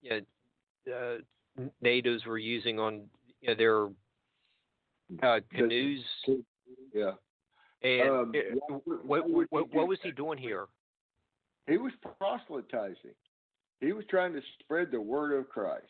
[0.01, 0.21] you
[0.87, 3.01] know, uh, natives were using on
[3.41, 3.85] you know, their
[5.27, 6.03] uh, canoes.
[6.93, 7.11] Yeah.
[7.83, 9.87] And Um, uh, what- what, what what, would he what do?
[9.87, 10.67] was he doing here?
[11.67, 13.15] He was proselytizing.
[13.81, 15.85] He was trying to spread the word of Christ.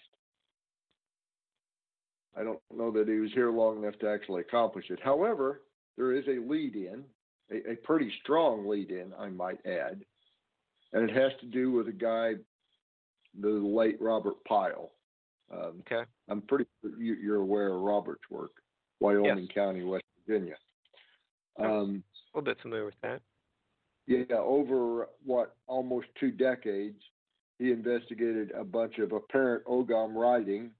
[2.37, 4.99] I don't know that he was here long enough to actually accomplish it.
[5.03, 5.61] However,
[5.97, 7.03] there is a lead in,
[7.51, 10.01] a, a pretty strong lead in, I might add,
[10.93, 12.33] and it has to do with a guy,
[13.39, 14.91] the late Robert Pyle.
[15.51, 16.03] Um, Okay.
[16.29, 18.51] I'm pretty sure you, you're aware of Robert's work,
[18.99, 19.55] Wyoming Yes.
[19.55, 20.55] County, West Virginia.
[21.57, 23.21] Um, A little bit familiar with that.
[24.07, 26.99] Yeah, over what almost two decades,
[27.59, 30.71] he investigated a bunch of apparent Ogam writing,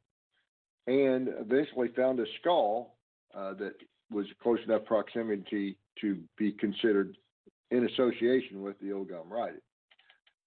[0.88, 2.95] and eventually found a skull
[3.36, 3.74] uh, that
[4.10, 7.18] was close enough proximity to be considered
[7.72, 9.60] in association with the Ogam writing.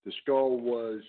[0.07, 1.03] The skull was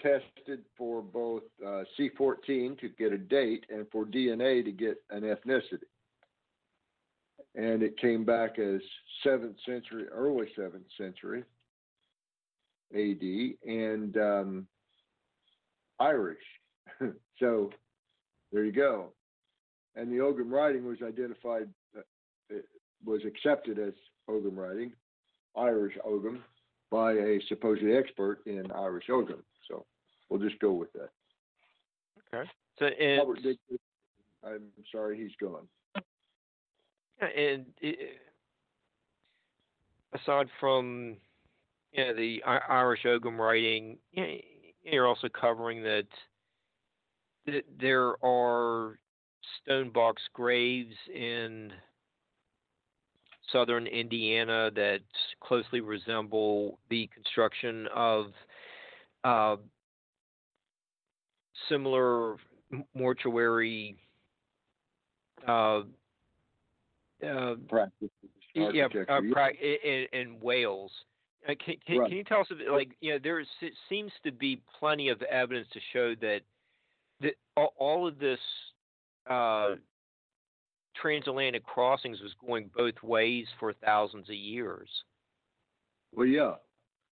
[0.00, 5.22] tested for both uh, C14 to get a date and for DNA to get an
[5.22, 5.82] ethnicity
[7.54, 8.80] and it came back as
[9.22, 11.44] seventh century, early seventh century
[12.94, 14.66] AD, and um,
[16.00, 16.38] Irish.
[17.38, 17.70] so
[18.52, 19.12] there you go.
[19.96, 22.56] And the Ogham writing was identified, uh,
[23.04, 23.94] was accepted as
[24.28, 24.92] Ogham writing,
[25.56, 26.40] Irish Ogham,
[26.90, 29.42] by a supposed expert in Irish Ogham.
[29.68, 29.84] So
[30.28, 31.10] we'll just go with that.
[32.34, 32.48] Okay.
[32.78, 33.58] So and Robert Dick-
[34.44, 34.62] I'm
[34.92, 35.66] sorry, he's gone.
[37.20, 38.18] And it,
[40.14, 41.16] aside from
[41.92, 43.98] you know the Irish Ogham writing,
[44.84, 46.06] you're also covering that,
[47.46, 48.98] that there are
[49.62, 51.72] stone box graves in
[53.52, 55.00] southern Indiana that
[55.40, 58.26] closely resemble the construction of
[59.22, 59.56] uh,
[61.68, 62.36] similar
[62.94, 63.96] mortuary
[65.46, 65.82] uh,
[67.24, 68.10] uh, Practice.
[68.54, 70.92] yeah, uh, pra- in, in Wales.
[71.48, 72.08] Uh, can, can, Right.
[72.08, 73.44] can you tell us, a bit, like, you know, there
[73.88, 76.40] seems to be plenty of evidence to show that
[77.20, 78.40] that all, all of this
[79.28, 79.74] uh,
[80.96, 84.88] transatlantic crossings was going both ways for thousands of years.
[86.14, 86.54] Well, yeah,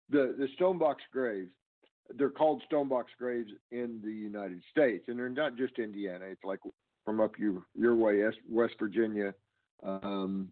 [0.09, 1.49] the the stonebox graves,
[2.15, 6.25] they're called stonebox graves in the United States, and they're not just Indiana.
[6.25, 6.59] It's like
[7.05, 9.33] from up your your way, West Virginia,
[9.83, 10.51] um,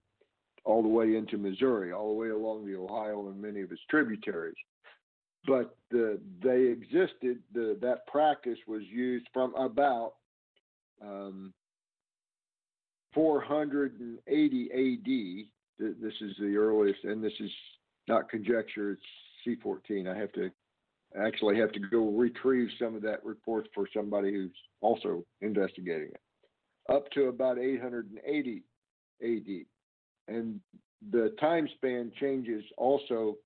[0.66, 3.82] all the way into Missouri, all the way along the Ohio and many of its
[3.90, 4.56] tributaries.
[5.46, 7.40] But the they existed.
[7.54, 10.14] The that practice was used from about
[11.02, 11.54] um,
[13.14, 15.50] 480 A.D.
[15.80, 17.52] Th- This is the earliest, and this is
[18.08, 18.92] not conjecture.
[18.92, 20.14] It's C14.
[20.14, 20.52] I have to
[21.18, 24.52] actually have to go retrieve some of that report for somebody who's
[24.82, 26.22] also investigating it.
[26.94, 28.64] Up to about 880
[29.24, 29.66] AD,
[30.28, 30.60] and
[31.12, 33.38] the time span changes also.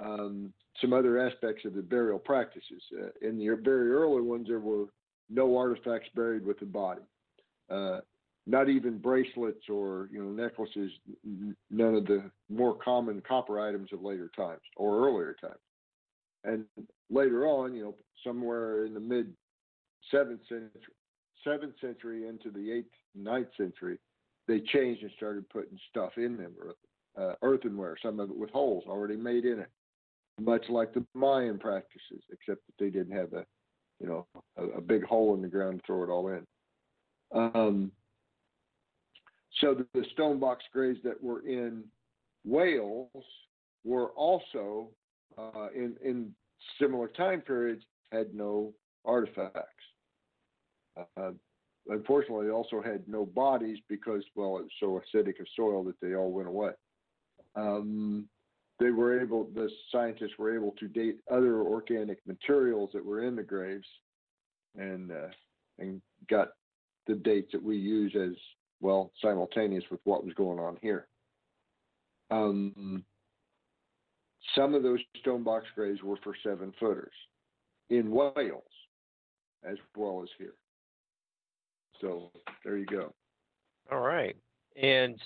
[0.00, 2.82] Um, some other aspects of the burial practices.
[2.98, 4.86] Uh, in the very early ones, there were
[5.28, 7.02] no artifacts buried with the body.
[7.70, 8.00] Uh,
[8.46, 10.90] not even bracelets or you know necklaces,
[11.70, 15.54] none of the more common copper items of later times or earlier times.
[16.44, 16.64] And
[17.08, 17.94] later on, you know,
[18.24, 19.32] somewhere in the mid
[20.10, 20.70] seventh century,
[21.44, 23.98] seventh century into the eighth, ninth century,
[24.52, 26.52] they changed and started putting stuff in them,
[27.18, 29.70] uh, earthenware, some of it with holes already made in it,
[30.38, 33.46] much like the Mayan practices, except that they didn't have a,
[33.98, 34.26] you know,
[34.58, 36.46] a, a big hole in the ground to throw it all in.
[37.34, 37.92] Um,
[39.60, 41.84] so the, the stone box graves that were in
[42.44, 43.08] Wales
[43.84, 44.88] were also
[45.38, 46.34] uh, in in
[46.78, 48.74] similar time periods had no
[49.06, 49.84] artifacts.
[51.16, 51.30] Uh,
[51.88, 56.30] unfortunately, also had no bodies because well, it's so acidic a soil that they all
[56.30, 56.70] went away.
[57.54, 58.28] Um,
[58.80, 63.36] they were able, the scientists were able to date other organic materials that were in
[63.36, 63.86] the graves,
[64.76, 65.28] and uh,
[65.78, 66.48] and got
[67.06, 68.36] the dates that we use as
[68.80, 71.06] well simultaneous with what was going on here.
[72.30, 73.04] Um,
[74.54, 77.12] some of those stone box graves were for seven footers
[77.90, 78.62] in Wales
[79.64, 80.54] as well as here.
[82.02, 82.30] So
[82.64, 83.14] there you go.
[83.90, 84.36] All right.
[84.80, 85.18] And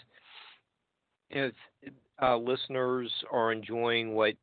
[1.31, 1.53] if
[2.23, 4.35] uh, listeners are enjoying what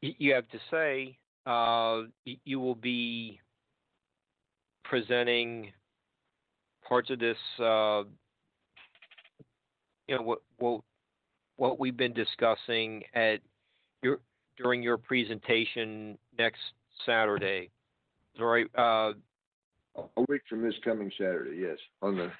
[0.00, 3.40] you have to say, uh, you will be
[4.84, 5.72] presenting
[6.86, 8.02] parts of this, uh,
[10.06, 10.80] you know, what, what
[11.56, 13.40] what we've been discussing at
[14.02, 14.18] your
[14.56, 16.60] during your presentation next
[17.06, 17.70] Saturday.
[18.38, 18.66] right.
[19.96, 22.30] A week from this coming Saturday, yes, on the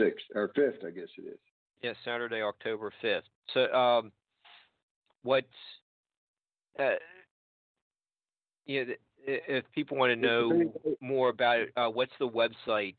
[0.00, 1.38] sixth or fifth, I guess it is.
[1.82, 3.24] Yes, Saturday, October fifth.
[3.52, 4.10] So, um,
[5.22, 5.44] what?
[6.78, 6.94] Uh,
[8.66, 8.84] yeah,
[9.26, 12.96] if people want to know more about it, uh, what's the website?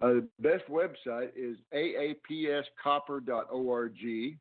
[0.00, 4.38] Uh, the best website is aapscopper.org,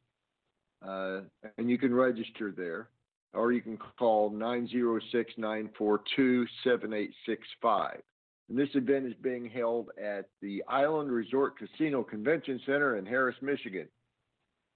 [0.85, 1.21] uh,
[1.57, 2.87] and you can register there,
[3.35, 8.01] or you can call 906 942 7865.
[8.49, 13.35] And this event is being held at the Island Resort Casino Convention Center in Harris,
[13.41, 13.87] Michigan.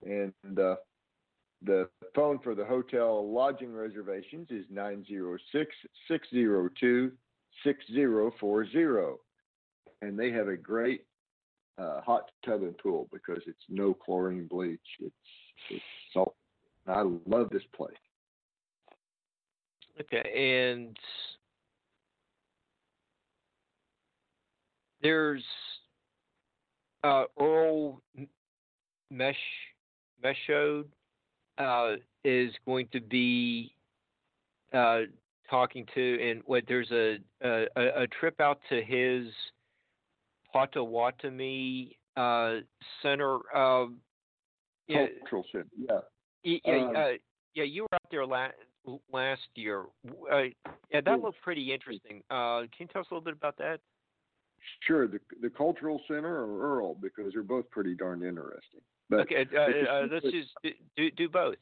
[0.03, 0.75] And uh,
[1.63, 5.75] the phone for the hotel lodging reservations is 906
[6.07, 7.11] 602
[7.63, 9.17] 6040.
[10.01, 11.03] And they have a great
[11.77, 14.79] uh, hot tub and pool because it's no chlorine bleach.
[14.99, 15.13] It's,
[15.69, 15.83] it's
[16.13, 16.35] salt.
[16.87, 17.95] I love this place.
[20.01, 20.97] Okay, and
[25.01, 25.43] there's
[27.03, 28.01] uh, Earl
[29.11, 29.35] Mesh
[30.23, 30.85] Meshigaud
[31.57, 33.73] uh, is going to be
[34.73, 35.01] uh,
[35.49, 37.65] talking to, and what there's a, a
[38.03, 39.27] a trip out to his
[40.53, 42.55] Potawatomi uh,
[43.01, 43.39] Center.
[43.53, 43.87] Uh,
[44.87, 45.99] Cultural Center, yeah.
[46.43, 47.09] Yeah, um, uh,
[47.53, 48.55] yeah, you were out there last
[49.11, 49.85] last year.
[50.31, 50.43] Uh,
[50.91, 52.21] yeah, that looked pretty interesting.
[52.29, 53.79] Uh, can you tell us a little bit about that?
[54.81, 58.81] Sure, the the cultural center or Earl because they're both pretty darn interesting.
[59.09, 60.49] But okay, uh, uh, let's just
[60.95, 61.57] do do both.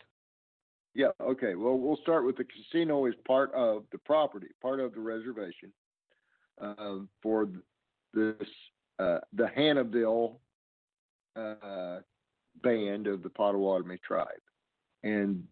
[0.97, 1.09] Yeah.
[1.21, 1.53] Okay.
[1.53, 5.71] Well, we'll start with the casino is part of the property, part of the reservation
[6.59, 7.47] um, for
[8.13, 8.47] this
[8.99, 10.37] uh, the Hannahville
[11.35, 11.99] uh,
[12.63, 14.27] band of the Potawatomi tribe,
[15.03, 15.43] and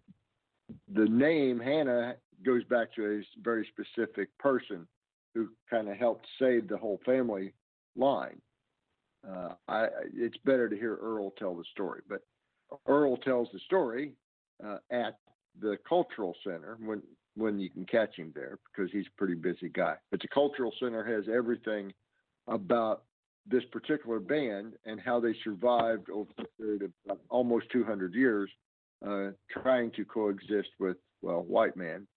[0.93, 2.15] the name Hannah
[2.45, 4.87] goes back to a very specific person
[5.33, 7.53] who kind of helped save the whole family
[7.95, 8.41] line.
[9.27, 12.21] Uh, I, it's better to hear Earl tell the story, but
[12.87, 14.13] Earl tells the story
[14.65, 15.17] uh, at
[15.59, 17.01] the cultural center when
[17.37, 19.95] when you can catch him there because he's a pretty busy guy.
[20.09, 21.91] But the cultural center has everything
[22.47, 23.03] about
[23.45, 28.49] this particular band and how they survived over a period of almost 200 years,
[29.05, 32.07] uh, trying to coexist with well white man,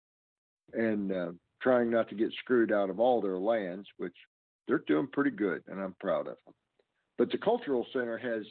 [0.73, 1.33] and uh,
[1.63, 4.15] trying not to get screwed out of all their lands, which
[4.67, 6.55] they're doing pretty good, and I'm proud of them.
[7.17, 8.45] But the cultural center has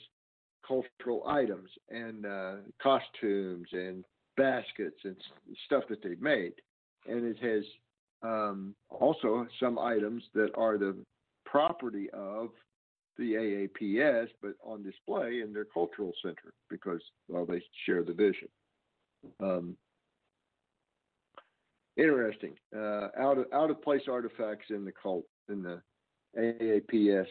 [0.67, 4.03] cultural items and uh, costumes and
[4.35, 5.15] baskets and
[5.65, 6.53] stuff that they've made,
[7.07, 7.63] and it has
[8.23, 10.97] um, also some items that are the
[11.45, 12.49] property of
[13.17, 18.47] the AAPS, but on display in their cultural center because well they share the vision.
[19.41, 19.75] Um,
[21.97, 22.55] interesting.
[22.75, 25.81] Uh, out of out of place artifacts in the cult in the
[26.37, 27.27] AAPS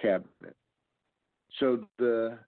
[0.00, 0.56] cabinet.
[1.58, 2.38] So the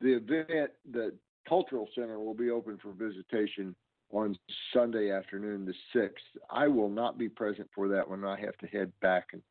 [0.00, 1.14] the event, the
[1.48, 3.74] cultural center will be open for visitation
[4.10, 4.36] on
[4.72, 6.24] Sunday afternoon, the sixth.
[6.50, 8.24] I will not be present for that one.
[8.24, 9.42] I have to head back and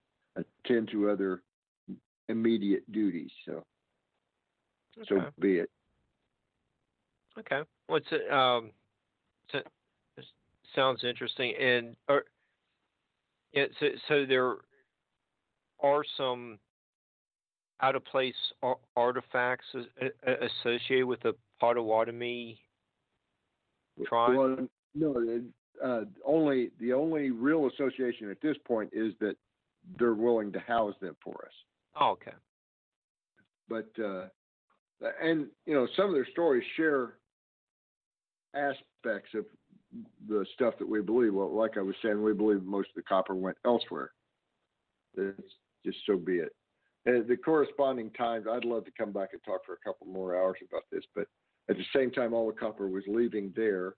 [0.63, 1.41] attend to other
[2.29, 3.31] immediate duties.
[3.45, 3.63] So,
[4.99, 5.07] okay.
[5.09, 5.69] so be it.
[7.37, 7.61] Okay.
[7.87, 8.31] What's it?
[8.31, 8.71] Um,
[9.51, 9.59] so
[10.73, 11.53] sounds interesting.
[11.59, 12.23] And or
[13.53, 14.55] yeah, so so there
[15.81, 16.59] are some
[17.81, 18.35] out of place
[18.95, 19.65] artifacts
[20.25, 22.59] associated with the Potawatomi
[24.07, 24.35] tribe.
[24.37, 25.41] Well, no,
[25.83, 29.35] uh, only the only real association at this point is that
[29.99, 31.53] they're willing to house them for us.
[31.99, 32.35] Oh, okay.
[33.69, 34.27] But uh,
[35.21, 37.15] and you know some of their stories share
[38.55, 39.45] aspects of
[40.27, 41.33] the stuff that we believe.
[41.33, 44.11] Well, like I was saying, we believe most of the copper went elsewhere.
[45.15, 45.53] It's
[45.85, 46.53] just so be it.
[47.05, 50.35] And the corresponding times, I'd love to come back and talk for a couple more
[50.35, 51.27] hours about this, but
[51.69, 53.95] at the same time, all the copper was leaving there.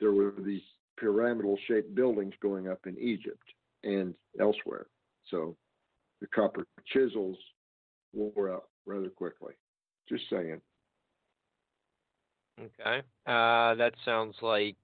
[0.00, 0.62] There were these
[0.98, 3.42] pyramidal shaped buildings going up in Egypt
[3.84, 4.86] and elsewhere.
[5.30, 5.56] So
[6.20, 7.36] the copper chisels
[8.12, 9.54] wore out rather quickly.
[10.08, 10.60] Just saying.
[12.60, 13.02] Okay.
[13.26, 14.76] Uh, that sounds like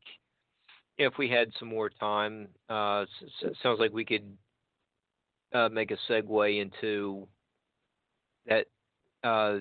[0.98, 4.36] if we had some more time, uh, s- sounds like we could
[5.54, 7.26] uh, make a segue into
[8.46, 8.66] that
[9.24, 9.58] uh,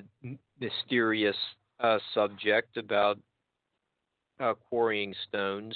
[0.59, 1.35] mysterious
[1.79, 3.17] uh, subject about
[4.39, 5.75] uh, quarrying stones.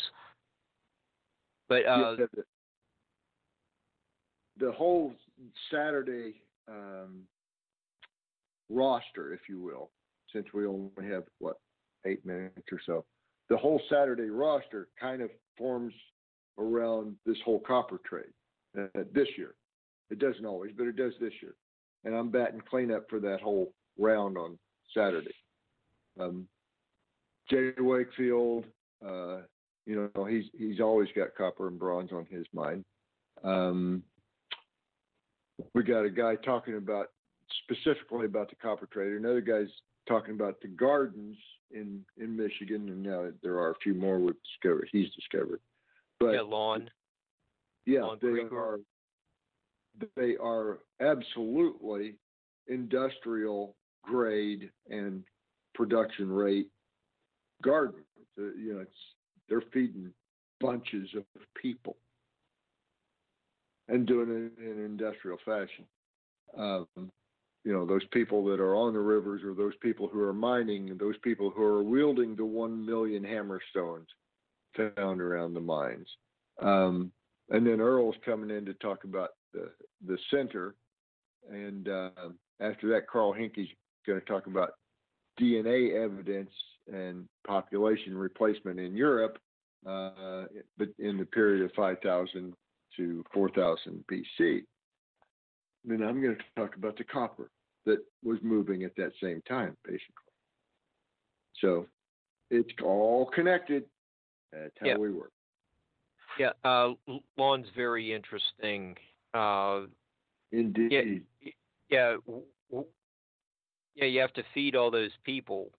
[1.70, 2.44] But uh, yeah, the,
[4.66, 5.14] the, whole
[5.72, 7.24] Saturday um,
[8.70, 9.92] roster, if you will,
[10.34, 11.58] since we only have what
[12.06, 13.06] eight minutes or so,
[13.50, 15.94] the whole Saturday roster kind of forms
[16.58, 18.34] around this whole copper trade
[18.80, 19.56] uh, this year.
[20.10, 21.56] It doesn't always, but it does this year.
[22.04, 24.58] And I'm batting cleanup for that whole round on
[24.94, 25.34] Saturday.
[26.20, 26.48] Um,
[27.50, 28.66] Jay Wakefield,
[29.06, 29.40] uh,
[29.86, 32.84] you know, he's he's always got copper and bronze on his mind.
[33.44, 34.04] Um,
[35.74, 37.08] we got a guy talking about
[37.64, 39.14] specifically about the copper trade.
[39.14, 39.70] Another guy's
[40.08, 41.38] talking about the gardens
[41.72, 44.90] in in Michigan, and now there are a few more we've discovered.
[44.92, 45.60] He's discovered,
[46.20, 46.90] but yeah, lawn.
[47.86, 48.80] Yeah, Lon they are.
[50.16, 52.16] They are absolutely
[52.68, 55.24] industrial grade and
[55.74, 56.68] production rate
[57.62, 58.04] gardens.
[58.38, 58.92] Uh, you know, it's
[59.48, 60.12] they're feeding
[60.60, 61.24] bunches of
[61.62, 61.98] people
[63.88, 65.86] and doing it in an industrial fashion.
[66.58, 66.88] Um,
[67.64, 70.96] you know, those people that are on the rivers or those people who are mining
[70.98, 74.06] those people who are wielding the one million hammerstones
[74.76, 76.08] found around the mines.
[76.62, 77.12] Um,
[77.50, 79.70] and then Earl's coming in to talk about the,
[80.06, 80.76] the center.
[81.50, 82.10] And uh,
[82.60, 83.70] after that, Carl Hinkey's
[84.06, 84.74] going to talk about
[85.40, 86.52] DNA evidence
[86.92, 89.38] and population replacement in Europe,
[89.88, 90.44] uh,
[90.78, 92.54] but in the period of 5,000
[92.98, 94.64] to 4,000 BC.
[95.84, 97.50] Then I'm going to talk about the copper
[97.86, 100.10] that was moving at that same time, basically.
[101.62, 101.88] So
[102.50, 103.86] it's all connected.
[104.52, 104.98] That's how Yeah.
[104.98, 105.32] we work.
[106.40, 108.98] Yeah, uh, l- lawn's very interesting.
[109.34, 109.88] Uh,
[110.52, 111.26] Indeed.
[111.90, 112.46] yeah, w-
[113.96, 115.72] yeah, you have to feed all those people.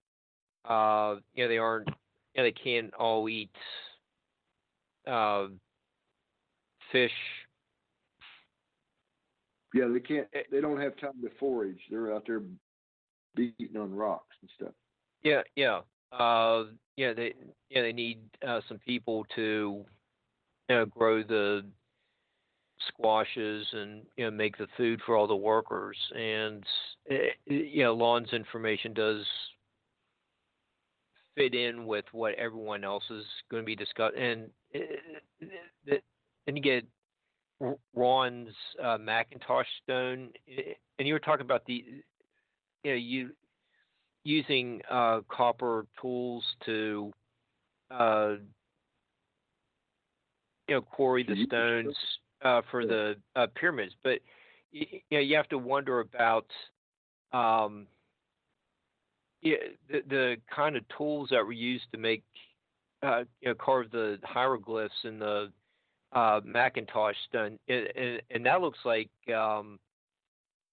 [0.65, 1.93] Uh, you know, they aren't, you
[2.37, 3.55] know, they can't all eat
[5.05, 5.47] uh,
[6.91, 7.11] fish.
[9.73, 10.27] Yeah, they can't.
[10.33, 10.43] Eh.
[10.51, 11.79] They don't have time to forage.
[11.89, 12.41] They're out there
[13.35, 14.73] beating on rocks and stuff.
[15.23, 15.81] Yeah, yeah,
[16.17, 16.65] uh,
[16.95, 17.13] yeah.
[17.13, 17.33] They,
[17.69, 19.85] yeah, they need uh, some people to,
[20.69, 21.65] you know, grow the
[22.87, 25.97] squashes and you know make the food for all the workers.
[26.15, 26.63] And
[27.45, 29.25] you know, Lon's information does
[31.35, 34.19] fit in with what everyone else is going to be discussing.
[34.19, 34.79] And eh,
[35.91, 35.97] eh,
[36.47, 36.85] then you get
[37.93, 41.83] Ron's uh, Macintosh stone, eh, and you were talking about the,
[42.83, 43.29] you know, you
[44.23, 47.11] using uh, copper tools to,
[47.91, 48.35] uh,
[50.67, 51.95] you know, quarry the stones
[52.43, 53.93] uh, for the uh, pyramids.
[54.03, 54.19] But
[54.71, 56.45] you know, you have to wonder about
[57.31, 57.87] um,
[59.41, 59.55] yeah,
[59.89, 62.23] the the kind of tools that were used to make,
[63.03, 65.51] uh, you know, carve the hieroglyphs in the
[66.17, 69.09] uh, Macintosh stone, and, and, and that looks like.
[69.33, 69.79] Um,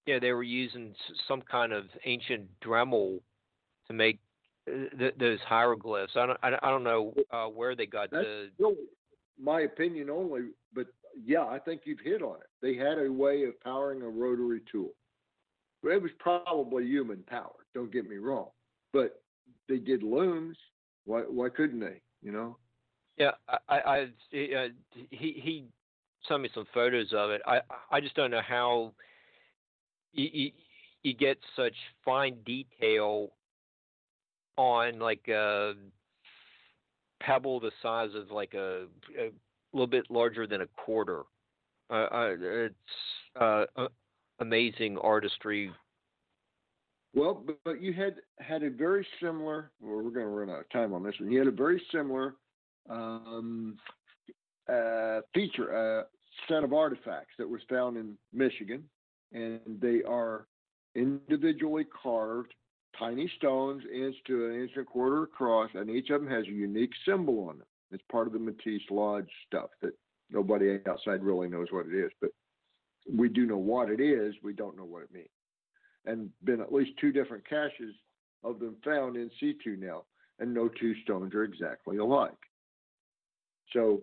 [0.07, 0.95] yeah, they were using
[1.27, 3.21] some kind of ancient Dremel
[3.87, 4.19] to make
[4.69, 6.12] uh, th- those hieroglyphs.
[6.15, 8.51] I don't, I don't- know uh, where they got That's the.
[8.59, 8.77] really
[9.41, 10.43] my opinion only,
[10.75, 10.87] but
[11.25, 12.49] yeah, I think you've hit on it.
[12.61, 14.91] They had a way of powering a rotary tool.
[15.83, 17.65] It was probably human power.
[17.75, 18.49] Don't get me wrong,
[18.93, 19.23] but
[19.71, 20.57] they did looms.
[21.07, 21.21] Why?
[21.21, 22.01] Why couldn't they?
[22.23, 22.57] You know?
[23.16, 24.69] Yeah, I, I, I uh,
[25.11, 25.65] he he
[26.28, 27.43] sent me some photos of it.
[27.47, 27.61] I
[27.91, 28.93] I just don't know how
[30.12, 30.51] you you,
[31.03, 31.74] you get such
[32.05, 33.31] fine detail
[34.57, 35.74] on like a
[37.20, 38.86] pebble the size of like a,
[39.19, 39.31] a
[39.73, 41.23] little bit larger than a quarter.
[41.91, 42.74] Uh, I, it's
[43.41, 43.89] uh, a-
[44.41, 45.70] amazing artistry.
[47.15, 49.70] Well, but, but you had had a very similar.
[49.81, 51.31] Well, we're going to run out of time on this one.
[51.31, 52.35] You had a very similar
[52.89, 53.77] um,
[54.69, 56.05] uh, feature, a
[56.48, 58.85] set of artifacts that was found in Michigan,
[59.32, 60.47] and they are
[60.94, 62.52] individually carved,
[62.98, 66.44] tiny stones, inch to an inch and a quarter across, and each of them has
[66.47, 67.66] a unique symbol on them.
[67.90, 69.93] It's part of the Matisse Lodge stuff that
[70.31, 72.31] nobody outside really knows what it is, but
[73.12, 74.35] we do know what it is.
[74.43, 75.28] We don't know what it means
[76.06, 77.94] and been at least two different caches
[78.43, 80.05] of them found in situ now,
[80.39, 82.32] and no two stones are exactly alike.
[83.73, 84.03] So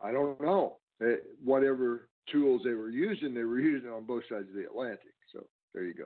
[0.00, 0.76] I don't know.
[1.02, 5.14] Eh, Whatever tools they were using, they were using on both sides of the Atlantic.
[5.32, 5.44] So
[5.74, 6.04] there you go.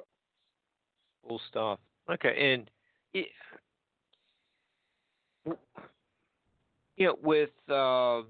[1.27, 1.79] Cool stuff.
[2.11, 2.71] Okay, and
[3.15, 3.29] it,
[6.97, 8.27] you know, with um,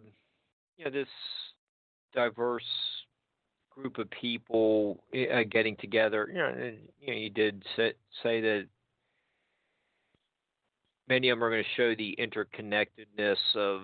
[0.76, 1.08] you know this
[2.14, 2.62] diverse
[3.70, 7.92] group of people uh, getting together, you know, and, you know, you did say,
[8.22, 8.66] say that
[11.08, 13.82] many of them are going to show the interconnectedness of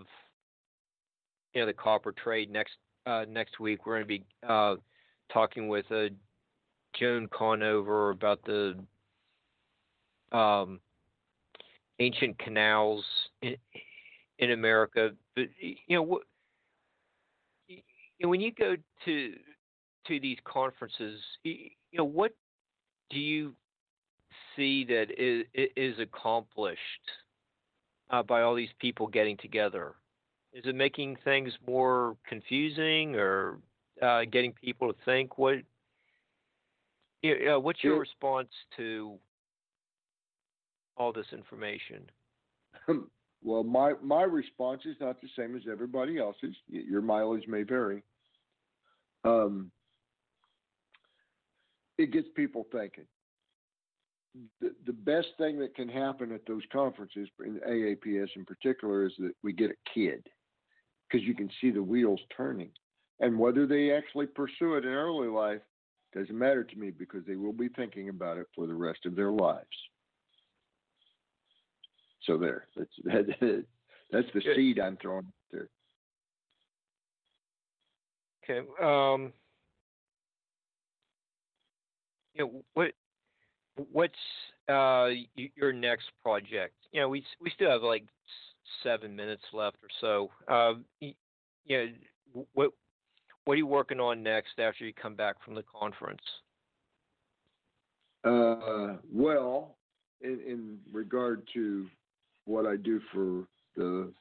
[1.54, 2.50] you know the copper trade.
[2.50, 2.72] Next
[3.06, 4.76] uh, next week, we're going to be uh,
[5.32, 6.08] talking with uh,
[6.98, 8.76] Joan Conover about the
[10.32, 10.80] um,
[11.98, 13.04] ancient canals
[13.42, 13.56] in,
[14.38, 15.10] in America.
[15.34, 16.22] But you know what?
[17.68, 17.78] You
[18.26, 19.34] know, when you go to
[20.06, 22.32] to these conferences, you know what
[23.10, 23.54] do you
[24.60, 26.78] see that is, is accomplished
[28.10, 29.94] uh, by all these people getting together?
[30.52, 33.58] Is it making things more confusing or
[34.02, 35.38] uh, getting people to think?
[35.38, 35.58] What?
[37.24, 39.16] Uh, what's your response to
[40.96, 42.02] all this information?
[43.42, 46.54] Well, my my response is not the same as everybody else's.
[46.68, 48.02] Your mileage may vary.
[49.24, 49.70] Um,
[51.96, 53.06] it gets people thinking.
[54.60, 59.12] The, the best thing that can happen at those conferences, in AAPS in particular, is
[59.18, 60.24] that we get a kid
[61.08, 62.70] because you can see the wheels turning.
[63.18, 65.60] And whether they actually pursue it in early life
[66.14, 69.16] doesn't matter to me because they will be thinking about it for the rest of
[69.16, 69.66] their lives.
[72.24, 73.64] So there, that's that,
[74.10, 74.56] that's the Good.
[74.56, 75.68] seed I'm throwing there.
[78.44, 78.66] Okay.
[78.82, 79.32] Um,
[82.34, 82.92] you know what?
[83.92, 84.14] What's
[84.68, 85.08] uh,
[85.56, 86.74] your next project?
[86.92, 88.04] You know, we we still have like
[88.82, 90.30] seven minutes left or so.
[90.48, 91.14] Uh, you
[91.68, 92.70] know, what
[93.44, 96.20] what are you working on next after you come back from the conference?
[98.24, 99.76] Uh, well,
[100.20, 101.86] in, in regard to
[102.44, 103.44] what I do for
[103.76, 104.12] the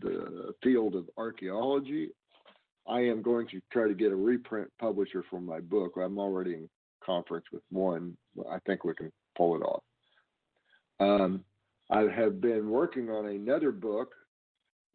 [0.00, 2.10] the field of archaeology,
[2.86, 5.94] I am going to try to get a reprint publisher for my book.
[5.96, 6.68] I'm already in
[7.04, 8.16] conference with one.
[8.50, 9.82] I think we can pull it off.
[11.00, 11.44] Um,
[11.90, 14.14] I have been working on another book.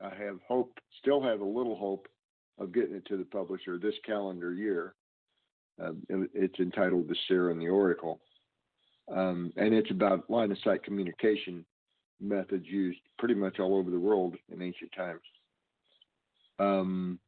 [0.02, 2.08] I have hope, still have a little hope
[2.60, 4.96] of getting it to the publisher this calendar year.
[5.84, 5.94] Uh,
[6.34, 8.20] it's entitled The Seer and the Oracle.
[9.12, 11.66] Um, and it's about line of sight communication
[12.22, 15.22] methods used pretty much all over the world in ancient times.
[16.60, 17.20] Um,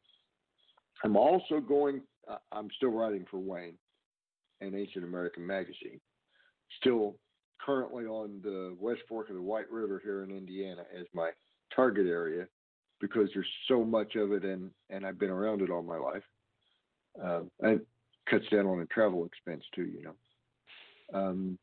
[1.03, 2.01] I'm also going,
[2.51, 3.77] I'm still writing for Wayne,
[4.65, 5.99] an ancient American magazine.
[6.79, 7.15] Still
[7.63, 11.31] currently on the West Fork of the White River here in Indiana as my
[11.75, 12.47] target area
[12.99, 16.23] because there's so much of it and, and I've been around it all my life.
[17.21, 17.81] Um, and
[18.29, 21.17] cuts down on the travel expense too, you know.
[21.17, 21.57] Um,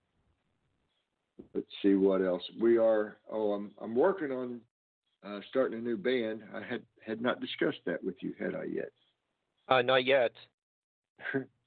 [1.55, 3.17] let's see what else we are.
[3.31, 4.61] Oh, I'm I'm working on
[5.27, 6.43] uh, starting a new band.
[6.55, 8.91] I had had not discussed that with you, had I yet?
[9.69, 10.33] Uh, not yet.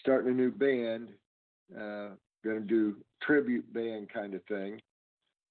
[0.00, 1.08] starting a new band.
[1.74, 2.14] Uh,
[2.44, 4.80] going to do tribute band kind of thing,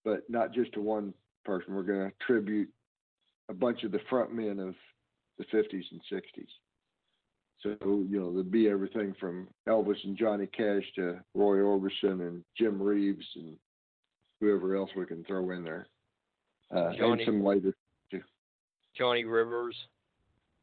[0.04, 1.14] but not just to one
[1.46, 1.74] person.
[1.74, 2.70] We're going to tribute
[3.50, 4.76] a bunch of the front men of
[5.38, 6.48] the 50s and 60s.
[7.62, 7.78] So,
[8.10, 12.82] you know, there'd be everything from Elvis and Johnny Cash to Roy Orbison and Jim
[12.82, 13.56] Reeves and
[14.40, 15.88] whoever else we can throw in there.
[16.76, 17.74] Uh, Johnny, and some later
[18.10, 18.22] too.
[18.98, 19.76] Johnny Rivers.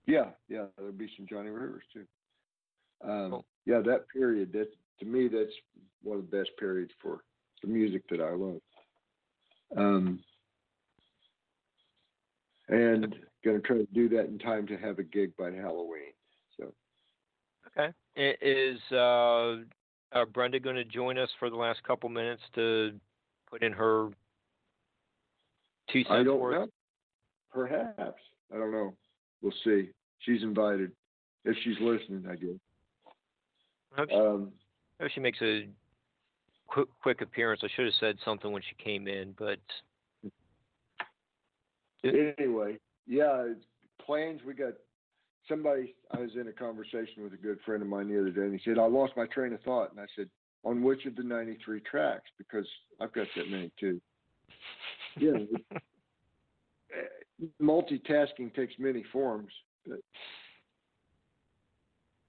[0.07, 2.05] Yeah, yeah, there'll be some Johnny Rivers too.
[3.05, 3.45] Um, oh.
[3.69, 4.51] Yeah, that period.
[4.55, 4.69] That
[5.01, 5.53] to me, that's
[6.03, 7.21] one of the best periods for
[7.63, 8.61] the music that I love.
[9.77, 10.21] Um,
[12.69, 13.15] and
[13.45, 16.15] going to try to do that in time to have a gig by Halloween.
[16.59, 16.73] So.
[17.67, 17.93] Okay.
[18.17, 19.57] Is uh,
[20.19, 22.93] uh, Brenda going to join us for the last couple minutes to
[23.51, 24.09] put in her
[25.93, 26.55] two cents I don't worth?
[26.55, 26.69] know.
[27.53, 28.21] Perhaps.
[28.51, 28.95] I don't know.
[29.43, 29.91] We'll see.
[30.21, 30.91] She's invited.
[31.45, 32.59] If she's listening, I guess.
[33.99, 34.53] Hope she, um,
[35.01, 35.69] hope she makes a
[36.69, 37.63] quick, quick appearance.
[37.65, 39.59] I should have said something when she came in, but
[42.05, 43.47] anyway, yeah,
[44.07, 44.41] plans.
[44.47, 44.75] We got
[45.49, 45.97] somebody.
[46.13, 48.53] I was in a conversation with a good friend of mine the other day, and
[48.53, 50.31] he said, "I lost my train of thought," and I said,
[50.63, 52.31] "On which of the ninety-three tracks?
[52.39, 52.69] Because
[53.01, 54.01] I've got that many too."
[55.19, 55.33] Yeah.
[57.61, 59.53] multitasking takes many forms,
[59.87, 59.99] but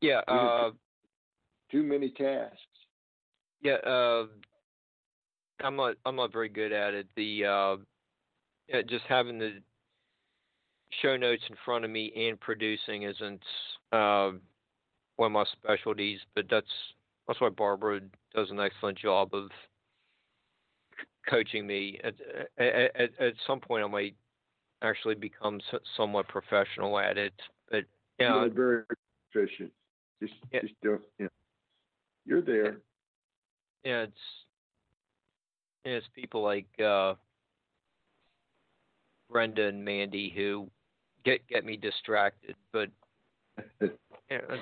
[0.02, 0.72] yeah, uh,
[1.72, 2.58] too many tasks.
[3.62, 4.26] Yeah, uh,
[5.62, 5.96] I'm not.
[6.06, 7.08] I'm not very good at it.
[7.16, 7.78] The uh,
[8.68, 9.60] yeah, just having the
[11.02, 13.44] show notes in front of me and producing isn't
[13.92, 14.32] uh,
[15.18, 16.68] one of my specialties, but that's
[17.28, 18.02] that's why Barbara
[18.34, 19.50] does an excellent job of
[21.30, 22.00] coaching me.
[22.04, 22.16] At,
[22.58, 24.16] at, at some point, I might
[24.82, 25.60] actually become
[25.96, 27.34] somewhat professional at it.
[27.70, 27.84] But
[28.20, 28.84] yeah, you're very
[29.34, 29.72] efficient.
[30.22, 30.62] Just, yeah.
[30.62, 31.02] just don't.
[31.20, 31.28] Yeah.
[32.30, 32.78] You're there.
[33.84, 34.14] Yeah, it's
[35.84, 37.16] yeah, it's people like uh,
[39.32, 40.70] Brenda and Mandy who
[41.26, 42.56] get get me distracted.
[42.72, 42.90] But
[43.82, 43.88] yeah,
[44.30, 44.62] it's...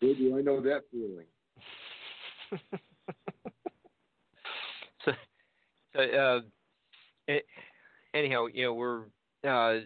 [0.00, 1.26] Boy, I know that feeling.
[5.04, 5.12] so,
[5.94, 6.40] so uh,
[7.28, 7.44] it,
[8.14, 9.02] anyhow, you know, we're
[9.46, 9.80] uh,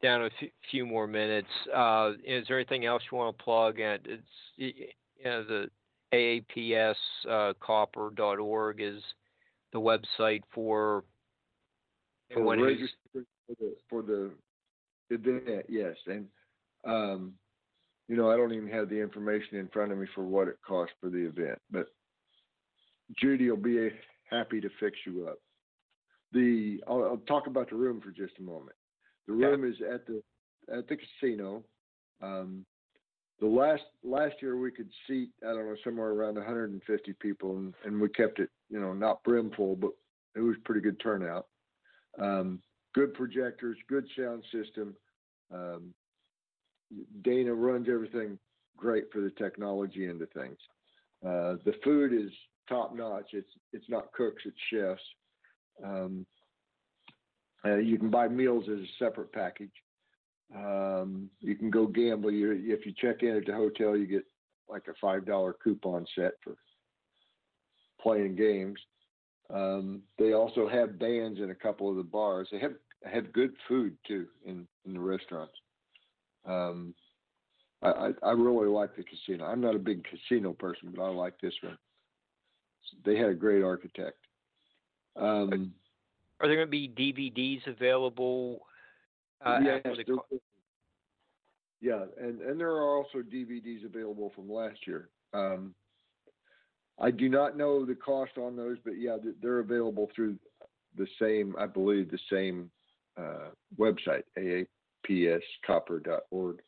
[0.00, 1.48] down a f- few more minutes.
[1.74, 3.80] Uh, is there anything else you want to plug?
[3.80, 4.22] And it's
[4.56, 4.72] you
[5.24, 5.70] know the
[6.12, 9.02] AAPScopper.org uh, is
[9.72, 11.04] the website for
[12.32, 13.22] who's for
[13.58, 14.30] the, for the
[15.10, 15.66] event.
[15.68, 16.26] Yes, and
[16.86, 17.32] um,
[18.08, 20.56] you know I don't even have the information in front of me for what it
[20.66, 21.86] costs for the event, but
[23.18, 23.90] Judy will be
[24.30, 25.38] happy to fix you up.
[26.32, 28.76] The I'll, I'll talk about the room for just a moment.
[29.26, 29.70] The room yeah.
[29.70, 30.22] is at the
[30.72, 31.62] at the casino.
[32.22, 32.64] Um,
[33.40, 37.74] the last last year we could seat I don't know somewhere around 150 people, and,
[37.84, 39.90] and we kept it you know not brim full, but
[40.34, 41.46] it was pretty good turnout.
[42.18, 42.60] Um,
[42.94, 44.94] good projectors, good sound system.
[45.52, 45.94] Um,
[47.22, 48.38] Dana runs everything
[48.76, 50.58] great for the technology end of things.
[51.24, 52.30] Uh, the food is
[52.68, 53.30] top notch.
[53.32, 55.02] It's it's not cooks, it's chefs.
[55.84, 56.26] Um,
[57.64, 59.72] uh, you can buy meals as a separate package.
[60.54, 62.30] Um, you can go gamble.
[62.30, 64.24] You, if you check in at the hotel, you get
[64.68, 66.56] like a five dollar coupon set for
[68.00, 68.78] playing games.
[69.50, 72.48] Um, they also have bands in a couple of the bars.
[72.50, 72.74] They have
[73.04, 75.54] have good food too in, in the restaurants.
[76.44, 76.94] Um,
[77.82, 79.44] I, I really like the casino.
[79.44, 81.76] I'm not a big casino person, but I like this one.
[83.04, 84.18] They had a great architect.
[85.14, 85.72] Um,
[86.40, 88.60] Are there going to be DVDs available?
[89.44, 89.82] Uh, yes,
[91.80, 95.10] yeah, and and there are also DVDs available from last year.
[95.34, 95.74] Um,
[96.98, 100.38] I do not know the cost on those, but yeah, they're available through
[100.96, 102.70] the same, I believe, the same
[103.18, 106.62] uh, website, aapscopper.org.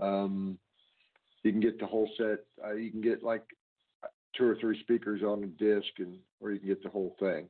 [0.00, 0.58] Um,
[1.42, 2.44] you can get the whole set.
[2.64, 3.42] Uh, you can get like
[4.36, 7.48] two or three speakers on a disc, and or you can get the whole thing.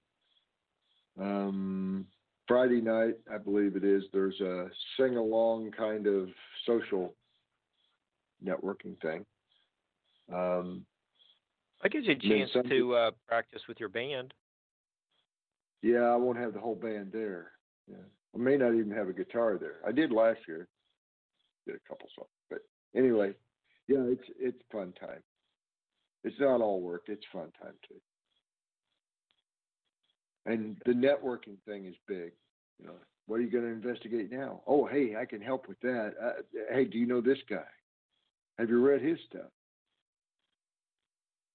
[1.21, 2.07] Um,
[2.53, 4.05] Friday night, I believe it is.
[4.13, 4.69] There's a
[4.99, 6.29] sing along kind of
[6.67, 7.15] social
[8.45, 9.25] networking thing.
[10.33, 10.85] Um,
[11.83, 14.35] I gives you a chance to uh, practice with your band.
[15.81, 17.53] Yeah, I won't have the whole band there.
[17.91, 17.97] Yeah.
[18.35, 19.77] I may not even have a guitar there.
[19.87, 20.69] I did last year.
[21.67, 22.29] Did a couple songs.
[22.51, 22.59] But
[22.95, 23.33] anyway,
[23.89, 25.23] yeah, it's it's fun time.
[26.23, 27.97] It's not all work, it's fun time too.
[30.47, 32.33] And the networking thing is big.
[32.81, 32.95] You know,
[33.27, 34.63] what are you going to investigate now?
[34.67, 36.15] Oh, hey, I can help with that.
[36.23, 36.43] Uh,
[36.73, 37.65] hey, do you know this guy?
[38.59, 39.51] Have you read his stuff?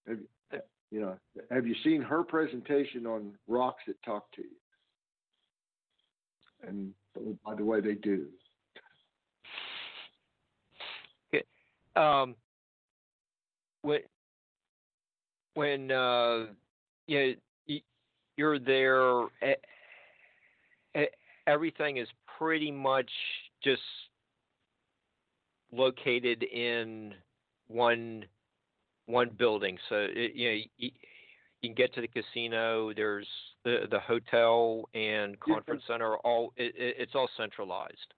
[0.08, 0.20] Have,
[0.90, 1.18] you know,
[1.52, 4.48] have you seen her presentation on rocks that talk to you?
[6.68, 6.94] And
[7.46, 8.28] by the way, they do.
[11.34, 11.44] Okay.
[11.96, 12.36] Um,
[13.82, 14.00] when
[15.54, 16.46] when uh,
[17.08, 17.34] you know,
[18.38, 19.24] you're there,
[21.48, 22.08] everything is
[22.38, 23.10] pretty much
[23.64, 23.82] just
[25.72, 27.14] located in
[27.68, 28.26] one
[29.08, 29.78] one building.
[29.90, 30.92] So it, you know you, you,
[31.64, 32.94] can get to the casino.
[32.94, 33.28] There's
[33.64, 35.96] the the hotel and conference yeah.
[35.96, 36.18] center.
[36.18, 38.14] All it, it's all centralized.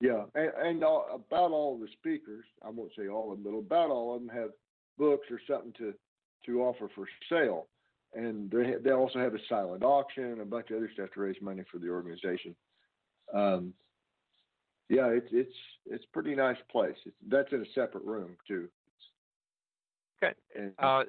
[0.00, 3.56] Yeah, and, and all, about all the speakers, I won't say all of them, but
[3.56, 4.50] about all of them have
[4.98, 5.94] books or something to
[6.46, 7.68] to offer for sale,
[8.14, 11.20] and they they also have a silent auction and a bunch of other stuff to
[11.20, 12.54] raise money for the organization.
[13.32, 13.72] Um,
[14.88, 15.54] yeah, it's it's
[15.86, 16.96] it's a pretty nice place.
[17.06, 18.68] It's, that's in a separate room too.
[20.22, 20.34] Okay.
[20.78, 21.04] Uh,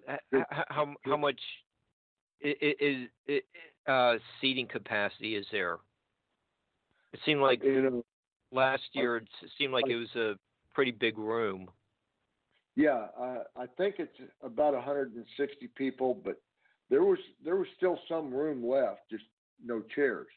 [0.70, 1.40] how how much
[2.42, 3.42] is, is
[3.88, 5.80] uh, seating capacity is there?
[7.12, 8.06] It seemed like you know,
[8.52, 9.28] last year it
[9.58, 10.34] seemed like it was a
[10.74, 11.70] pretty big room.
[12.76, 16.42] Yeah, uh, I think it's about 160 people, but
[16.94, 19.24] there was there was still some room left, just
[19.66, 20.28] no chairs.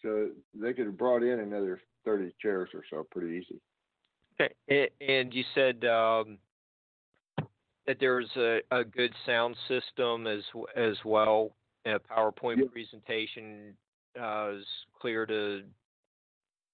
[0.00, 3.60] So they could have brought in another 30 chairs or so pretty easy.
[4.40, 6.38] Okay, and you said um,
[7.88, 10.42] that there's a, a good sound system as
[10.76, 11.50] as well.
[11.84, 12.68] A PowerPoint yeah.
[12.70, 13.74] presentation
[14.20, 14.64] uh, is
[15.00, 15.62] clear to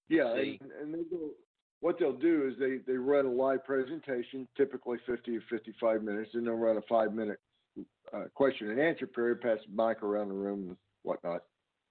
[0.07, 0.59] yeah, see.
[0.61, 1.31] and, and they go.
[1.79, 6.29] What they'll do is they they run a live presentation, typically 50 or 55 minutes,
[6.35, 7.39] and they'll run a five minute
[8.13, 11.43] uh, question and answer period, pass the mic around the room and whatnot,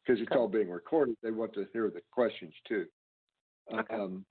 [0.05, 0.39] because it's okay.
[0.39, 1.17] all being recorded.
[1.23, 2.87] They want to hear the questions too.
[3.73, 3.95] Okay.
[3.95, 4.25] Um,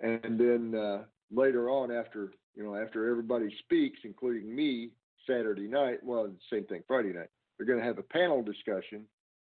[0.00, 4.90] and then uh, later on, after you know, after everybody speaks, including me,
[5.26, 9.04] Saturday night, well, same thing Friday night, they're going to have a panel discussion,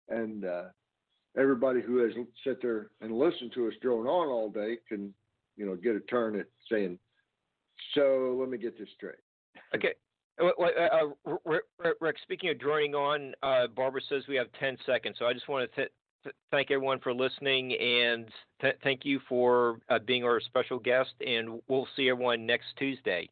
[0.09, 0.65] and uh,
[1.37, 2.13] everybody who has
[2.45, 5.13] sat there and listened to us drone on all day can,
[5.57, 6.99] you know, get a turn at saying,
[7.95, 9.17] "So let me get this straight."
[9.75, 9.95] Okay.
[10.41, 15.27] Uh, uh, Rick, speaking of droning on, uh, Barbara says we have 10 seconds, so
[15.27, 18.29] I just want to th- thank everyone for listening, and
[18.61, 21.13] th- thank you for uh, being our special guest.
[21.25, 23.29] And we'll see everyone next Tuesday.